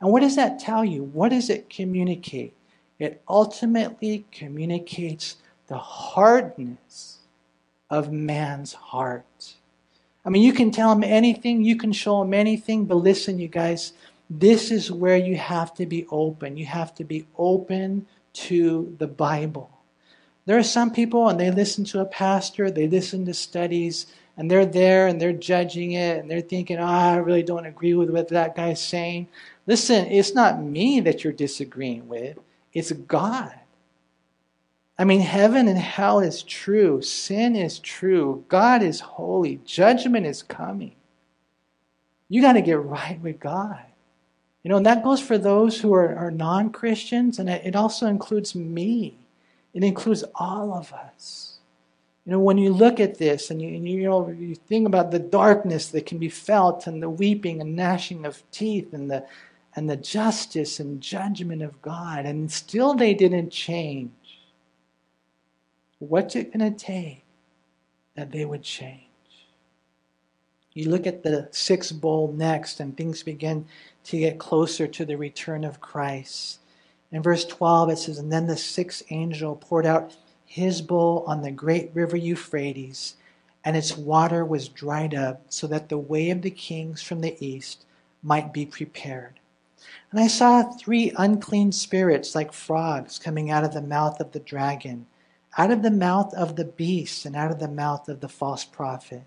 And 0.00 0.12
what 0.12 0.20
does 0.20 0.36
that 0.36 0.60
tell 0.60 0.84
you? 0.84 1.02
What 1.02 1.30
does 1.30 1.50
it 1.50 1.68
communicate? 1.68 2.54
It 3.00 3.20
ultimately 3.28 4.24
communicates 4.30 5.36
the 5.66 5.78
hardness 5.78 7.18
of 7.90 8.12
man's 8.12 8.72
heart. 8.72 9.54
I 10.24 10.30
mean, 10.30 10.42
you 10.42 10.52
can 10.52 10.70
tell 10.70 10.92
him 10.92 11.02
anything, 11.02 11.64
you 11.64 11.76
can 11.76 11.92
show 11.92 12.22
him 12.22 12.32
anything, 12.32 12.84
but 12.84 12.96
listen, 12.96 13.40
you 13.40 13.48
guys, 13.48 13.94
this 14.28 14.70
is 14.70 14.92
where 14.92 15.16
you 15.16 15.36
have 15.36 15.74
to 15.74 15.86
be 15.86 16.06
open. 16.08 16.56
You 16.56 16.66
have 16.66 16.94
to 16.96 17.04
be 17.04 17.26
open 17.36 18.06
to 18.32 18.94
the 18.98 19.06
Bible. 19.06 19.70
There 20.46 20.58
are 20.58 20.62
some 20.62 20.90
people, 20.90 21.28
and 21.28 21.38
they 21.38 21.50
listen 21.50 21.84
to 21.86 22.00
a 22.00 22.06
pastor, 22.06 22.70
they 22.70 22.88
listen 22.88 23.24
to 23.26 23.34
studies, 23.34 24.06
and 24.40 24.50
they're 24.50 24.64
there 24.64 25.06
and 25.06 25.20
they're 25.20 25.34
judging 25.34 25.92
it 25.92 26.18
and 26.18 26.30
they're 26.30 26.40
thinking, 26.40 26.78
oh, 26.78 26.86
I 26.86 27.16
really 27.16 27.42
don't 27.42 27.66
agree 27.66 27.92
with 27.92 28.08
what 28.08 28.28
that 28.28 28.56
guy's 28.56 28.80
saying. 28.80 29.28
Listen, 29.66 30.06
it's 30.06 30.34
not 30.34 30.62
me 30.62 31.00
that 31.00 31.22
you're 31.22 31.32
disagreeing 31.34 32.08
with, 32.08 32.38
it's 32.72 32.90
God. 32.90 33.52
I 34.98 35.04
mean, 35.04 35.20
heaven 35.20 35.68
and 35.68 35.76
hell 35.76 36.20
is 36.20 36.42
true, 36.42 37.02
sin 37.02 37.54
is 37.54 37.78
true, 37.78 38.46
God 38.48 38.82
is 38.82 39.00
holy, 39.00 39.60
judgment 39.66 40.24
is 40.24 40.42
coming. 40.42 40.94
You 42.30 42.40
got 42.40 42.54
to 42.54 42.62
get 42.62 42.82
right 42.82 43.20
with 43.20 43.40
God. 43.40 43.84
You 44.62 44.68
know, 44.68 44.76
and 44.76 44.86
that 44.86 45.02
goes 45.02 45.20
for 45.20 45.38
those 45.38 45.80
who 45.80 45.94
are, 45.94 46.14
are 46.16 46.30
non 46.30 46.70
Christians, 46.70 47.38
and 47.38 47.48
it 47.48 47.74
also 47.74 48.06
includes 48.06 48.54
me. 48.54 49.18
It 49.72 49.84
includes 49.84 50.24
all 50.34 50.74
of 50.74 50.92
us. 50.92 51.58
You 52.26 52.32
know, 52.32 52.40
when 52.40 52.58
you 52.58 52.72
look 52.72 53.00
at 53.00 53.18
this 53.18 53.50
and 53.50 53.62
you, 53.62 53.68
and 53.68 53.88
you, 53.88 54.00
you 54.00 54.08
know 54.08 54.28
you 54.28 54.54
think 54.54 54.86
about 54.86 55.10
the 55.10 55.18
darkness 55.18 55.88
that 55.88 56.06
can 56.06 56.18
be 56.18 56.28
felt 56.28 56.86
and 56.86 57.02
the 57.02 57.08
weeping 57.08 57.60
and 57.60 57.74
gnashing 57.74 58.26
of 58.26 58.42
teeth 58.50 58.92
and 58.92 59.10
the 59.10 59.24
and 59.76 59.88
the 59.88 59.96
justice 59.96 60.80
and 60.80 61.00
judgment 61.00 61.62
of 61.62 61.80
God, 61.80 62.26
and 62.26 62.50
still 62.50 62.94
they 62.94 63.14
didn't 63.14 63.50
change. 63.50 64.10
What's 66.00 66.34
it 66.34 66.52
going 66.52 66.72
to 66.72 66.78
take 66.78 67.24
that 68.16 68.32
they 68.32 68.44
would 68.44 68.62
change? 68.62 69.04
You 70.72 70.90
look 70.90 71.06
at 71.06 71.22
the 71.22 71.48
sixth 71.52 72.00
bowl 72.00 72.32
next, 72.36 72.80
and 72.80 72.96
things 72.96 73.22
begin 73.22 73.66
to 74.04 74.18
get 74.18 74.38
closer 74.38 74.86
to 74.86 75.04
the 75.04 75.16
return 75.16 75.64
of 75.64 75.80
Christ. 75.80 76.60
In 77.12 77.22
verse 77.22 77.44
12, 77.44 77.90
it 77.90 77.98
says, 77.98 78.18
And 78.18 78.32
then 78.32 78.46
the 78.46 78.56
sixth 78.56 79.02
angel 79.10 79.56
poured 79.56 79.86
out 79.86 80.16
his 80.44 80.82
bowl 80.82 81.24
on 81.26 81.42
the 81.42 81.50
great 81.50 81.90
river 81.94 82.16
Euphrates, 82.16 83.16
and 83.64 83.76
its 83.76 83.96
water 83.96 84.44
was 84.44 84.68
dried 84.68 85.14
up, 85.14 85.42
so 85.48 85.66
that 85.66 85.88
the 85.88 85.98
way 85.98 86.30
of 86.30 86.42
the 86.42 86.50
kings 86.50 87.02
from 87.02 87.20
the 87.20 87.36
east 87.44 87.84
might 88.22 88.52
be 88.52 88.66
prepared. 88.66 89.38
And 90.10 90.20
I 90.20 90.26
saw 90.26 90.62
three 90.62 91.12
unclean 91.16 91.72
spirits 91.72 92.34
like 92.34 92.52
frogs 92.52 93.18
coming 93.18 93.50
out 93.50 93.64
of 93.64 93.72
the 93.72 93.82
mouth 93.82 94.20
of 94.20 94.32
the 94.32 94.40
dragon, 94.40 95.06
out 95.56 95.70
of 95.70 95.82
the 95.82 95.90
mouth 95.90 96.32
of 96.34 96.56
the 96.56 96.64
beast, 96.64 97.24
and 97.26 97.36
out 97.36 97.50
of 97.50 97.58
the 97.58 97.68
mouth 97.68 98.08
of 98.08 98.20
the 98.20 98.28
false 98.28 98.64
prophet. 98.64 99.22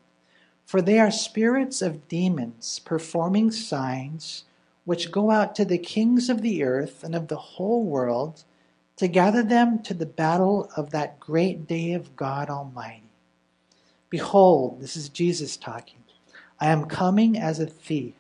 For 0.65 0.82
they 0.82 0.99
are 0.99 1.11
spirits 1.11 1.82
of 1.82 2.07
demons, 2.07 2.80
performing 2.80 3.51
signs 3.51 4.45
which 4.86 5.12
go 5.12 5.32
out 5.32 5.56
to 5.56 5.66
the 5.66 5.78
kings 5.78 6.30
of 6.30 6.42
the 6.42 6.64
earth 6.64 7.04
and 7.04 7.16
of 7.16 7.28
the 7.28 7.38
whole 7.38 7.84
world 7.84 8.44
to 8.98 9.08
gather 9.08 9.44
them 9.44 9.82
to 9.84 9.94
the 9.94 10.06
battle 10.06 10.70
of 10.76 10.92
that 10.92 11.20
great 11.20 11.68
day 11.68 11.94
of 11.94 12.16
God 12.16 12.50
Almighty. 12.50 13.04
Behold, 14.10 14.82
this 14.82 14.96
is 14.96 15.10
Jesus 15.10 15.58
talking. 15.58 16.04
I 16.60 16.68
am 16.68 16.86
coming 16.86 17.38
as 17.38 17.60
a 17.60 17.66
thief. 17.66 18.14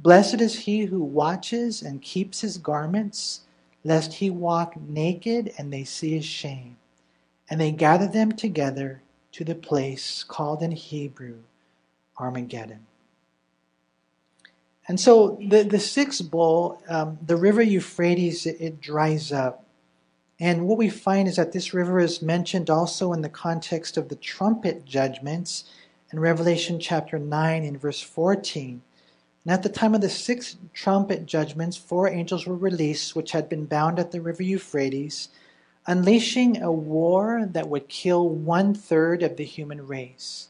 Blessed 0.00 0.40
is 0.40 0.60
he 0.60 0.86
who 0.86 1.00
watches 1.00 1.82
and 1.82 2.02
keeps 2.02 2.40
his 2.40 2.58
garments, 2.58 3.42
lest 3.84 4.14
he 4.14 4.30
walk 4.30 4.76
naked 4.76 5.52
and 5.58 5.72
they 5.72 5.84
see 5.84 6.14
his 6.14 6.24
shame. 6.24 6.76
And 7.50 7.60
they 7.60 7.70
gather 7.70 8.08
them 8.08 8.32
together 8.32 9.02
to 9.32 9.44
the 9.44 9.54
place 9.54 10.24
called 10.24 10.62
in 10.62 10.72
Hebrew 10.72 11.38
Armageddon. 12.18 12.86
And 14.88 14.98
so 14.98 15.38
the, 15.40 15.62
the 15.62 15.78
sixth 15.78 16.30
bowl, 16.30 16.80
um, 16.88 17.18
the 17.24 17.36
river 17.36 17.62
Euphrates, 17.62 18.46
it, 18.46 18.56
it 18.60 18.80
dries 18.80 19.32
up. 19.32 19.64
And 20.40 20.66
what 20.66 20.78
we 20.78 20.90
find 20.90 21.28
is 21.28 21.36
that 21.36 21.52
this 21.52 21.72
river 21.72 22.00
is 22.00 22.20
mentioned 22.20 22.68
also 22.68 23.12
in 23.12 23.22
the 23.22 23.28
context 23.28 23.96
of 23.96 24.08
the 24.08 24.16
trumpet 24.16 24.84
judgments 24.84 25.64
in 26.12 26.18
Revelation 26.18 26.80
chapter 26.80 27.18
9 27.18 27.64
and 27.64 27.80
verse 27.80 28.00
14. 28.00 28.82
And 29.44 29.52
at 29.52 29.62
the 29.62 29.68
time 29.68 29.94
of 29.94 30.00
the 30.00 30.08
sixth 30.08 30.56
trumpet 30.72 31.26
judgments, 31.26 31.76
four 31.76 32.08
angels 32.08 32.46
were 32.46 32.56
released, 32.56 33.16
which 33.16 33.32
had 33.32 33.48
been 33.48 33.66
bound 33.66 33.98
at 33.98 34.10
the 34.10 34.20
river 34.20 34.42
Euphrates, 34.42 35.28
unleashing 35.86 36.62
a 36.62 36.70
war 36.70 37.46
that 37.50 37.68
would 37.68 37.88
kill 37.88 38.28
one 38.28 38.74
third 38.74 39.22
of 39.22 39.36
the 39.36 39.44
human 39.44 39.86
race. 39.86 40.48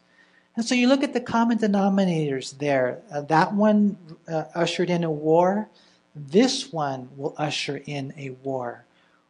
And 0.54 0.64
so 0.64 0.74
you 0.74 0.86
look 0.86 1.02
at 1.02 1.14
the 1.14 1.20
common 1.20 1.58
denominators 1.58 2.58
there. 2.58 3.00
Uh, 3.10 3.22
that 3.22 3.54
one 3.54 3.96
uh, 4.28 4.44
ushered 4.54 4.90
in 4.90 5.02
a 5.02 5.10
war. 5.10 5.68
This 6.14 6.72
one 6.72 7.08
will 7.16 7.34
usher 7.38 7.82
in 7.86 8.12
a 8.18 8.30
war. 8.30 8.84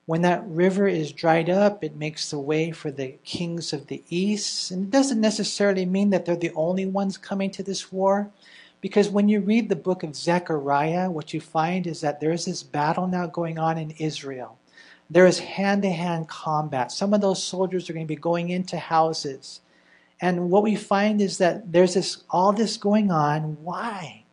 When 0.06 0.22
that 0.22 0.44
river 0.48 0.88
is 0.88 1.12
dried 1.12 1.48
up, 1.48 1.84
it 1.84 1.94
makes 1.94 2.30
the 2.30 2.40
way 2.40 2.72
for 2.72 2.90
the 2.90 3.14
kings 3.24 3.72
of 3.72 3.86
the 3.86 4.02
east. 4.10 4.72
And 4.72 4.84
it 4.84 4.90
doesn't 4.90 5.20
necessarily 5.20 5.86
mean 5.86 6.10
that 6.10 6.24
they're 6.24 6.34
the 6.34 6.52
only 6.56 6.86
ones 6.86 7.16
coming 7.16 7.52
to 7.52 7.62
this 7.62 7.92
war. 7.92 8.30
Because 8.80 9.08
when 9.08 9.28
you 9.28 9.40
read 9.40 9.68
the 9.68 9.76
book 9.76 10.02
of 10.02 10.16
Zechariah, 10.16 11.08
what 11.08 11.32
you 11.32 11.40
find 11.40 11.86
is 11.86 12.00
that 12.00 12.18
there 12.18 12.32
is 12.32 12.46
this 12.46 12.64
battle 12.64 13.06
now 13.06 13.28
going 13.28 13.60
on 13.60 13.78
in 13.78 13.92
Israel. 13.92 14.58
There 15.08 15.26
is 15.26 15.38
hand 15.38 15.82
to 15.82 15.90
hand 15.90 16.28
combat. 16.28 16.90
Some 16.90 17.14
of 17.14 17.20
those 17.20 17.44
soldiers 17.44 17.88
are 17.88 17.92
going 17.92 18.06
to 18.06 18.12
be 18.12 18.16
going 18.16 18.48
into 18.48 18.76
houses 18.76 19.60
and 20.22 20.50
what 20.50 20.62
we 20.62 20.76
find 20.76 21.20
is 21.20 21.38
that 21.38 21.72
there's 21.72 21.94
this 21.94 22.22
all 22.30 22.52
this 22.52 22.76
going 22.76 23.10
on. 23.10 23.58
Why? 23.62 24.24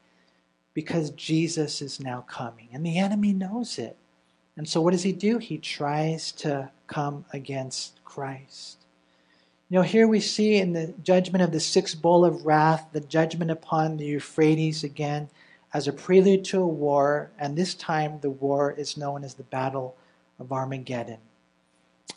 Because 0.76 1.10
Jesus 1.10 1.82
is 1.82 2.00
now 2.00 2.22
coming, 2.22 2.70
and 2.72 2.86
the 2.86 3.00
enemy 3.00 3.34
knows 3.34 3.80
it. 3.80 3.98
And 4.56 4.70
so 4.70 4.82
what 4.82 4.92
does 4.92 5.04
he 5.04 5.12
do? 5.12 5.40
He 5.40 5.58
tries 5.58 6.32
to 6.34 6.72
come 6.88 7.26
against 7.34 8.04
Christ. 8.06 8.78
You 9.70 9.78
know, 9.78 9.82
here 9.82 10.08
we 10.08 10.20
see 10.20 10.58
in 10.58 10.74
the 10.74 10.94
judgment 11.04 11.44
of 11.44 11.52
the 11.52 11.60
sixth 11.60 12.02
bowl 12.02 12.24
of 12.24 12.46
wrath, 12.46 12.88
the 12.92 13.02
judgment 13.02 13.52
upon 13.52 13.98
the 13.98 14.06
Euphrates 14.06 14.84
again 14.84 15.30
as 15.74 15.88
a 15.88 15.94
prelude 15.94 16.44
to 16.46 16.62
a 16.62 16.68
war, 16.68 17.32
and 17.40 17.56
this 17.56 17.74
time 17.74 18.20
the 18.22 18.30
war 18.30 18.72
is 18.72 18.98
known 18.98 19.24
as 19.24 19.36
the 19.36 19.44
Battle 19.44 19.96
of 20.40 20.52
Armageddon. 20.52 21.20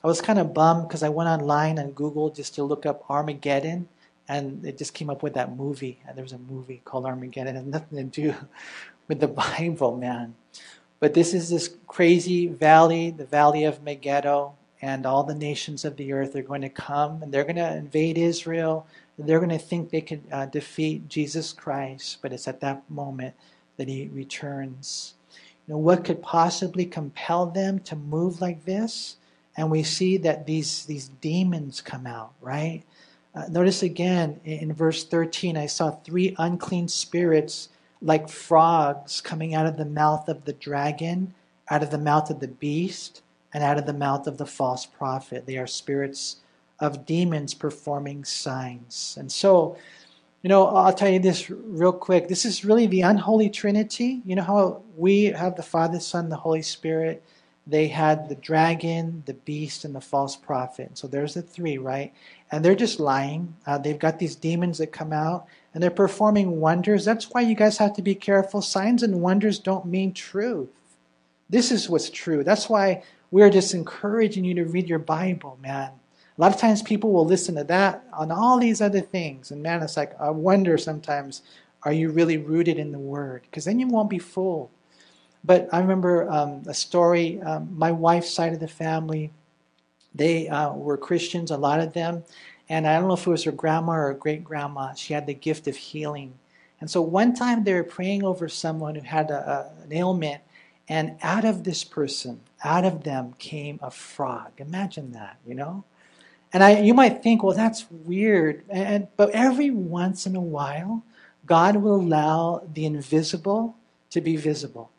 I 0.04 0.08
was 0.08 0.20
kind 0.20 0.38
of 0.38 0.52
bummed 0.52 0.88
because 0.88 1.02
I 1.02 1.08
went 1.10 1.28
online 1.28 1.78
on 1.78 1.92
Google 1.92 2.30
just 2.30 2.54
to 2.56 2.64
look 2.64 2.86
up 2.86 3.08
Armageddon, 3.08 3.88
and 4.28 4.64
it 4.66 4.76
just 4.76 4.94
came 4.94 5.08
up 5.08 5.22
with 5.22 5.34
that 5.34 5.56
movie. 5.56 6.00
And 6.06 6.16
there 6.16 6.24
was 6.24 6.32
a 6.32 6.38
movie 6.38 6.82
called 6.84 7.06
Armageddon. 7.06 7.56
It 7.56 7.58
had 7.58 7.66
nothing 7.66 8.10
to 8.10 8.22
do 8.22 8.34
with 9.08 9.20
the 9.20 9.28
Bible, 9.58 9.96
man. 9.96 10.34
But 10.98 11.14
this 11.14 11.34
is 11.34 11.50
this 11.50 11.76
crazy 11.86 12.46
valley, 12.46 13.10
the 13.10 13.24
valley 13.26 13.64
of 13.64 13.82
Megiddo, 13.82 14.54
and 14.80 15.06
all 15.06 15.22
the 15.22 15.34
nations 15.34 15.84
of 15.84 15.96
the 15.96 16.12
earth 16.12 16.34
are 16.34 16.42
going 16.42 16.62
to 16.62 16.68
come 16.68 17.22
and 17.22 17.32
they're 17.32 17.44
going 17.44 17.56
to 17.56 17.76
invade 17.76 18.18
Israel. 18.18 18.86
And 19.16 19.28
They're 19.28 19.38
going 19.38 19.50
to 19.50 19.58
think 19.58 19.90
they 19.90 20.00
can 20.00 20.24
uh, 20.32 20.46
defeat 20.46 21.08
Jesus 21.08 21.52
Christ, 21.52 22.18
but 22.20 22.32
it's 22.32 22.48
at 22.48 22.60
that 22.60 22.88
moment 22.90 23.34
that 23.76 23.88
he 23.88 24.08
returns. 24.12 25.14
You 25.66 25.74
know, 25.74 25.78
what 25.78 26.04
could 26.04 26.22
possibly 26.22 26.84
compel 26.84 27.46
them 27.46 27.78
to 27.80 27.94
move 27.94 28.40
like 28.40 28.64
this? 28.64 29.16
And 29.56 29.70
we 29.70 29.82
see 29.82 30.16
that 30.18 30.46
these, 30.46 30.86
these 30.86 31.08
demons 31.08 31.80
come 31.80 32.06
out, 32.06 32.32
right? 32.40 32.82
Uh, 33.34 33.44
notice 33.48 33.82
again 33.82 34.40
in 34.44 34.72
verse 34.72 35.04
13, 35.04 35.56
I 35.56 35.66
saw 35.66 35.90
three 35.90 36.34
unclean 36.38 36.88
spirits 36.88 37.68
like 38.00 38.28
frogs 38.28 39.20
coming 39.20 39.54
out 39.54 39.66
of 39.66 39.76
the 39.76 39.84
mouth 39.84 40.28
of 40.28 40.44
the 40.44 40.52
dragon, 40.52 41.34
out 41.70 41.82
of 41.82 41.90
the 41.90 41.98
mouth 41.98 42.30
of 42.30 42.40
the 42.40 42.48
beast, 42.48 43.22
and 43.54 43.62
out 43.62 43.78
of 43.78 43.86
the 43.86 43.92
mouth 43.92 44.26
of 44.26 44.38
the 44.38 44.46
false 44.46 44.86
prophet. 44.86 45.46
They 45.46 45.56
are 45.56 45.66
spirits 45.66 46.36
of 46.80 47.06
demons 47.06 47.54
performing 47.54 48.24
signs. 48.24 49.16
And 49.18 49.30
so, 49.30 49.76
you 50.42 50.48
know, 50.48 50.66
I'll 50.66 50.92
tell 50.92 51.08
you 51.08 51.20
this 51.20 51.48
real 51.48 51.92
quick. 51.92 52.28
This 52.28 52.44
is 52.44 52.64
really 52.64 52.86
the 52.86 53.02
unholy 53.02 53.48
trinity. 53.48 54.20
You 54.24 54.36
know 54.36 54.42
how 54.42 54.82
we 54.96 55.26
have 55.26 55.56
the 55.56 55.62
Father, 55.62 56.00
Son, 56.00 56.28
the 56.28 56.36
Holy 56.36 56.62
Spirit 56.62 57.22
they 57.66 57.88
had 57.88 58.28
the 58.28 58.34
dragon, 58.34 59.22
the 59.26 59.34
beast, 59.34 59.84
and 59.84 59.94
the 59.94 60.00
false 60.00 60.34
prophet. 60.34 60.98
So 60.98 61.06
there's 61.06 61.34
the 61.34 61.42
three, 61.42 61.78
right? 61.78 62.12
And 62.50 62.64
they're 62.64 62.74
just 62.74 62.98
lying. 62.98 63.54
Uh, 63.66 63.78
they've 63.78 63.98
got 63.98 64.18
these 64.18 64.34
demons 64.34 64.78
that 64.78 64.92
come 64.92 65.12
out 65.12 65.46
and 65.72 65.82
they're 65.82 65.90
performing 65.90 66.60
wonders. 66.60 67.04
That's 67.04 67.30
why 67.30 67.42
you 67.42 67.54
guys 67.54 67.78
have 67.78 67.94
to 67.94 68.02
be 68.02 68.14
careful. 68.14 68.62
Signs 68.62 69.02
and 69.02 69.22
wonders 69.22 69.58
don't 69.58 69.86
mean 69.86 70.12
truth. 70.12 70.70
This 71.48 71.70
is 71.70 71.88
what's 71.88 72.10
true. 72.10 72.42
That's 72.42 72.68
why 72.68 73.04
we're 73.30 73.50
just 73.50 73.74
encouraging 73.74 74.44
you 74.44 74.54
to 74.54 74.64
read 74.64 74.88
your 74.88 74.98
Bible, 74.98 75.58
man. 75.62 75.92
A 76.36 76.40
lot 76.40 76.52
of 76.52 76.60
times 76.60 76.82
people 76.82 77.12
will 77.12 77.26
listen 77.26 77.54
to 77.56 77.64
that 77.64 78.04
on 78.12 78.32
all 78.32 78.58
these 78.58 78.80
other 78.80 79.00
things. 79.00 79.50
And 79.50 79.62
man, 79.62 79.82
it's 79.82 79.96
like, 79.96 80.18
I 80.20 80.30
wonder 80.30 80.76
sometimes, 80.78 81.42
are 81.84 81.92
you 81.92 82.10
really 82.10 82.38
rooted 82.38 82.78
in 82.78 82.90
the 82.90 82.98
Word? 82.98 83.42
Because 83.42 83.66
then 83.66 83.78
you 83.78 83.86
won't 83.86 84.10
be 84.10 84.18
fooled. 84.18 84.70
But 85.44 85.68
I 85.72 85.80
remember 85.80 86.30
um, 86.30 86.62
a 86.66 86.74
story. 86.74 87.40
Um, 87.42 87.76
my 87.76 87.90
wife's 87.90 88.30
side 88.30 88.52
of 88.52 88.60
the 88.60 88.68
family, 88.68 89.32
they 90.14 90.48
uh, 90.48 90.72
were 90.72 90.96
Christians, 90.96 91.50
a 91.50 91.56
lot 91.56 91.80
of 91.80 91.92
them. 91.92 92.24
And 92.68 92.86
I 92.86 92.98
don't 92.98 93.08
know 93.08 93.14
if 93.14 93.26
it 93.26 93.30
was 93.30 93.44
her 93.44 93.52
grandma 93.52 93.92
or 93.92 94.14
great 94.14 94.44
grandma. 94.44 94.94
She 94.94 95.14
had 95.14 95.26
the 95.26 95.34
gift 95.34 95.66
of 95.66 95.76
healing. 95.76 96.34
And 96.80 96.90
so 96.90 97.02
one 97.02 97.34
time 97.34 97.64
they 97.64 97.74
were 97.74 97.84
praying 97.84 98.24
over 98.24 98.48
someone 98.48 98.94
who 98.94 99.02
had 99.02 99.30
a, 99.30 99.70
a, 99.80 99.84
an 99.84 99.92
ailment, 99.92 100.40
and 100.88 101.16
out 101.22 101.44
of 101.44 101.64
this 101.64 101.84
person, 101.84 102.40
out 102.64 102.84
of 102.84 103.04
them 103.04 103.34
came 103.38 103.78
a 103.82 103.90
frog. 103.90 104.52
Imagine 104.58 105.12
that, 105.12 105.36
you 105.46 105.54
know? 105.54 105.84
And 106.52 106.62
I, 106.62 106.80
you 106.80 106.92
might 106.92 107.22
think, 107.22 107.42
well, 107.42 107.56
that's 107.56 107.86
weird. 107.90 108.64
And, 108.68 109.08
but 109.16 109.30
every 109.30 109.70
once 109.70 110.26
in 110.26 110.36
a 110.36 110.40
while, 110.40 111.02
God 111.46 111.76
will 111.76 111.96
allow 111.96 112.62
the 112.72 112.84
invisible 112.84 113.76
to 114.10 114.20
be 114.20 114.36
visible. 114.36 114.90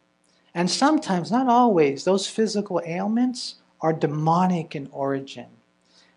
And 0.56 0.70
sometimes, 0.70 1.32
not 1.32 1.48
always, 1.48 2.04
those 2.04 2.28
physical 2.28 2.82
ailments 2.86 3.56
are 3.82 3.94
demonic 3.94 4.76
in 4.76 4.88
origin. 4.92 5.48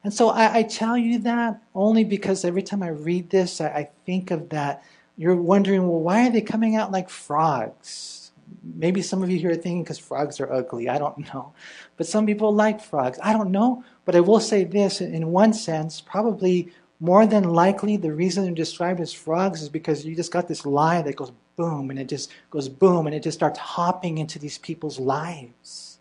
And 0.04 0.14
so 0.14 0.28
I, 0.28 0.58
I 0.58 0.62
tell 0.62 0.96
you 0.96 1.18
that 1.20 1.60
only 1.74 2.04
because 2.04 2.44
every 2.44 2.62
time 2.62 2.82
I 2.82 2.88
read 2.90 3.30
this, 3.30 3.60
I, 3.60 3.66
I 3.66 3.90
think 4.04 4.30
of 4.30 4.50
that. 4.50 4.84
You're 5.18 5.34
wondering, 5.34 5.88
well, 5.88 6.00
why 6.00 6.28
are 6.28 6.30
they 6.30 6.42
coming 6.42 6.76
out 6.76 6.92
like 6.92 7.08
frogs? 7.08 8.30
Maybe 8.62 9.02
some 9.02 9.22
of 9.22 9.30
you 9.30 9.38
here 9.38 9.50
are 9.50 9.54
thinking 9.54 9.82
because 9.82 9.98
frogs 9.98 10.38
are 10.38 10.52
ugly. 10.52 10.88
I 10.88 10.98
don't 10.98 11.18
know. 11.34 11.52
But 11.96 12.06
some 12.06 12.26
people 12.26 12.54
like 12.54 12.80
frogs. 12.80 13.18
I 13.22 13.32
don't 13.32 13.50
know. 13.50 13.82
But 14.04 14.14
I 14.14 14.20
will 14.20 14.38
say 14.38 14.64
this 14.64 15.00
in 15.00 15.32
one 15.32 15.52
sense, 15.52 16.00
probably 16.00 16.70
more 17.00 17.26
than 17.26 17.44
likely 17.44 17.96
the 17.96 18.12
reason 18.12 18.44
they're 18.44 18.54
described 18.54 19.00
as 19.00 19.12
frogs 19.12 19.62
is 19.62 19.68
because 19.68 20.04
you 20.04 20.14
just 20.14 20.32
got 20.32 20.46
this 20.46 20.64
lie 20.64 21.02
that 21.02 21.16
goes 21.16 21.32
boom 21.56 21.90
and 21.90 21.98
it 21.98 22.08
just 22.08 22.30
goes 22.50 22.68
boom 22.68 23.06
and 23.06 23.14
it 23.16 23.22
just 23.22 23.38
starts 23.38 23.58
hopping 23.58 24.18
into 24.18 24.38
these 24.38 24.58
people's 24.58 24.98
lives. 24.98 25.98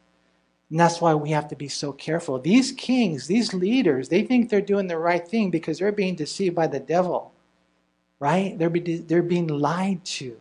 And 0.69 0.79
that's 0.79 0.99
why 1.01 1.13
we 1.13 1.31
have 1.31 1.47
to 1.49 1.55
be 1.55 1.67
so 1.67 1.91
careful. 1.93 2.39
These 2.39 2.71
kings, 2.73 3.27
these 3.27 3.53
leaders, 3.53 4.09
they 4.09 4.23
think 4.23 4.49
they're 4.49 4.61
doing 4.61 4.87
the 4.87 4.97
right 4.97 5.25
thing 5.25 5.51
because 5.51 5.79
they're 5.79 5.91
being 5.91 6.15
deceived 6.15 6.55
by 6.55 6.67
the 6.67 6.79
devil, 6.79 7.33
right? 8.19 8.57
They're, 8.57 8.69
be, 8.69 8.97
they're 8.97 9.23
being 9.23 9.47
lied 9.47 10.03
to. 10.05 10.37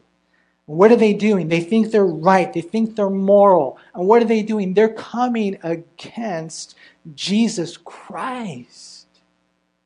What 0.66 0.90
are 0.92 0.96
they 0.96 1.12
doing? 1.12 1.48
They 1.48 1.60
think 1.60 1.90
they're 1.90 2.06
right. 2.06 2.52
They 2.52 2.62
think 2.62 2.96
they're 2.96 3.10
moral. 3.10 3.78
And 3.94 4.06
what 4.06 4.22
are 4.22 4.26
they 4.26 4.42
doing? 4.42 4.72
They're 4.72 4.88
coming 4.94 5.58
against 5.62 6.74
Jesus 7.14 7.76
Christ. 7.76 9.06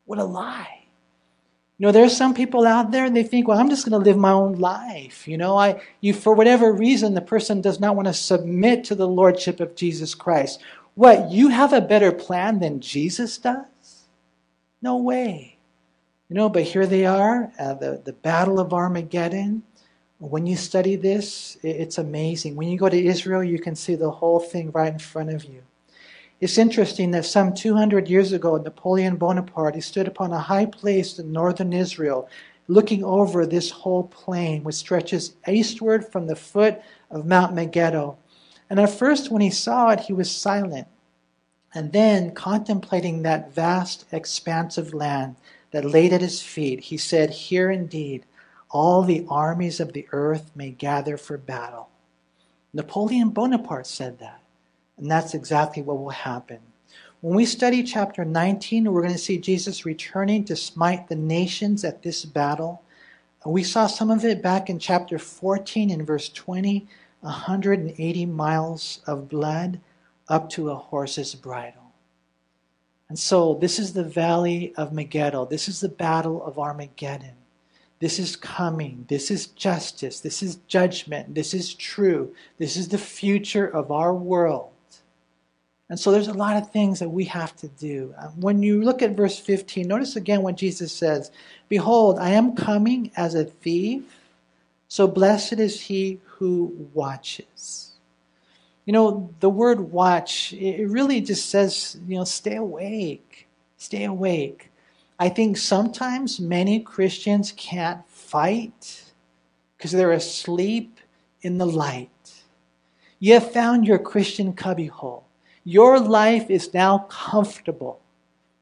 What 0.04 0.20
a 0.20 0.24
lie. 0.24 0.77
You 1.78 1.86
know, 1.86 1.92
there's 1.92 2.16
some 2.16 2.34
people 2.34 2.66
out 2.66 2.90
there 2.90 3.04
and 3.04 3.16
they 3.16 3.22
think, 3.22 3.46
well, 3.46 3.58
I'm 3.58 3.70
just 3.70 3.88
going 3.88 3.98
to 3.98 4.04
live 4.04 4.18
my 4.18 4.32
own 4.32 4.54
life. 4.54 5.28
You 5.28 5.38
know, 5.38 5.56
I, 5.56 5.80
you, 6.00 6.12
for 6.12 6.34
whatever 6.34 6.72
reason, 6.72 7.14
the 7.14 7.20
person 7.20 7.60
does 7.60 7.78
not 7.78 7.94
want 7.94 8.08
to 8.08 8.14
submit 8.14 8.82
to 8.84 8.96
the 8.96 9.06
lordship 9.06 9.60
of 9.60 9.76
Jesus 9.76 10.12
Christ. 10.12 10.60
What, 10.96 11.30
you 11.30 11.48
have 11.48 11.72
a 11.72 11.80
better 11.80 12.10
plan 12.10 12.58
than 12.58 12.80
Jesus 12.80 13.38
does? 13.38 14.06
No 14.82 14.96
way. 14.96 15.56
You 16.28 16.34
know, 16.34 16.48
but 16.48 16.64
here 16.64 16.84
they 16.84 17.06
are, 17.06 17.52
uh, 17.60 17.74
the, 17.74 18.02
the 18.04 18.12
Battle 18.12 18.58
of 18.58 18.72
Armageddon. 18.72 19.62
When 20.18 20.48
you 20.48 20.56
study 20.56 20.96
this, 20.96 21.58
it's 21.62 21.96
amazing. 21.96 22.56
When 22.56 22.68
you 22.68 22.76
go 22.76 22.88
to 22.88 23.06
Israel, 23.06 23.44
you 23.44 23.60
can 23.60 23.76
see 23.76 23.94
the 23.94 24.10
whole 24.10 24.40
thing 24.40 24.72
right 24.72 24.92
in 24.92 24.98
front 24.98 25.30
of 25.30 25.44
you. 25.44 25.62
It's 26.40 26.58
interesting 26.58 27.10
that 27.12 27.24
some 27.24 27.52
200 27.52 28.08
years 28.08 28.32
ago, 28.32 28.56
Napoleon 28.56 29.16
Bonaparte 29.16 29.74
he 29.74 29.80
stood 29.80 30.06
upon 30.06 30.32
a 30.32 30.38
high 30.38 30.66
place 30.66 31.18
in 31.18 31.32
northern 31.32 31.72
Israel, 31.72 32.28
looking 32.68 33.02
over 33.02 33.44
this 33.44 33.70
whole 33.70 34.04
plain, 34.04 34.62
which 34.62 34.76
stretches 34.76 35.34
eastward 35.48 36.06
from 36.06 36.26
the 36.26 36.36
foot 36.36 36.80
of 37.10 37.26
Mount 37.26 37.54
Megiddo. 37.54 38.18
And 38.70 38.78
at 38.78 38.90
first, 38.90 39.32
when 39.32 39.42
he 39.42 39.50
saw 39.50 39.90
it, 39.90 40.00
he 40.00 40.12
was 40.12 40.30
silent. 40.30 40.86
And 41.74 41.92
then, 41.92 42.34
contemplating 42.34 43.22
that 43.22 43.52
vast 43.52 44.04
expanse 44.12 44.78
of 44.78 44.94
land 44.94 45.36
that 45.72 45.84
laid 45.84 46.12
at 46.12 46.20
his 46.20 46.40
feet, 46.40 46.80
he 46.80 46.96
said, 46.96 47.30
Here 47.30 47.70
indeed, 47.70 48.24
all 48.70 49.02
the 49.02 49.26
armies 49.28 49.80
of 49.80 49.92
the 49.92 50.06
earth 50.12 50.50
may 50.54 50.70
gather 50.70 51.16
for 51.16 51.36
battle. 51.36 51.88
Napoleon 52.72 53.30
Bonaparte 53.30 53.86
said 53.86 54.18
that. 54.20 54.40
And 54.98 55.10
that's 55.10 55.34
exactly 55.34 55.82
what 55.82 55.98
will 55.98 56.10
happen. 56.10 56.58
When 57.20 57.34
we 57.34 57.46
study 57.46 57.82
chapter 57.82 58.24
19, 58.24 58.90
we're 58.90 59.02
going 59.02 59.12
to 59.12 59.18
see 59.18 59.38
Jesus 59.38 59.84
returning 59.84 60.44
to 60.44 60.56
smite 60.56 61.08
the 61.08 61.16
nations 61.16 61.84
at 61.84 62.02
this 62.02 62.24
battle. 62.24 62.82
We 63.44 63.64
saw 63.64 63.86
some 63.86 64.10
of 64.10 64.24
it 64.24 64.42
back 64.42 64.68
in 64.70 64.78
chapter 64.78 65.18
14 65.18 65.90
in 65.90 66.04
verse 66.04 66.28
20 66.28 66.86
180 67.20 68.26
miles 68.26 69.00
of 69.06 69.28
blood 69.28 69.80
up 70.28 70.48
to 70.50 70.70
a 70.70 70.74
horse's 70.76 71.34
bridle. 71.34 71.92
And 73.08 73.18
so, 73.18 73.54
this 73.54 73.78
is 73.78 73.92
the 73.92 74.04
valley 74.04 74.74
of 74.76 74.92
Megiddo. 74.92 75.46
This 75.46 75.68
is 75.68 75.80
the 75.80 75.88
battle 75.88 76.44
of 76.44 76.58
Armageddon. 76.58 77.34
This 78.00 78.18
is 78.18 78.36
coming. 78.36 79.06
This 79.08 79.30
is 79.30 79.48
justice. 79.48 80.20
This 80.20 80.42
is 80.42 80.56
judgment. 80.68 81.34
This 81.34 81.54
is 81.54 81.74
true. 81.74 82.34
This 82.58 82.76
is 82.76 82.88
the 82.88 82.98
future 82.98 83.66
of 83.66 83.90
our 83.90 84.14
world. 84.14 84.70
And 85.90 85.98
so 85.98 86.12
there's 86.12 86.28
a 86.28 86.34
lot 86.34 86.56
of 86.56 86.70
things 86.70 86.98
that 86.98 87.08
we 87.08 87.24
have 87.24 87.56
to 87.56 87.68
do. 87.68 88.14
Um, 88.18 88.40
when 88.40 88.62
you 88.62 88.82
look 88.82 89.00
at 89.00 89.16
verse 89.16 89.38
15, 89.38 89.88
notice 89.88 90.16
again 90.16 90.42
what 90.42 90.56
Jesus 90.56 90.92
says 90.92 91.30
Behold, 91.68 92.18
I 92.18 92.30
am 92.30 92.54
coming 92.54 93.10
as 93.16 93.34
a 93.34 93.44
thief, 93.44 94.02
so 94.88 95.06
blessed 95.06 95.54
is 95.54 95.80
he 95.82 96.20
who 96.24 96.88
watches. 96.92 97.92
You 98.84 98.92
know, 98.92 99.34
the 99.40 99.50
word 99.50 99.92
watch, 99.92 100.54
it 100.54 100.88
really 100.88 101.20
just 101.20 101.50
says, 101.50 101.98
you 102.06 102.16
know, 102.16 102.24
stay 102.24 102.56
awake. 102.56 103.46
Stay 103.76 104.04
awake. 104.04 104.70
I 105.18 105.28
think 105.28 105.56
sometimes 105.56 106.40
many 106.40 106.80
Christians 106.80 107.52
can't 107.56 108.08
fight 108.08 109.04
because 109.76 109.92
they're 109.92 110.12
asleep 110.12 111.00
in 111.42 111.58
the 111.58 111.66
light. 111.66 112.42
You 113.18 113.34
have 113.34 113.52
found 113.52 113.86
your 113.86 113.98
Christian 113.98 114.52
cubbyhole. 114.52 115.27
Your 115.68 116.00
life 116.00 116.48
is 116.48 116.72
now 116.72 117.00
comfortable. 117.10 118.00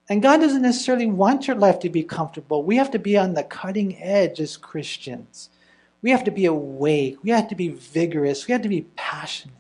And 0.09 0.21
God 0.21 0.39
doesn't 0.39 0.63
necessarily 0.63 1.07
want 1.07 1.47
your 1.47 1.55
life 1.55 1.79
to 1.79 1.89
be 1.89 2.03
comfortable. 2.03 2.65
We 2.65 2.79
have 2.79 2.91
to 2.91 2.99
be 2.99 3.17
on 3.17 3.35
the 3.35 3.45
cutting 3.45 3.97
edge 4.03 4.41
as 4.41 4.57
Christians. 4.57 5.49
We 6.03 6.11
have 6.11 6.25
to 6.25 6.33
be 6.33 6.47
awake. 6.47 7.19
We 7.23 7.31
have 7.31 7.47
to 7.47 7.55
be 7.55 7.69
vigorous. 7.69 8.49
We 8.49 8.53
have 8.55 8.63
to 8.63 8.69
be 8.69 8.89
passionate. 8.97 9.55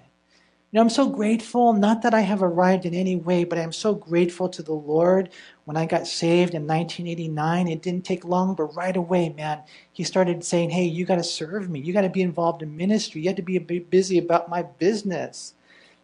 You 0.72 0.78
know, 0.78 0.80
I'm 0.80 0.90
so 0.90 1.08
grateful, 1.08 1.72
not 1.72 2.02
that 2.02 2.14
I 2.14 2.22
have 2.22 2.42
arrived 2.42 2.84
in 2.84 2.94
any 2.94 3.14
way, 3.14 3.44
but 3.44 3.60
I'm 3.60 3.70
so 3.70 3.94
grateful 3.94 4.48
to 4.48 4.64
the 4.64 4.72
Lord. 4.72 5.28
When 5.66 5.76
I 5.76 5.86
got 5.86 6.08
saved 6.08 6.52
in 6.52 6.66
1989, 6.66 7.68
it 7.68 7.80
didn't 7.80 8.04
take 8.04 8.24
long, 8.24 8.56
but 8.56 8.74
right 8.74 8.96
away, 8.96 9.28
man, 9.28 9.60
He 9.92 10.02
started 10.02 10.42
saying, 10.42 10.70
Hey, 10.70 10.86
you 10.86 11.04
got 11.04 11.18
to 11.18 11.22
serve 11.22 11.70
me. 11.70 11.78
You 11.78 11.92
got 11.92 12.00
to 12.00 12.08
be 12.08 12.22
involved 12.22 12.62
in 12.62 12.76
ministry. 12.76 13.20
You 13.20 13.28
have 13.28 13.36
to 13.36 13.42
be 13.42 13.60
busy 13.78 14.18
about 14.18 14.48
my 14.48 14.64
business. 14.64 15.54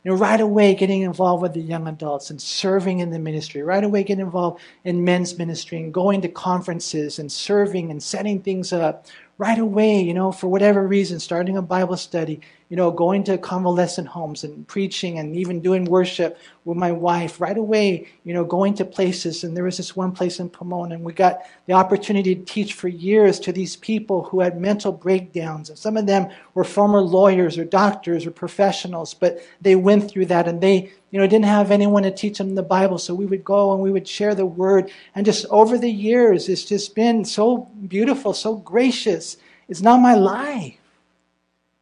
You 0.04 0.10
know, 0.10 0.16
right 0.16 0.40
away 0.40 0.74
getting 0.74 1.02
involved 1.02 1.42
with 1.42 1.54
the 1.54 1.60
young 1.60 1.86
adults 1.86 2.30
and 2.30 2.42
serving 2.42 2.98
in 2.98 3.10
the 3.10 3.18
ministry. 3.20 3.62
Right 3.62 3.84
away 3.84 4.02
getting 4.02 4.24
involved 4.24 4.60
in 4.84 5.04
men's 5.04 5.38
ministry 5.38 5.78
and 5.78 5.94
going 5.94 6.22
to 6.22 6.28
conferences 6.28 7.18
and 7.18 7.30
serving 7.30 7.90
and 7.90 8.02
setting 8.02 8.40
things 8.40 8.72
up 8.72 9.06
right 9.38 9.58
away, 9.58 10.00
you 10.00 10.14
know, 10.14 10.32
for 10.32 10.48
whatever 10.48 10.86
reason, 10.86 11.20
starting 11.20 11.56
a 11.56 11.62
Bible 11.62 11.96
study, 11.96 12.40
you 12.72 12.76
know, 12.76 12.90
going 12.90 13.22
to 13.22 13.36
convalescent 13.36 14.08
homes 14.08 14.44
and 14.44 14.66
preaching 14.66 15.18
and 15.18 15.36
even 15.36 15.60
doing 15.60 15.84
worship 15.84 16.38
with 16.64 16.78
my 16.78 16.90
wife, 16.90 17.38
right 17.38 17.58
away, 17.58 18.08
you 18.24 18.32
know, 18.32 18.46
going 18.46 18.72
to 18.72 18.82
places. 18.82 19.44
And 19.44 19.54
there 19.54 19.64
was 19.64 19.76
this 19.76 19.94
one 19.94 20.10
place 20.10 20.40
in 20.40 20.48
Pomona, 20.48 20.94
and 20.94 21.04
we 21.04 21.12
got 21.12 21.42
the 21.66 21.74
opportunity 21.74 22.34
to 22.34 22.42
teach 22.46 22.72
for 22.72 22.88
years 22.88 23.38
to 23.40 23.52
these 23.52 23.76
people 23.76 24.22
who 24.22 24.40
had 24.40 24.58
mental 24.58 24.90
breakdowns. 24.90 25.68
And 25.68 25.78
some 25.78 25.98
of 25.98 26.06
them 26.06 26.30
were 26.54 26.64
former 26.64 27.02
lawyers 27.02 27.58
or 27.58 27.66
doctors 27.66 28.24
or 28.24 28.30
professionals, 28.30 29.12
but 29.12 29.42
they 29.60 29.76
went 29.76 30.10
through 30.10 30.26
that 30.26 30.48
and 30.48 30.62
they 30.62 30.90
you 31.10 31.20
know, 31.20 31.26
didn't 31.26 31.44
have 31.44 31.70
anyone 31.70 32.04
to 32.04 32.10
teach 32.10 32.38
them 32.38 32.54
the 32.54 32.62
Bible. 32.62 32.96
So 32.96 33.14
we 33.14 33.26
would 33.26 33.44
go 33.44 33.74
and 33.74 33.82
we 33.82 33.90
would 33.90 34.08
share 34.08 34.34
the 34.34 34.46
word. 34.46 34.90
And 35.14 35.26
just 35.26 35.44
over 35.50 35.76
the 35.76 35.90
years, 35.90 36.48
it's 36.48 36.64
just 36.64 36.94
been 36.94 37.26
so 37.26 37.68
beautiful, 37.86 38.32
so 38.32 38.56
gracious. 38.56 39.36
It's 39.68 39.82
not 39.82 40.00
my 40.00 40.14
life. 40.14 40.78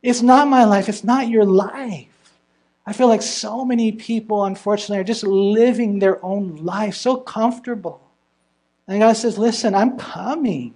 It's 0.03 0.23
not 0.23 0.49
my 0.49 0.65
life. 0.65 0.89
It's 0.89 1.05
not 1.05 1.29
your 1.29 1.45
life. 1.45 2.07
I 2.87 2.93
feel 2.93 3.09
like 3.09 3.23
so 3.23 3.65
many 3.65 3.93
people, 3.93 4.45
unfortunately, 4.45 4.99
are 4.99 5.05
just 5.05 5.23
living 5.23 5.99
their 5.99 6.25
own 6.25 6.57
life 6.57 6.95
so 6.95 7.17
comfortable. 7.17 8.01
And 8.89 9.01
God 9.01 9.13
says, 9.13 9.39
listen, 9.39 9.75
I'm 9.75 9.97
coming. 9.99 10.75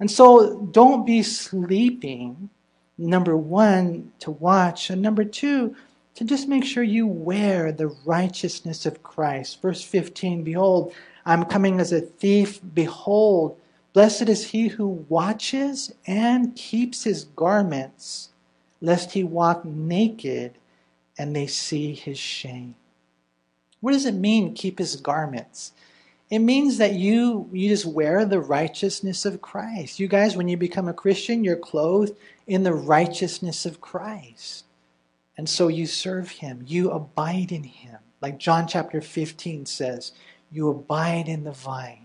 And 0.00 0.10
so 0.10 0.58
don't 0.72 1.06
be 1.06 1.22
sleeping, 1.22 2.50
number 2.98 3.36
one, 3.36 4.12
to 4.18 4.32
watch. 4.32 4.90
And 4.90 5.00
number 5.00 5.24
two, 5.24 5.76
to 6.16 6.24
just 6.24 6.48
make 6.48 6.64
sure 6.64 6.82
you 6.82 7.06
wear 7.06 7.72
the 7.72 7.88
righteousness 8.04 8.84
of 8.86 9.02
Christ. 9.02 9.62
Verse 9.62 9.82
15 9.82 10.44
Behold, 10.44 10.92
I'm 11.24 11.44
coming 11.44 11.80
as 11.80 11.92
a 11.92 12.00
thief. 12.00 12.60
Behold, 12.74 13.58
blessed 13.94 14.28
is 14.28 14.50
he 14.50 14.68
who 14.68 15.06
watches 15.08 15.94
and 16.06 16.54
keeps 16.54 17.04
his 17.04 17.24
garments, 17.24 18.28
lest 18.82 19.12
he 19.12 19.24
walk 19.24 19.64
naked 19.64 20.58
and 21.16 21.34
they 21.34 21.46
see 21.46 21.94
his 21.94 22.18
shame. 22.18 22.74
What 23.80 23.92
does 23.92 24.04
it 24.04 24.14
mean, 24.14 24.54
keep 24.54 24.78
his 24.78 24.96
garments? 24.96 25.72
It 26.30 26.40
means 26.40 26.78
that 26.78 26.94
you 26.94 27.48
you 27.52 27.68
just 27.68 27.84
wear 27.84 28.24
the 28.24 28.40
righteousness 28.40 29.24
of 29.24 29.42
Christ. 29.42 30.00
You 30.00 30.08
guys, 30.08 30.36
when 30.36 30.48
you 30.48 30.56
become 30.56 30.88
a 30.88 30.94
Christian, 30.94 31.44
you're 31.44 31.56
clothed 31.56 32.16
in 32.46 32.62
the 32.62 32.74
righteousness 32.74 33.64
of 33.66 33.80
Christ. 33.80 34.64
And 35.36 35.48
so 35.48 35.68
you 35.68 35.86
serve 35.86 36.30
him, 36.30 36.64
you 36.66 36.90
abide 36.90 37.52
in 37.52 37.64
him. 37.64 37.98
Like 38.20 38.38
John 38.38 38.66
chapter 38.66 39.00
15 39.00 39.66
says, 39.66 40.12
you 40.50 40.70
abide 40.70 41.28
in 41.28 41.44
the 41.44 41.52
vine. 41.52 42.03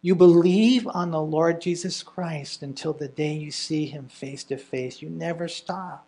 You 0.00 0.14
believe 0.14 0.86
on 0.86 1.10
the 1.10 1.22
Lord 1.22 1.60
Jesus 1.60 2.02
Christ 2.02 2.62
until 2.62 2.92
the 2.92 3.08
day 3.08 3.32
you 3.32 3.50
see 3.50 3.86
him 3.86 4.08
face 4.08 4.44
to 4.44 4.56
face. 4.56 5.02
You 5.02 5.10
never 5.10 5.48
stop. 5.48 6.06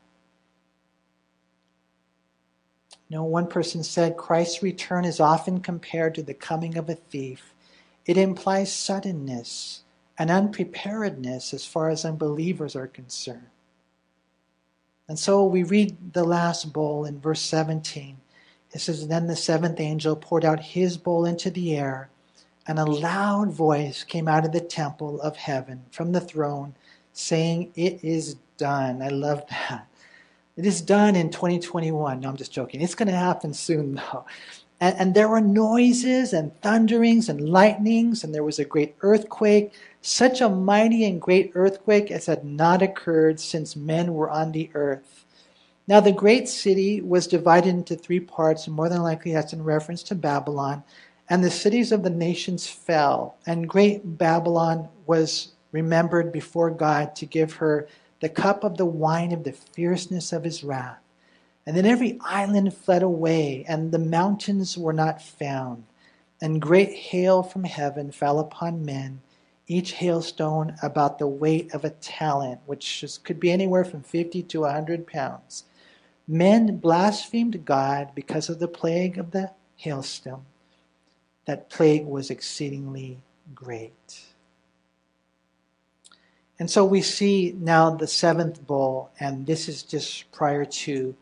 Know, 3.10 3.24
one 3.24 3.48
person 3.48 3.82
said 3.82 4.16
Christ's 4.16 4.62
return 4.62 5.04
is 5.04 5.18
often 5.18 5.60
compared 5.60 6.14
to 6.14 6.22
the 6.22 6.32
coming 6.32 6.76
of 6.76 6.88
a 6.88 6.94
thief. 6.94 7.54
It 8.06 8.16
implies 8.16 8.72
suddenness 8.72 9.82
and 10.16 10.30
unpreparedness 10.30 11.52
as 11.52 11.66
far 11.66 11.90
as 11.90 12.04
unbelievers 12.04 12.76
are 12.76 12.86
concerned. 12.86 13.48
And 15.08 15.18
so 15.18 15.44
we 15.44 15.64
read 15.64 16.12
the 16.12 16.22
last 16.22 16.72
bowl 16.72 17.04
in 17.04 17.20
verse 17.20 17.40
17. 17.40 18.18
It 18.72 18.78
says, 18.78 19.08
Then 19.08 19.26
the 19.26 19.34
seventh 19.34 19.80
angel 19.80 20.14
poured 20.14 20.44
out 20.44 20.60
his 20.60 20.96
bowl 20.96 21.24
into 21.24 21.50
the 21.50 21.76
air, 21.76 22.10
and 22.70 22.78
a 22.78 22.84
loud 22.84 23.50
voice 23.50 24.04
came 24.04 24.28
out 24.28 24.44
of 24.44 24.52
the 24.52 24.60
temple 24.60 25.20
of 25.22 25.34
heaven 25.34 25.82
from 25.90 26.12
the 26.12 26.20
throne, 26.20 26.72
saying, 27.12 27.72
It 27.74 27.98
is 28.04 28.36
done. 28.58 29.02
I 29.02 29.08
love 29.08 29.42
that. 29.50 29.88
It 30.56 30.64
is 30.64 30.80
done 30.80 31.16
in 31.16 31.30
2021. 31.30 32.20
No, 32.20 32.28
I'm 32.28 32.36
just 32.36 32.52
joking. 32.52 32.80
It's 32.80 32.94
going 32.94 33.08
to 33.08 33.16
happen 33.16 33.54
soon, 33.54 33.94
though. 34.12 34.24
And, 34.80 34.96
and, 35.00 35.14
there 35.16 35.28
were 35.28 35.40
noises 35.40 36.32
and 36.32 36.56
thunderings 36.60 37.28
and 37.28 37.48
lightnings, 37.48 38.22
and 38.22 38.32
there 38.32 38.44
was 38.44 38.60
a 38.60 38.64
great 38.64 38.94
earthquake, 39.00 39.74
such 40.00 40.40
a 40.40 40.48
mighty 40.48 41.04
and 41.04 41.20
great 41.20 41.50
earthquake 41.56 42.12
as 42.12 42.26
had 42.26 42.44
not 42.44 42.82
occurred 42.82 43.40
since 43.40 43.74
men 43.74 44.14
were 44.14 44.30
on 44.30 44.52
the 44.52 44.70
earth. 44.74 45.24
Now, 45.88 45.98
the 45.98 46.12
great 46.12 46.48
city 46.48 47.00
was 47.00 47.26
divided 47.26 47.70
into 47.70 47.96
three 47.96 48.20
parts, 48.20 48.68
and 48.68 48.76
more 48.76 48.88
than 48.88 49.02
likely 49.02 49.32
that's 49.32 49.52
in 49.52 49.64
reference 49.64 50.04
to 50.04 50.14
Babylon. 50.14 50.84
And 51.30 51.44
the 51.44 51.50
cities 51.50 51.92
of 51.92 52.02
the 52.02 52.10
nations 52.10 52.66
fell, 52.66 53.36
and 53.46 53.68
great 53.68 54.18
Babylon 54.18 54.88
was 55.06 55.52
remembered 55.70 56.32
before 56.32 56.70
God 56.70 57.14
to 57.14 57.24
give 57.24 57.54
her 57.54 57.86
the 58.18 58.28
cup 58.28 58.64
of 58.64 58.76
the 58.76 58.84
wine 58.84 59.30
of 59.30 59.44
the 59.44 59.52
fierceness 59.52 60.32
of 60.32 60.42
his 60.42 60.64
wrath. 60.64 60.98
And 61.64 61.76
then 61.76 61.86
every 61.86 62.18
island 62.22 62.74
fled 62.74 63.04
away, 63.04 63.64
and 63.68 63.92
the 63.92 63.98
mountains 64.00 64.76
were 64.76 64.92
not 64.92 65.22
found. 65.22 65.84
And 66.42 66.60
great 66.60 66.92
hail 66.92 67.44
from 67.44 67.62
heaven 67.62 68.10
fell 68.10 68.40
upon 68.40 68.84
men, 68.84 69.20
each 69.68 69.92
hailstone 69.92 70.74
about 70.82 71.20
the 71.20 71.28
weight 71.28 71.72
of 71.72 71.84
a 71.84 71.90
talent, 71.90 72.60
which 72.66 73.04
could 73.22 73.38
be 73.38 73.52
anywhere 73.52 73.84
from 73.84 74.02
50 74.02 74.42
to 74.42 74.64
a 74.64 74.72
100 74.72 75.06
pounds. 75.06 75.62
Men 76.26 76.78
blasphemed 76.78 77.64
God 77.64 78.10
because 78.16 78.48
of 78.48 78.58
the 78.58 78.66
plague 78.66 79.16
of 79.16 79.30
the 79.30 79.52
hailstone. 79.76 80.44
That 81.46 81.70
plague 81.70 82.06
was 82.06 82.30
exceedingly 82.30 83.22
great. 83.54 84.20
And 86.58 86.70
so 86.70 86.84
we 86.84 87.00
see 87.00 87.54
now 87.58 87.90
the 87.90 88.06
seventh 88.06 88.66
bowl, 88.66 89.10
and 89.18 89.46
this 89.46 89.68
is 89.68 89.82
just 89.82 90.30
prior 90.30 90.64
to 90.64 91.14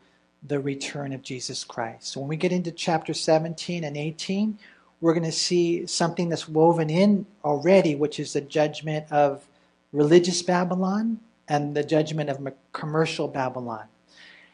the 0.47 0.59
return 0.59 1.13
of 1.13 1.23
Jesus 1.23 1.63
Christ. 1.65 2.09
So 2.09 2.21
when 2.21 2.29
we 2.29 2.37
get 2.37 2.53
into 2.53 2.73
chapter 2.73 3.15
17 3.15 3.85
and 3.85 3.97
18, 3.97 4.59
we're 5.01 5.15
going 5.15 5.25
to 5.25 5.33
see 5.33 5.87
something 5.87 6.29
that's 6.29 6.49
woven 6.49 6.91
in 6.91 7.27
already, 7.45 7.95
which 7.95 8.19
is 8.19 8.33
the 8.33 8.41
judgment 8.41 9.11
of 9.13 9.47
religious 9.93 10.43
Babylon 10.43 11.21
and 11.47 11.77
the 11.77 11.85
judgment 11.85 12.31
of 12.31 12.53
commercial 12.73 13.29
Babylon. 13.29 13.85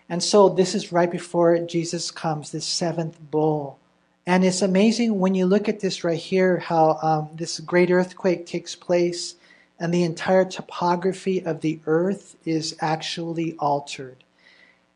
And 0.08 0.22
so 0.22 0.50
this 0.50 0.74
is 0.74 0.92
right 0.92 1.10
before 1.10 1.58
Jesus 1.60 2.10
comes, 2.10 2.52
this 2.52 2.66
seventh 2.66 3.18
bowl. 3.30 3.78
And 4.26 4.44
it's 4.44 4.62
amazing 4.62 5.18
when 5.18 5.34
you 5.34 5.44
look 5.46 5.68
at 5.68 5.80
this 5.80 6.02
right 6.02 6.18
here, 6.18 6.58
how 6.58 6.98
um, 7.02 7.28
this 7.34 7.60
great 7.60 7.90
earthquake 7.90 8.46
takes 8.46 8.74
place 8.74 9.34
and 9.78 9.92
the 9.92 10.04
entire 10.04 10.44
topography 10.44 11.44
of 11.44 11.60
the 11.60 11.80
earth 11.86 12.36
is 12.44 12.76
actually 12.80 13.54
altered. 13.58 14.24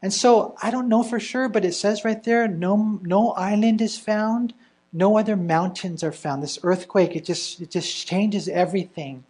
And 0.00 0.14
so 0.14 0.56
I 0.62 0.70
don't 0.70 0.88
know 0.88 1.02
for 1.02 1.20
sure, 1.20 1.48
but 1.48 1.64
it 1.64 1.74
says 1.74 2.04
right 2.04 2.22
there, 2.22 2.46
no, 2.48 3.00
no 3.02 3.32
island 3.32 3.82
is 3.82 3.98
found, 3.98 4.54
no 4.92 5.18
other 5.18 5.36
mountains 5.36 6.02
are 6.02 6.12
found. 6.12 6.42
This 6.42 6.58
earthquake, 6.62 7.16
it 7.16 7.24
just, 7.24 7.60
it 7.60 7.70
just 7.70 8.06
changes 8.06 8.48
everything. 8.48 9.24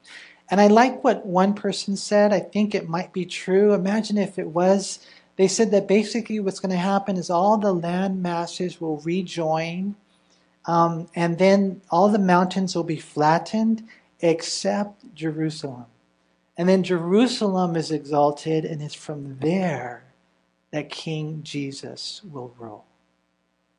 And 0.51 0.61
I 0.61 0.69
like 0.69 1.03
what 1.03 1.27
one 1.27 1.55
person 1.55 1.97
said. 1.97 2.33
I 2.33 2.41
think 2.41 2.75
it 2.75 2.89
might 2.89 3.13
be 3.13 3.27
true. 3.27 3.75
Imagine 3.75 4.19
if 4.19 4.39
it 4.39 4.49
was 4.49 4.99
they 5.39 5.47
said 5.47 5.71
that 5.71 5.87
basically 5.87 6.41
what's 6.41 6.59
going 6.59 6.73
to 6.73 6.77
happen 6.77 7.17
is 7.17 7.31
all 7.31 7.57
the 7.57 7.73
land 7.73 8.21
masses 8.21 8.81
will 8.81 8.99
rejoin, 8.99 9.95
um, 10.67 11.09
and 11.15 11.39
then 11.39 11.81
all 11.91 12.09
the 12.09 12.19
mountains 12.19 12.75
will 12.75 12.85
be 12.85 12.99
flattened 12.99 13.85
except 14.21 15.15
Jerusalem. 15.15 15.87
And 16.57 16.69
then 16.69 16.83
Jerusalem 16.83 17.77
is 17.77 17.93
exalted, 17.93 18.65
and 18.65 18.83
it's 18.83 18.95
from 18.95 19.39
there 19.39 20.03
that 20.73 20.91
King 20.91 21.41
Jesus 21.45 22.21
will 22.25 22.53
rule. 22.59 22.85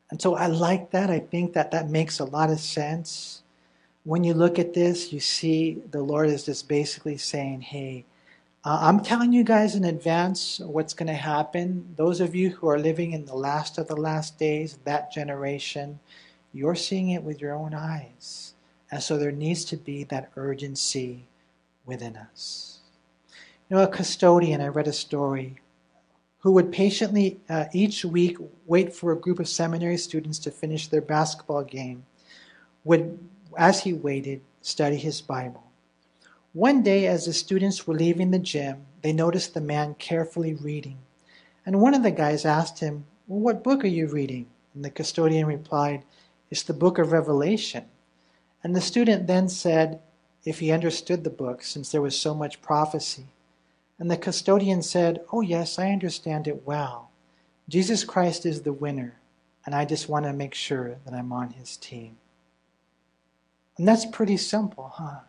And 0.09 0.21
so 0.21 0.35
I 0.35 0.47
like 0.47 0.91
that. 0.91 1.09
I 1.09 1.19
think 1.19 1.51
that 1.53 1.71
that 1.71 1.89
makes 1.89 2.19
a 2.19 2.25
lot 2.25 2.49
of 2.49 2.61
sense. 2.61 3.43
When 4.05 4.23
you 4.23 4.33
look 4.33 4.57
at 4.57 4.73
this, 4.73 5.11
you 5.11 5.19
see 5.19 5.83
the 5.91 6.01
Lord 6.01 6.29
is 6.29 6.45
just 6.45 6.69
basically 6.69 7.17
saying, 7.17 7.61
hey, 7.61 8.05
uh, 8.65 8.79
I'm 8.81 8.99
telling 8.99 9.31
you 9.31 9.45
guys 9.45 9.75
in 9.75 9.85
advance 9.85 10.59
what's 10.59 10.93
going 10.93 11.07
to 11.07 11.13
happen. 11.13 11.93
Those 11.95 12.19
of 12.19 12.35
you 12.35 12.49
who 12.49 12.67
are 12.67 12.77
living 12.77 13.13
in 13.13 13.25
the 13.25 13.35
last 13.35 13.77
of 13.77 13.87
the 13.87 13.95
last 13.95 14.37
days, 14.37 14.77
that 14.83 15.13
generation, 15.13 15.99
you're 16.51 16.75
seeing 16.75 17.11
it 17.11 17.23
with 17.23 17.39
your 17.39 17.53
own 17.53 17.73
eyes. 17.73 18.53
And 18.91 19.01
so 19.01 19.17
there 19.17 19.31
needs 19.31 19.63
to 19.65 19.77
be 19.77 20.03
that 20.05 20.31
urgency 20.35 21.25
within 21.85 22.17
us. 22.17 22.79
You 23.69 23.77
know, 23.77 23.83
a 23.83 23.87
custodian, 23.87 24.59
I 24.59 24.67
read 24.67 24.87
a 24.87 24.93
story, 24.93 25.55
who 26.39 26.51
would 26.53 26.71
patiently 26.71 27.39
uh, 27.49 27.65
each 27.71 28.03
week 28.03 28.37
wait 28.65 28.93
for 28.93 29.11
a 29.13 29.19
group 29.19 29.39
of 29.39 29.47
seminary 29.47 29.97
students 29.97 30.39
to 30.39 30.51
finish 30.51 30.87
their 30.87 31.01
basketball 31.01 31.63
game, 31.63 32.03
would, 32.83 33.19
as 33.57 33.81
he 33.81 33.93
waited, 33.93 34.41
study 34.61 34.97
his 34.97 35.21
Bible. 35.21 35.68
One 36.53 36.81
day, 36.81 37.05
as 37.05 37.25
the 37.25 37.33
students 37.33 37.85
were 37.85 37.93
leaving 37.93 38.31
the 38.31 38.39
gym, 38.39 38.87
they 39.03 39.13
noticed 39.13 39.53
the 39.53 39.61
man 39.61 39.93
carefully 39.99 40.55
reading. 40.55 40.97
And 41.63 41.79
one 41.79 41.93
of 41.93 42.01
the 42.01 42.09
guys 42.09 42.43
asked 42.43 42.79
him, 42.79 43.05
well, 43.27 43.39
What 43.39 43.63
book 43.63 43.83
are 43.83 43.87
you 43.87 44.07
reading? 44.07 44.47
And 44.73 44.83
the 44.83 44.89
custodian 44.89 45.45
replied, 45.45 46.03
It's 46.49 46.63
the 46.63 46.73
book 46.73 46.97
of 46.97 47.11
Revelation. 47.11 47.85
And 48.63 48.75
the 48.75 48.81
student 48.81 49.27
then 49.27 49.47
said, 49.47 50.01
If 50.43 50.57
he 50.57 50.71
understood 50.71 51.23
the 51.23 51.29
book, 51.29 51.61
since 51.61 51.91
there 51.91 52.01
was 52.01 52.19
so 52.19 52.33
much 52.33 52.63
prophecy. 52.63 53.27
And 53.99 54.09
the 54.09 54.17
custodian 54.17 54.81
said, 54.81 55.21
Oh, 55.31 55.41
yes, 55.41 55.77
I 55.77 55.91
understand 55.91 56.47
it 56.47 56.65
well. 56.65 57.11
Jesus 57.67 58.03
Christ 58.03 58.47
is 58.47 58.63
the 58.63 58.73
winner, 58.73 59.19
and 59.63 59.75
I 59.75 59.85
just 59.85 60.09
want 60.09 60.25
to 60.25 60.33
make 60.33 60.55
sure 60.55 60.97
that 61.05 61.13
I'm 61.13 61.31
on 61.31 61.51
his 61.51 61.77
team. 61.77 62.17
And 63.77 63.87
that's 63.87 64.07
pretty 64.07 64.37
simple, 64.37 64.93
huh? 64.95 65.19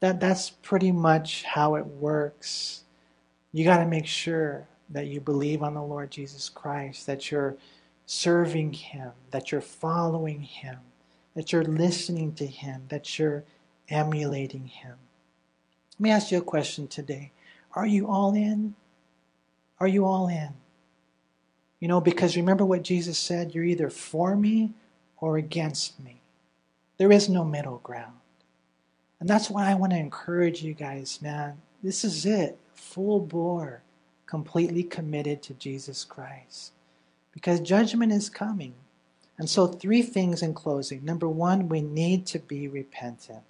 That 0.00 0.20
that's 0.20 0.50
pretty 0.50 0.92
much 0.92 1.44
how 1.44 1.76
it 1.76 1.86
works. 1.86 2.84
You 3.52 3.64
got 3.64 3.78
to 3.78 3.86
make 3.86 4.06
sure 4.06 4.66
that 4.90 5.06
you 5.06 5.20
believe 5.20 5.62
on 5.62 5.74
the 5.74 5.82
Lord 5.82 6.10
Jesus 6.10 6.48
Christ, 6.48 7.06
that 7.06 7.30
you're 7.30 7.56
serving 8.06 8.72
Him, 8.72 9.12
that 9.30 9.50
you're 9.50 9.60
following 9.60 10.42
Him, 10.42 10.78
that 11.34 11.52
you're 11.52 11.64
listening 11.64 12.34
to 12.34 12.46
Him, 12.46 12.84
that 12.88 13.18
you're 13.18 13.44
emulating 13.88 14.66
Him. 14.66 14.96
Let 15.94 16.00
me 16.00 16.10
ask 16.10 16.30
you 16.32 16.38
a 16.38 16.42
question 16.42 16.86
today. 16.88 17.32
Are 17.72 17.86
you 17.86 18.08
all 18.08 18.34
in? 18.34 18.74
Are 19.80 19.88
you 19.88 20.04
all 20.04 20.28
in? 20.28 20.54
You 21.80 21.88
know, 21.88 22.00
because 22.00 22.36
remember 22.36 22.64
what 22.64 22.82
Jesus 22.82 23.18
said 23.18 23.54
you're 23.54 23.64
either 23.64 23.90
for 23.90 24.36
me 24.36 24.72
or 25.18 25.36
against 25.36 26.02
me. 26.02 26.20
There 26.98 27.12
is 27.12 27.28
no 27.28 27.44
middle 27.44 27.78
ground. 27.78 28.14
And 29.24 29.30
that's 29.30 29.48
why 29.48 29.70
I 29.70 29.74
want 29.74 29.94
to 29.94 29.98
encourage 29.98 30.62
you 30.62 30.74
guys, 30.74 31.18
man. 31.22 31.56
This 31.82 32.04
is 32.04 32.26
it. 32.26 32.58
Full 32.74 33.20
bore, 33.20 33.80
completely 34.26 34.82
committed 34.82 35.42
to 35.44 35.54
Jesus 35.54 36.04
Christ. 36.04 36.72
Because 37.32 37.60
judgment 37.60 38.12
is 38.12 38.28
coming. 38.28 38.74
And 39.38 39.48
so, 39.48 39.66
three 39.66 40.02
things 40.02 40.42
in 40.42 40.52
closing. 40.52 41.02
Number 41.06 41.26
one, 41.26 41.70
we 41.70 41.80
need 41.80 42.26
to 42.26 42.38
be 42.38 42.68
repentant. 42.68 43.40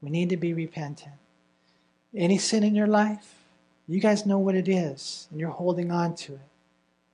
We 0.00 0.10
need 0.10 0.28
to 0.28 0.36
be 0.36 0.54
repentant. 0.54 1.16
Any 2.14 2.38
sin 2.38 2.62
in 2.62 2.76
your 2.76 2.86
life, 2.86 3.34
you 3.88 3.98
guys 3.98 4.24
know 4.24 4.38
what 4.38 4.54
it 4.54 4.68
is, 4.68 5.26
and 5.32 5.40
you're 5.40 5.50
holding 5.50 5.90
on 5.90 6.14
to 6.14 6.34
it. 6.34 6.48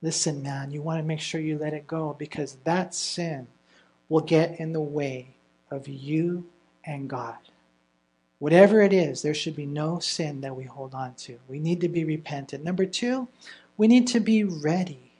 Listen, 0.03 0.43
man, 0.43 0.69
you 0.69 0.83
want 0.83 0.99
to 0.99 1.03
make 1.03 1.19
sure 1.19 1.41
you 1.41 1.57
let 1.57 1.73
it 1.73 1.87
go 1.87 2.15
because 2.19 2.57
that 2.63 2.93
sin 2.93 3.47
will 4.07 4.21
get 4.21 4.59
in 4.59 4.71
the 4.71 4.79
way 4.79 5.29
of 5.71 5.87
you 5.87 6.45
and 6.85 7.09
God. 7.09 7.37
Whatever 8.41 8.81
it 8.81 8.91
is, 8.91 9.21
there 9.21 9.35
should 9.35 9.55
be 9.55 9.67
no 9.67 9.99
sin 9.99 10.41
that 10.41 10.55
we 10.55 10.63
hold 10.63 10.95
on 10.95 11.13
to. 11.13 11.37
We 11.47 11.59
need 11.59 11.79
to 11.81 11.87
be 11.87 12.03
repentant. 12.03 12.63
Number 12.63 12.87
two, 12.87 13.27
we 13.77 13.87
need 13.87 14.07
to 14.07 14.19
be 14.19 14.43
ready. 14.43 15.11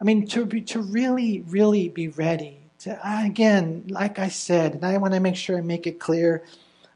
I 0.00 0.04
mean, 0.04 0.26
to, 0.28 0.46
be, 0.46 0.62
to 0.62 0.80
really, 0.80 1.44
really 1.46 1.90
be 1.90 2.08
ready 2.08 2.60
To, 2.80 2.98
Again, 3.04 3.84
like 3.90 4.18
I 4.18 4.28
said, 4.28 4.72
and 4.72 4.86
I 4.86 4.96
want 4.96 5.12
to 5.12 5.20
make 5.20 5.36
sure 5.36 5.58
I 5.58 5.60
make 5.60 5.86
it 5.86 6.00
clear, 6.00 6.42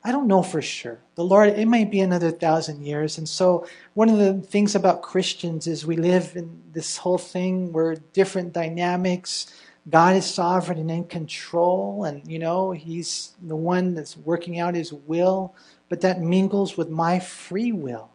I 0.03 0.11
don't 0.11 0.27
know 0.27 0.43
for 0.43 0.63
sure. 0.63 1.01
The 1.17 1.25
Lord, 1.25 1.51
it 1.51 1.69
might 1.69 1.91
be 1.91 2.01
another 2.01 2.31
thousand 2.31 2.87
years. 2.87 3.19
And 3.19 3.29
so, 3.29 3.67
one 3.93 4.09
of 4.09 4.17
the 4.17 4.41
things 4.41 4.75
about 4.75 5.03
Christians 5.03 5.67
is 5.67 5.85
we 5.85 5.97
live 5.97 6.35
in 6.35 6.63
this 6.73 6.97
whole 6.97 7.19
thing 7.19 7.75
where 7.75 7.97
different 8.15 8.55
dynamics. 8.55 9.53
God 9.91 10.17
is 10.17 10.27
sovereign 10.27 10.79
and 10.79 10.91
in 10.91 11.05
control, 11.05 12.05
and 12.05 12.27
you 12.31 12.39
know, 12.39 12.71
He's 12.73 13.33
the 13.43 13.57
one 13.57 13.95
that's 13.95 14.17
working 14.17 14.59
out 14.59 14.75
His 14.75 14.93
will, 14.93 15.55
but 15.89 16.01
that 16.03 16.21
mingles 16.21 16.77
with 16.77 16.89
my 16.89 17.19
free 17.19 17.73
will. 17.73 18.11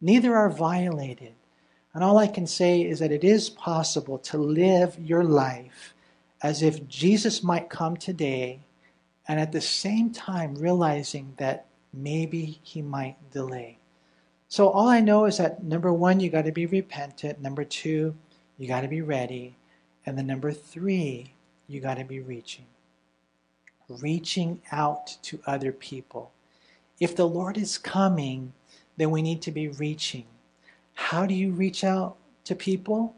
Neither 0.00 0.34
are 0.36 0.50
violated. 0.50 1.34
And 1.94 2.02
all 2.02 2.18
I 2.18 2.26
can 2.26 2.46
say 2.46 2.82
is 2.82 2.98
that 2.98 3.12
it 3.12 3.22
is 3.22 3.48
possible 3.48 4.18
to 4.18 4.36
live 4.36 4.98
your 4.98 5.22
life 5.22 5.94
as 6.42 6.62
if 6.62 6.86
Jesus 6.88 7.44
might 7.44 7.70
come 7.70 7.96
today 7.96 8.60
and 9.28 9.38
at 9.38 9.52
the 9.52 9.60
same 9.60 10.10
time 10.10 10.56
realizing 10.56 11.34
that 11.36 11.66
maybe 11.92 12.58
he 12.62 12.82
might 12.82 13.16
delay. 13.30 13.78
So 14.48 14.68
all 14.68 14.88
I 14.88 15.00
know 15.00 15.24
is 15.24 15.38
that 15.38 15.62
number 15.62 15.92
one, 15.92 16.20
you 16.20 16.30
got 16.30 16.44
to 16.44 16.52
be 16.52 16.66
repentant. 16.66 17.40
Number 17.40 17.64
two, 17.64 18.14
you 18.58 18.68
got 18.68 18.82
to 18.82 18.88
be 18.88 19.00
ready. 19.00 19.56
And 20.06 20.18
then 20.18 20.26
number 20.26 20.52
three, 20.52 21.32
you 21.66 21.80
got 21.80 21.98
to 21.98 22.04
be 22.04 22.20
reaching. 22.20 22.66
Reaching 23.88 24.60
out 24.72 25.16
to 25.22 25.40
other 25.46 25.72
people. 25.72 26.32
If 27.00 27.16
the 27.16 27.26
Lord 27.26 27.58
is 27.58 27.78
coming, 27.78 28.52
then 28.96 29.10
we 29.10 29.22
need 29.22 29.42
to 29.42 29.50
be 29.50 29.68
reaching. 29.68 30.24
How 30.94 31.26
do 31.26 31.34
you 31.34 31.50
reach 31.50 31.84
out 31.84 32.16
to 32.44 32.54
people? 32.54 33.14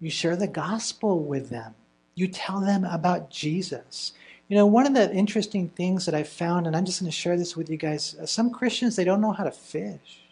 You 0.00 0.10
share 0.10 0.36
the 0.36 0.46
gospel 0.46 1.20
with 1.20 1.50
them. 1.50 1.74
You 2.14 2.28
tell 2.28 2.60
them 2.60 2.84
about 2.84 3.30
Jesus. 3.30 4.12
You 4.48 4.56
know, 4.56 4.66
one 4.66 4.86
of 4.86 4.94
the 4.94 5.12
interesting 5.12 5.68
things 5.68 6.06
that 6.06 6.14
I 6.14 6.22
found, 6.22 6.66
and 6.66 6.74
I'm 6.74 6.86
just 6.86 7.00
going 7.00 7.10
to 7.10 7.16
share 7.16 7.36
this 7.36 7.56
with 7.56 7.68
you 7.68 7.76
guys 7.76 8.16
uh, 8.20 8.26
some 8.26 8.50
Christians, 8.50 8.96
they 8.96 9.04
don't 9.04 9.20
know 9.20 9.32
how 9.32 9.44
to 9.44 9.50
fish. 9.50 10.22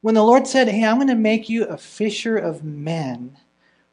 When 0.00 0.14
the 0.14 0.22
Lord 0.22 0.46
said, 0.46 0.68
Hey, 0.68 0.84
I'm 0.84 0.96
going 0.96 1.08
to 1.08 1.14
make 1.14 1.48
you 1.48 1.64
a 1.64 1.76
fisher 1.76 2.36
of 2.36 2.64
men, 2.64 3.36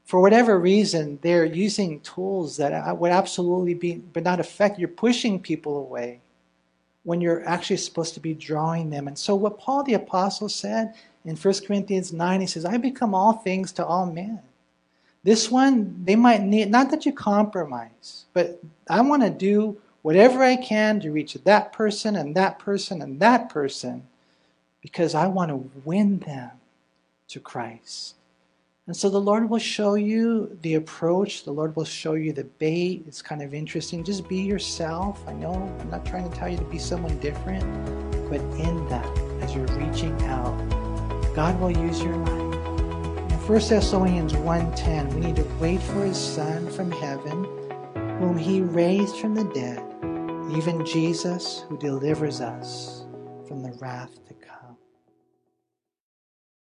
for 0.06 0.20
whatever 0.20 0.60
reason, 0.60 1.18
they're 1.22 1.46
using 1.46 2.02
tools 2.02 2.58
that 2.58 2.98
would 2.98 3.12
absolutely 3.12 3.74
be, 3.74 3.96
but 3.96 4.24
not 4.24 4.40
affect. 4.40 4.78
You're 4.78 4.90
pushing 4.90 5.40
people 5.40 5.78
away 5.78 6.20
when 7.04 7.22
you're 7.22 7.48
actually 7.48 7.78
supposed 7.78 8.14
to 8.16 8.20
be 8.20 8.34
drawing 8.34 8.90
them. 8.90 9.08
And 9.08 9.18
so, 9.18 9.36
what 9.36 9.60
Paul 9.60 9.84
the 9.84 9.94
Apostle 9.94 10.50
said 10.50 10.96
in 11.26 11.36
1 11.36 11.54
Corinthians 11.66 12.12
9, 12.12 12.42
he 12.42 12.48
says, 12.48 12.66
I 12.66 12.78
become 12.78 13.16
all 13.16 13.34
things 13.34 13.72
to 13.74 13.86
all 13.86 14.06
men. 14.06 14.40
This 15.24 15.50
one, 15.50 16.04
they 16.04 16.18
might 16.18 16.42
need, 16.42 16.70
not 16.70 16.92
that 16.92 17.06
you 17.06 17.14
compromise, 17.14 18.26
but 18.34 18.62
I 18.90 19.00
want 19.02 19.24
to 19.24 19.30
do 19.30 19.78
whatever 20.02 20.44
I 20.44 20.58
can 20.58 21.00
to 21.00 21.12
reach 21.12 21.34
that 21.34 21.72
person 21.72 22.18
and 22.18 22.36
that 22.36 22.60
person 22.60 23.02
and 23.02 23.22
that 23.22 23.50
person 23.50 24.06
because 24.82 25.16
I 25.16 25.28
want 25.28 25.50
to 25.50 25.72
win 25.86 26.20
them 26.20 26.52
to 27.30 27.40
Christ. 27.40 28.16
And 28.86 28.96
so 28.96 29.10
the 29.10 29.22
Lord 29.22 29.50
will 29.50 29.60
show 29.60 29.96
you 29.96 30.58
the 30.62 30.76
approach. 30.76 31.46
The 31.46 31.54
Lord 31.54 31.74
will 31.78 31.86
show 31.86 32.16
you 32.16 32.34
the 32.34 32.44
bait. 32.44 33.06
It's 33.08 33.22
kind 33.22 33.42
of 33.42 33.54
interesting. 33.54 34.04
Just 34.04 34.28
be 34.28 34.42
yourself. 34.42 35.26
I 35.26 35.32
know 35.32 35.54
I'm 35.80 35.90
not 35.90 36.06
trying 36.06 36.30
to 36.30 36.38
tell 36.38 36.50
you 36.50 36.58
to 36.58 36.66
be 36.66 36.80
someone 36.80 37.18
different, 37.20 37.64
but 38.30 38.42
in 38.60 38.86
that, 38.90 39.08
as 39.42 39.56
you're 39.56 39.68
reaching 39.68 40.22
out, 40.24 40.58
God 41.34 41.58
will 41.62 41.72
use 41.72 42.04
your 42.04 42.18
life. 42.18 42.56
In 43.32 43.40
1 43.48 43.48
Thessalonians 43.70 44.34
1.10, 44.34 45.14
we 45.14 45.22
need 45.22 45.38
to 45.38 45.48
wait 45.62 45.82
for 45.82 46.04
his 46.04 46.18
Son 46.18 46.70
from 46.72 46.92
heaven, 46.92 47.46
whom 48.20 48.38
he 48.38 48.60
raised 48.60 49.16
from 49.16 49.34
the 49.34 49.46
dead, 49.46 49.82
even 50.58 50.86
Jesus 50.86 51.64
who 51.70 51.78
delivers 51.78 52.42
us 52.42 53.06
from 53.48 53.64
the 53.64 53.72
wrath 53.80 54.23